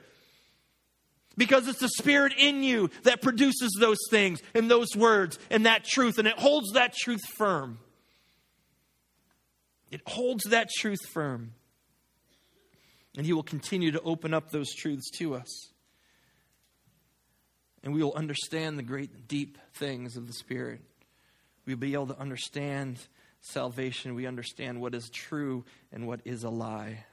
Because 1.38 1.68
it's 1.68 1.80
the 1.80 1.88
Spirit 1.88 2.34
in 2.36 2.62
you 2.62 2.90
that 3.04 3.22
produces 3.22 3.70
those 3.80 3.96
things 4.10 4.42
and 4.52 4.70
those 4.70 4.94
words 4.94 5.38
and 5.50 5.64
that 5.64 5.84
truth, 5.84 6.18
and 6.18 6.28
it 6.28 6.38
holds 6.38 6.72
that 6.72 6.92
truth 6.94 7.24
firm. 7.38 7.78
It 9.90 10.02
holds 10.06 10.44
that 10.44 10.68
truth 10.78 11.06
firm. 11.12 11.52
And 13.16 13.26
He 13.26 13.32
will 13.32 13.42
continue 13.42 13.92
to 13.92 14.00
open 14.00 14.34
up 14.34 14.50
those 14.50 14.72
truths 14.74 15.10
to 15.18 15.34
us 15.34 15.70
and 17.82 17.94
we 17.94 18.02
will 18.02 18.14
understand 18.14 18.78
the 18.78 18.82
great, 18.82 19.28
deep 19.28 19.58
things 19.74 20.16
of 20.16 20.26
the 20.26 20.32
Spirit. 20.32 20.80
We'll 21.66 21.76
be 21.76 21.94
able 21.94 22.08
to 22.08 22.18
understand 22.18 22.98
salvation. 23.40 24.14
We 24.14 24.26
understand 24.26 24.80
what 24.80 24.94
is 24.94 25.08
true 25.10 25.64
and 25.92 26.06
what 26.06 26.20
is 26.24 26.44
a 26.44 26.50
lie. 26.50 27.04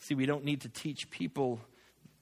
See, 0.00 0.14
we 0.14 0.26
don't 0.26 0.44
need 0.44 0.62
to 0.62 0.68
teach 0.68 1.10
people 1.10 1.60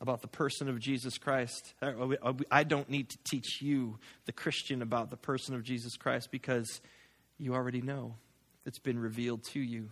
about 0.01 0.23
the 0.23 0.29
person 0.29 0.68
of 0.68 0.79
Jesus 0.79 1.18
Christ. 1.18 1.75
Uh, 1.83 2.14
uh, 2.23 2.33
I 2.51 2.64
don't 2.64 2.89
need 2.89 3.11
to 3.11 3.18
teach 3.31 3.61
you, 3.61 3.99
the 4.27 4.33
Christian, 4.33 4.83
about 4.83 5.11
the 5.11 5.16
person 5.16 5.55
of 5.55 5.62
Jesus 5.62 5.97
Christ 5.97 6.31
because 6.31 6.81
you 7.39 7.55
already 7.55 7.83
know. 7.83 8.14
That's 8.71 8.79
been 8.79 9.01
revealed 9.01 9.43
to 9.43 9.59
you. 9.59 9.91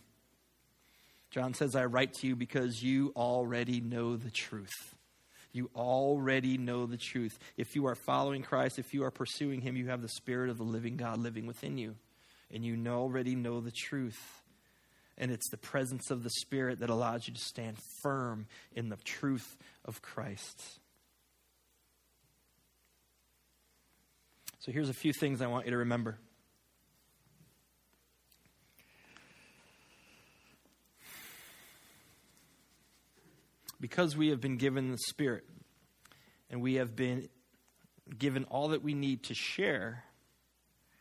John 1.33 1.53
says, 1.53 1.75
I 1.75 1.87
write 1.87 2.15
to 2.21 2.29
you 2.29 2.37
because 2.37 2.81
you 2.81 3.13
already 3.17 3.81
know 3.81 4.15
the 4.15 4.31
truth. 4.31 4.95
You 5.53 5.69
already 5.75 6.59
know 6.59 6.87
the 6.87 6.97
truth. 6.97 7.41
If 7.57 7.75
you 7.75 7.89
are 7.89 7.97
following 7.97 8.43
Christ, 8.43 8.79
if 8.79 8.95
you 8.95 9.03
are 9.03 9.11
pursuing 9.11 9.63
Him, 9.63 9.77
you 9.77 9.89
have 9.89 10.01
the 10.01 10.09
Spirit 10.09 10.49
of 10.49 10.59
the 10.59 10.63
living 10.63 10.97
God 10.97 11.19
living 11.19 11.45
within 11.45 11.77
you. 11.77 11.97
And 12.55 12.65
you 12.65 12.81
already 12.87 13.35
know 13.35 13.61
the 13.61 13.73
truth. 13.73 14.21
And 15.17 15.33
it's 15.33 15.51
the 15.51 15.57
presence 15.57 16.13
of 16.13 16.23
the 16.23 16.31
Spirit 16.31 16.79
that 16.79 16.89
allows 16.89 17.27
you 17.27 17.35
to 17.35 17.41
stand 17.41 17.79
firm 18.01 18.47
in 18.77 18.91
the 18.91 18.99
truth 18.99 19.57
of 19.87 20.03
Christ. 20.03 20.63
So 24.61 24.71
here's 24.71 24.89
a 24.89 24.95
few 24.95 25.13
things 25.13 25.43
I 25.43 25.49
want 25.49 25.65
you 25.65 25.73
to 25.73 25.79
remember. 25.79 26.17
Because 33.81 34.17
we 34.17 34.29
have 34.29 34.41
been 34.41 34.57
given 34.57 34.91
the 34.91 34.99
Spirit 34.99 35.45
and 36.51 36.61
we 36.61 36.75
have 36.75 36.97
been 36.97 37.29
given 38.19 38.45
all 38.45 38.69
that 38.69 38.83
we 38.83 38.95
need 38.95 39.25
to 39.25 39.35
share 39.35 40.05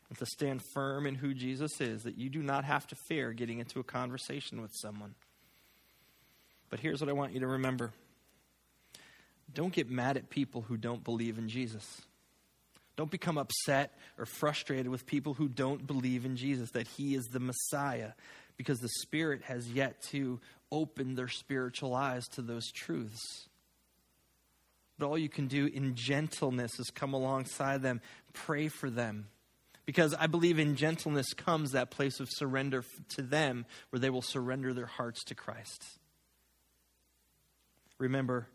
and 0.10 0.18
to 0.18 0.26
stand 0.26 0.62
firm 0.74 1.06
in 1.06 1.16
who 1.16 1.34
Jesus 1.34 1.82
is, 1.82 2.04
that 2.04 2.18
you 2.18 2.30
do 2.30 2.42
not 2.42 2.64
have 2.64 2.88
to 2.88 2.96
fear 3.08 3.34
getting 3.34 3.60
into 3.60 3.80
a 3.80 3.84
conversation 3.84 4.62
with 4.62 4.72
someone. 4.74 5.16
But 6.70 6.80
here's 6.80 7.02
what 7.02 7.10
I 7.10 7.14
want 7.14 7.34
you 7.34 7.40
to 7.42 7.48
remember 7.48 7.92
don't 9.54 9.74
get 9.74 9.90
mad 9.90 10.18
at 10.18 10.30
people 10.30 10.62
who 10.62 10.78
don't 10.78 11.04
believe 11.04 11.38
in 11.38 11.48
Jesus. 11.48 12.02
Don't 12.98 13.12
become 13.12 13.38
upset 13.38 13.94
or 14.18 14.26
frustrated 14.26 14.90
with 14.90 15.06
people 15.06 15.36
who 15.36 15.48
don't 15.48 15.86
believe 15.86 16.26
in 16.26 16.36
Jesus, 16.36 16.72
that 16.72 16.88
He 16.88 17.16
is 17.16 17.26
the 17.26 17.40
Messiah, 17.40 18.12
because 18.58 18.80
the 18.80 18.90
Spirit 19.02 19.44
has 19.44 19.70
yet 19.70 20.02
to 20.10 20.40
open 20.72 21.16
their 21.16 21.28
spiritual 21.28 21.96
eyes 21.96 22.28
to 22.30 22.42
those 22.42 22.72
truths. 22.72 23.48
But 24.98 25.08
all 25.08 25.18
you 25.18 25.30
can 25.30 25.48
do 25.48 25.68
in 25.68 25.96
gentleness 25.96 26.80
is 26.80 26.90
come 26.90 27.14
alongside 27.14 27.82
them, 27.82 28.02
pray 28.34 28.68
for 28.68 28.90
them. 28.90 29.28
Because 29.86 30.14
I 30.14 30.28
believe 30.28 30.60
in 30.60 30.76
gentleness 30.76 31.34
comes 31.34 31.72
that 31.72 31.92
place 31.92 32.20
of 32.20 32.28
surrender 32.30 32.84
to 33.16 33.22
them 33.22 33.66
where 33.90 34.00
they 34.00 34.10
will 34.10 34.22
surrender 34.22 34.74
their 34.74 34.86
hearts 34.86 35.24
to 35.26 35.36
Christ. 35.36 35.84
Remember, 37.98 38.48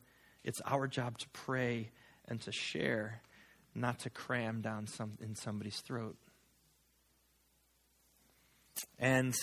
it's 0.44 0.60
our 0.66 0.86
job 0.86 1.18
to 1.18 1.28
pray 1.30 1.90
and 2.28 2.40
to 2.42 2.52
share, 2.52 3.22
not 3.74 4.00
to 4.00 4.10
cram 4.10 4.60
down 4.60 4.86
some, 4.86 5.12
in 5.22 5.34
somebody's 5.34 5.80
throat. 5.80 6.16
And 8.98 9.34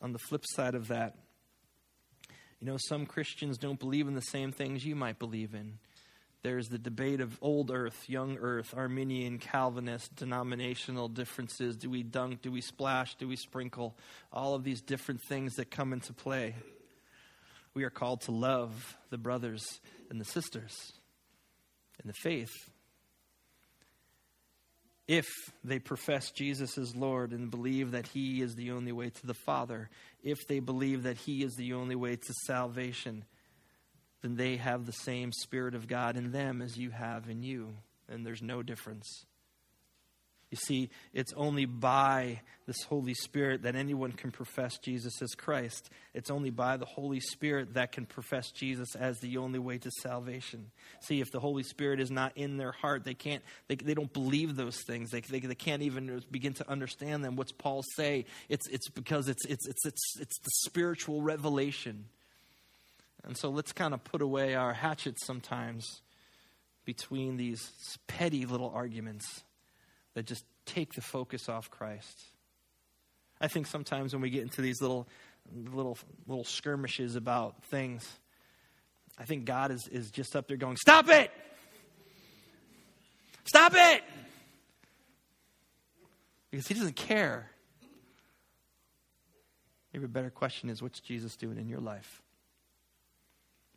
on 0.00 0.12
the 0.12 0.18
flip 0.18 0.44
side 0.46 0.74
of 0.74 0.88
that, 0.88 1.16
you 2.64 2.70
know, 2.70 2.78
some 2.78 3.04
Christians 3.04 3.58
don't 3.58 3.78
believe 3.78 4.08
in 4.08 4.14
the 4.14 4.22
same 4.22 4.50
things 4.50 4.86
you 4.86 4.96
might 4.96 5.18
believe 5.18 5.54
in. 5.54 5.74
There's 6.40 6.68
the 6.68 6.78
debate 6.78 7.20
of 7.20 7.36
old 7.42 7.70
earth, 7.70 8.08
young 8.08 8.38
earth, 8.38 8.72
Arminian, 8.74 9.38
Calvinist, 9.38 10.16
denominational 10.16 11.08
differences. 11.08 11.76
Do 11.76 11.90
we 11.90 12.02
dunk? 12.02 12.40
Do 12.40 12.50
we 12.50 12.62
splash? 12.62 13.16
Do 13.16 13.28
we 13.28 13.36
sprinkle? 13.36 13.94
All 14.32 14.54
of 14.54 14.64
these 14.64 14.80
different 14.80 15.20
things 15.28 15.56
that 15.56 15.70
come 15.70 15.92
into 15.92 16.14
play. 16.14 16.54
We 17.74 17.84
are 17.84 17.90
called 17.90 18.22
to 18.22 18.30
love 18.30 18.96
the 19.10 19.18
brothers 19.18 19.62
and 20.08 20.18
the 20.18 20.24
sisters 20.24 20.94
in 22.02 22.08
the 22.08 22.14
faith 22.14 22.70
if 25.06 25.26
they 25.62 25.78
profess 25.78 26.30
Jesus 26.30 26.78
as 26.78 26.96
Lord 26.96 27.32
and 27.32 27.50
believe 27.50 27.90
that 27.90 28.06
He 28.06 28.40
is 28.40 28.54
the 28.54 28.72
only 28.72 28.92
way 28.92 29.10
to 29.10 29.26
the 29.26 29.34
Father, 29.34 29.90
if 30.22 30.46
they 30.48 30.60
believe 30.60 31.02
that 31.02 31.18
He 31.18 31.42
is 31.42 31.54
the 31.56 31.74
only 31.74 31.94
way 31.94 32.16
to 32.16 32.32
salvation, 32.46 33.24
then 34.22 34.36
they 34.36 34.56
have 34.56 34.86
the 34.86 34.92
same 34.92 35.32
Spirit 35.32 35.74
of 35.74 35.86
God 35.86 36.16
in 36.16 36.32
them 36.32 36.62
as 36.62 36.78
you 36.78 36.90
have 36.90 37.28
in 37.28 37.42
you, 37.42 37.74
and 38.08 38.24
there's 38.24 38.42
no 38.42 38.62
difference. 38.62 39.26
You 40.50 40.56
see, 40.56 40.90
it's 41.12 41.32
only 41.32 41.64
by 41.64 42.40
this 42.66 42.82
Holy 42.84 43.14
Spirit 43.14 43.62
that 43.62 43.74
anyone 43.74 44.12
can 44.12 44.30
profess 44.30 44.78
Jesus 44.78 45.20
as 45.20 45.34
Christ. 45.34 45.90
It's 46.14 46.30
only 46.30 46.50
by 46.50 46.76
the 46.76 46.84
Holy 46.84 47.20
Spirit 47.20 47.74
that 47.74 47.92
can 47.92 48.06
profess 48.06 48.50
Jesus 48.50 48.94
as 48.94 49.18
the 49.18 49.36
only 49.36 49.58
way 49.58 49.78
to 49.78 49.90
salvation. 50.02 50.70
See, 51.00 51.20
if 51.20 51.30
the 51.30 51.40
Holy 51.40 51.62
Spirit 51.62 52.00
is 52.00 52.10
not 52.10 52.36
in 52.36 52.56
their 52.56 52.72
heart, 52.72 53.04
they 53.04 53.14
can't, 53.14 53.42
they, 53.68 53.74
they 53.74 53.94
don't 53.94 54.12
believe 54.12 54.56
those 54.56 54.80
things. 54.86 55.10
They, 55.10 55.20
they, 55.20 55.40
they 55.40 55.54
can't 55.54 55.82
even 55.82 56.22
begin 56.30 56.54
to 56.54 56.70
understand 56.70 57.24
them. 57.24 57.36
What's 57.36 57.52
Paul 57.52 57.82
say? 57.96 58.24
It's, 58.48 58.68
it's 58.68 58.88
because 58.88 59.28
it's, 59.28 59.44
it's, 59.46 59.66
it's, 59.66 59.84
it's, 59.84 60.20
it's 60.20 60.38
the 60.38 60.50
spiritual 60.64 61.20
revelation. 61.20 62.06
And 63.24 63.36
so 63.36 63.50
let's 63.50 63.72
kind 63.72 63.92
of 63.92 64.04
put 64.04 64.22
away 64.22 64.54
our 64.54 64.72
hatchets 64.72 65.26
sometimes 65.26 66.00
between 66.84 67.36
these 67.36 67.70
petty 68.06 68.46
little 68.46 68.70
arguments 68.74 69.42
that 70.14 70.26
just 70.26 70.44
take 70.64 70.94
the 70.94 71.00
focus 71.00 71.48
off 71.48 71.70
Christ. 71.70 72.22
I 73.40 73.48
think 73.48 73.66
sometimes 73.66 74.12
when 74.12 74.22
we 74.22 74.30
get 74.30 74.42
into 74.42 74.62
these 74.62 74.80
little 74.80 75.06
little 75.54 75.98
little 76.26 76.44
skirmishes 76.44 77.16
about 77.16 77.62
things, 77.64 78.08
I 79.18 79.24
think 79.24 79.44
God 79.44 79.70
is, 79.70 79.86
is 79.88 80.10
just 80.10 80.34
up 80.34 80.48
there 80.48 80.56
going, 80.56 80.76
Stop 80.76 81.08
it! 81.08 81.30
Stop 83.44 83.72
it! 83.74 84.02
Because 86.50 86.66
he 86.66 86.74
doesn't 86.74 86.96
care. 86.96 87.50
Maybe 89.92 90.06
a 90.06 90.08
better 90.08 90.30
question 90.30 90.70
is 90.70 90.82
what's 90.82 91.00
Jesus 91.00 91.36
doing 91.36 91.58
in 91.58 91.68
your 91.68 91.80
life? 91.80 92.22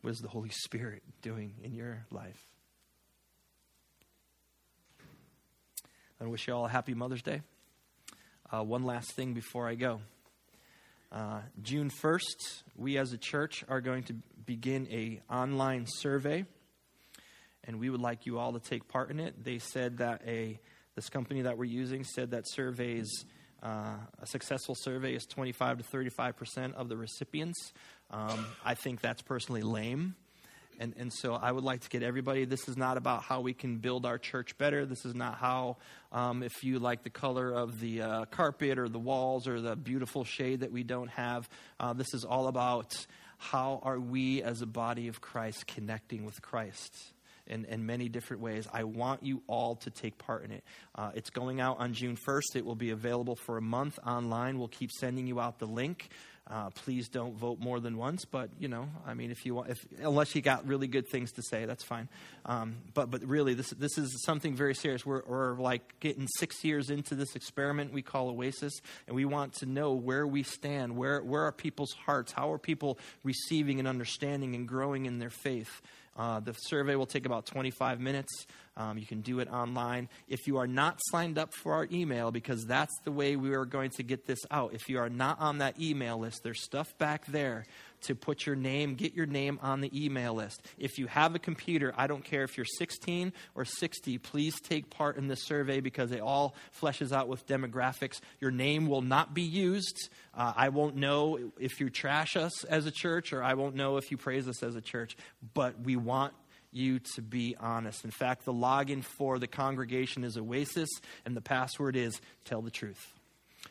What 0.01 0.11
is 0.11 0.19
the 0.19 0.27
Holy 0.27 0.49
Spirit 0.49 1.03
doing 1.21 1.53
in 1.63 1.73
your 1.73 2.05
life? 2.11 2.41
I 6.19 6.25
wish 6.25 6.47
you 6.47 6.53
all 6.55 6.65
a 6.65 6.69
happy 6.69 6.95
Mother's 6.95 7.21
Day. 7.21 7.43
Uh, 8.51 8.63
one 8.63 8.83
last 8.83 9.11
thing 9.11 9.35
before 9.35 9.67
I 9.67 9.75
go. 9.75 10.01
Uh, 11.11 11.41
June 11.61 11.91
1st, 11.91 12.63
we 12.75 12.97
as 12.97 13.13
a 13.13 13.19
church 13.19 13.63
are 13.69 13.81
going 13.81 14.01
to 14.05 14.15
begin 14.43 14.87
a 14.89 15.21
online 15.31 15.85
survey, 15.87 16.43
and 17.65 17.79
we 17.79 17.91
would 17.91 18.01
like 18.01 18.25
you 18.25 18.39
all 18.39 18.53
to 18.53 18.59
take 18.59 18.87
part 18.87 19.11
in 19.11 19.19
it. 19.19 19.43
They 19.43 19.59
said 19.59 19.99
that 19.99 20.23
a 20.25 20.59
this 20.95 21.07
company 21.07 21.43
that 21.43 21.55
we're 21.55 21.65
using 21.65 22.03
said 22.03 22.31
that 22.31 22.45
surveys 22.47 23.25
uh, 23.61 23.97
a 24.19 24.25
successful 24.25 24.73
survey 24.73 25.13
is 25.13 25.27
25 25.27 25.77
to 25.77 25.83
35 25.83 26.35
percent 26.35 26.75
of 26.75 26.89
the 26.89 26.97
recipients. 26.97 27.73
Um, 28.09 28.43
I 28.65 28.73
think 28.73 29.01
that's 29.01 29.21
personally 29.21 29.61
lame. 29.61 30.15
And, 30.79 30.93
and 30.97 31.11
so 31.11 31.33
I 31.33 31.51
would 31.51 31.63
like 31.63 31.81
to 31.81 31.89
get 31.89 32.03
everybody. 32.03 32.45
This 32.45 32.67
is 32.67 32.77
not 32.77 32.97
about 32.97 33.23
how 33.23 33.41
we 33.41 33.53
can 33.53 33.77
build 33.77 34.05
our 34.05 34.17
church 34.17 34.57
better. 34.57 34.85
This 34.85 35.05
is 35.05 35.15
not 35.15 35.35
how, 35.35 35.77
um, 36.11 36.43
if 36.43 36.63
you 36.63 36.79
like 36.79 37.03
the 37.03 37.09
color 37.09 37.51
of 37.51 37.79
the 37.79 38.01
uh, 38.01 38.25
carpet 38.25 38.77
or 38.77 38.87
the 38.87 38.99
walls 38.99 39.47
or 39.47 39.59
the 39.59 39.75
beautiful 39.75 40.23
shade 40.23 40.59
that 40.59 40.71
we 40.71 40.83
don't 40.83 41.09
have. 41.09 41.49
Uh, 41.79 41.93
this 41.93 42.13
is 42.13 42.23
all 42.23 42.47
about 42.47 43.05
how 43.37 43.79
are 43.83 43.99
we 43.99 44.41
as 44.43 44.61
a 44.61 44.65
body 44.65 45.07
of 45.07 45.21
Christ 45.21 45.67
connecting 45.67 46.25
with 46.25 46.41
Christ 46.41 46.95
in, 47.47 47.65
in 47.65 47.85
many 47.85 48.09
different 48.09 48.41
ways. 48.41 48.67
I 48.71 48.83
want 48.83 49.23
you 49.23 49.41
all 49.47 49.75
to 49.77 49.89
take 49.89 50.17
part 50.17 50.43
in 50.45 50.51
it. 50.51 50.63
Uh, 50.95 51.11
it's 51.15 51.29
going 51.29 51.59
out 51.61 51.79
on 51.79 51.93
June 51.93 52.17
1st. 52.27 52.55
It 52.55 52.65
will 52.65 52.75
be 52.75 52.91
available 52.91 53.35
for 53.35 53.57
a 53.57 53.61
month 53.61 53.99
online. 54.05 54.59
We'll 54.59 54.67
keep 54.67 54.91
sending 54.91 55.27
you 55.27 55.39
out 55.39 55.59
the 55.59 55.67
link. 55.67 56.09
Uh, 56.49 56.69
please 56.69 57.09
don't 57.09 57.35
vote 57.35 57.59
more 57.59 57.79
than 57.81 57.97
once, 57.97 58.23
but 58.23 58.49
you 58.57 58.69
know, 58.69 58.87
I 59.05 59.13
mean, 59.13 59.31
if 59.31 59.45
you 59.45 59.55
want, 59.55 59.69
if 59.69 59.85
unless 59.99 60.33
you 60.33 60.41
got 60.41 60.65
really 60.65 60.87
good 60.87 61.07
things 61.09 61.33
to 61.33 61.41
say, 61.41 61.65
that's 61.65 61.83
fine. 61.83 62.07
Um, 62.45 62.77
but 62.93 63.11
but 63.11 63.21
really, 63.23 63.53
this 63.53 63.71
this 63.71 63.97
is 63.97 64.23
something 64.23 64.55
very 64.55 64.73
serious. 64.73 65.05
We're, 65.05 65.23
we're 65.27 65.55
like 65.55 65.99
getting 65.99 66.25
six 66.37 66.63
years 66.63 66.89
into 66.89 67.15
this 67.15 67.35
experiment 67.35 67.91
we 67.91 68.01
call 68.01 68.29
Oasis, 68.29 68.73
and 69.07 69.15
we 69.15 69.25
want 69.25 69.55
to 69.55 69.65
know 69.65 69.93
where 69.93 70.25
we 70.25 70.43
stand. 70.43 70.95
Where 70.95 71.21
where 71.21 71.43
are 71.43 71.51
people's 71.51 71.93
hearts? 72.05 72.31
How 72.31 72.53
are 72.53 72.59
people 72.59 72.97
receiving 73.23 73.79
and 73.79 73.87
understanding 73.87 74.55
and 74.55 74.67
growing 74.67 75.05
in 75.05 75.19
their 75.19 75.29
faith? 75.29 75.81
Uh, 76.17 76.39
the 76.39 76.53
survey 76.53 76.95
will 76.95 77.05
take 77.05 77.25
about 77.25 77.45
25 77.45 77.99
minutes. 77.99 78.47
Um, 78.75 78.97
you 78.97 79.05
can 79.05 79.21
do 79.21 79.39
it 79.39 79.49
online. 79.51 80.09
If 80.27 80.47
you 80.47 80.57
are 80.57 80.67
not 80.67 80.99
signed 81.11 81.37
up 81.37 81.53
for 81.53 81.73
our 81.73 81.87
email, 81.91 82.31
because 82.31 82.65
that's 82.65 82.93
the 83.03 83.11
way 83.11 83.35
we 83.35 83.53
are 83.53 83.65
going 83.65 83.91
to 83.91 84.03
get 84.03 84.25
this 84.25 84.39
out, 84.51 84.73
if 84.73 84.89
you 84.89 84.99
are 84.99 85.09
not 85.09 85.39
on 85.39 85.59
that 85.59 85.79
email 85.79 86.17
list, 86.19 86.41
there's 86.43 86.63
stuff 86.63 86.97
back 86.97 87.25
there 87.27 87.65
to 88.01 88.15
put 88.15 88.45
your 88.45 88.55
name, 88.55 88.95
get 88.95 89.13
your 89.13 89.25
name 89.25 89.59
on 89.61 89.81
the 89.81 90.05
email 90.05 90.33
list. 90.33 90.61
If 90.77 90.97
you 90.97 91.07
have 91.07 91.35
a 91.35 91.39
computer, 91.39 91.93
I 91.97 92.07
don't 92.07 92.23
care 92.23 92.43
if 92.43 92.57
you're 92.57 92.65
16 92.77 93.33
or 93.55 93.65
60, 93.65 94.17
please 94.19 94.59
take 94.59 94.89
part 94.89 95.17
in 95.17 95.27
this 95.27 95.43
survey 95.43 95.79
because 95.79 96.11
it 96.11 96.21
all 96.21 96.55
fleshes 96.81 97.11
out 97.11 97.27
with 97.27 97.47
demographics. 97.47 98.19
Your 98.39 98.51
name 98.51 98.87
will 98.87 99.01
not 99.01 99.33
be 99.33 99.41
used. 99.41 100.09
Uh, 100.33 100.53
I 100.55 100.69
won't 100.69 100.95
know 100.95 101.39
if 101.59 101.79
you 101.79 101.89
trash 101.89 102.35
us 102.35 102.63
as 102.65 102.85
a 102.85 102.91
church 102.91 103.33
or 103.33 103.43
I 103.43 103.55
won't 103.55 103.75
know 103.75 103.97
if 103.97 104.11
you 104.11 104.17
praise 104.17 104.47
us 104.47 104.61
as 104.63 104.75
a 104.75 104.81
church, 104.81 105.17
but 105.53 105.79
we 105.81 105.95
want 105.95 106.33
you 106.71 106.99
to 107.15 107.21
be 107.21 107.55
honest. 107.59 108.05
In 108.05 108.11
fact, 108.11 108.45
the 108.45 108.53
login 108.53 109.03
for 109.03 109.39
the 109.39 109.47
congregation 109.47 110.23
is 110.23 110.37
Oasis, 110.37 110.89
and 111.25 111.35
the 111.35 111.41
password 111.41 111.95
is 111.95 112.21
tell 112.45 112.61
the 112.61 112.71
truth. 112.71 113.16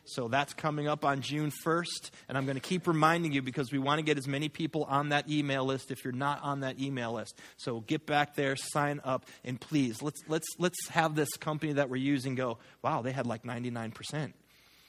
So 0.07 0.29
that's 0.29 0.53
coming 0.53 0.87
up 0.87 1.03
on 1.03 1.19
June 1.19 1.51
1st. 1.65 2.11
And 2.29 2.37
I'm 2.37 2.45
going 2.45 2.55
to 2.55 2.61
keep 2.61 2.87
reminding 2.87 3.33
you 3.33 3.41
because 3.41 3.71
we 3.73 3.77
want 3.77 3.99
to 3.99 4.03
get 4.03 4.17
as 4.17 4.27
many 4.27 4.47
people 4.47 4.85
on 4.85 5.09
that 5.09 5.29
email 5.29 5.65
list 5.65 5.91
if 5.91 6.05
you're 6.05 6.13
not 6.13 6.41
on 6.43 6.61
that 6.61 6.79
email 6.79 7.13
list. 7.13 7.37
So 7.57 7.81
get 7.81 8.05
back 8.05 8.35
there, 8.35 8.55
sign 8.55 9.01
up, 9.03 9.25
and 9.43 9.59
please, 9.59 10.01
let's, 10.01 10.21
let's, 10.29 10.47
let's 10.57 10.87
have 10.89 11.15
this 11.15 11.29
company 11.35 11.73
that 11.73 11.89
we're 11.89 11.97
using 11.97 12.35
go, 12.35 12.57
wow, 12.81 13.01
they 13.01 13.11
had 13.11 13.27
like 13.27 13.43
99%. 13.43 14.31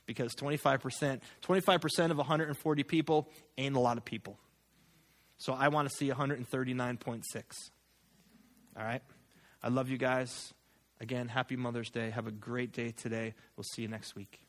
Because 0.06 0.34
25%, 0.36 1.20
25% 1.42 2.10
of 2.10 2.16
140 2.16 2.82
people 2.84 3.28
ain't 3.58 3.76
a 3.76 3.80
lot 3.80 3.98
of 3.98 4.04
people. 4.04 4.38
So 5.36 5.52
I 5.52 5.68
want 5.68 5.88
to 5.90 5.94
see 5.94 6.08
139.6. 6.08 7.22
All 8.76 8.84
right? 8.84 9.02
I 9.62 9.68
love 9.68 9.90
you 9.90 9.98
guys. 9.98 10.54
Again, 11.00 11.28
happy 11.28 11.56
Mother's 11.56 11.90
Day. 11.90 12.10
Have 12.10 12.26
a 12.26 12.32
great 12.32 12.72
day 12.72 12.92
today. 12.92 13.34
We'll 13.56 13.64
see 13.64 13.82
you 13.82 13.88
next 13.88 14.14
week. 14.16 14.47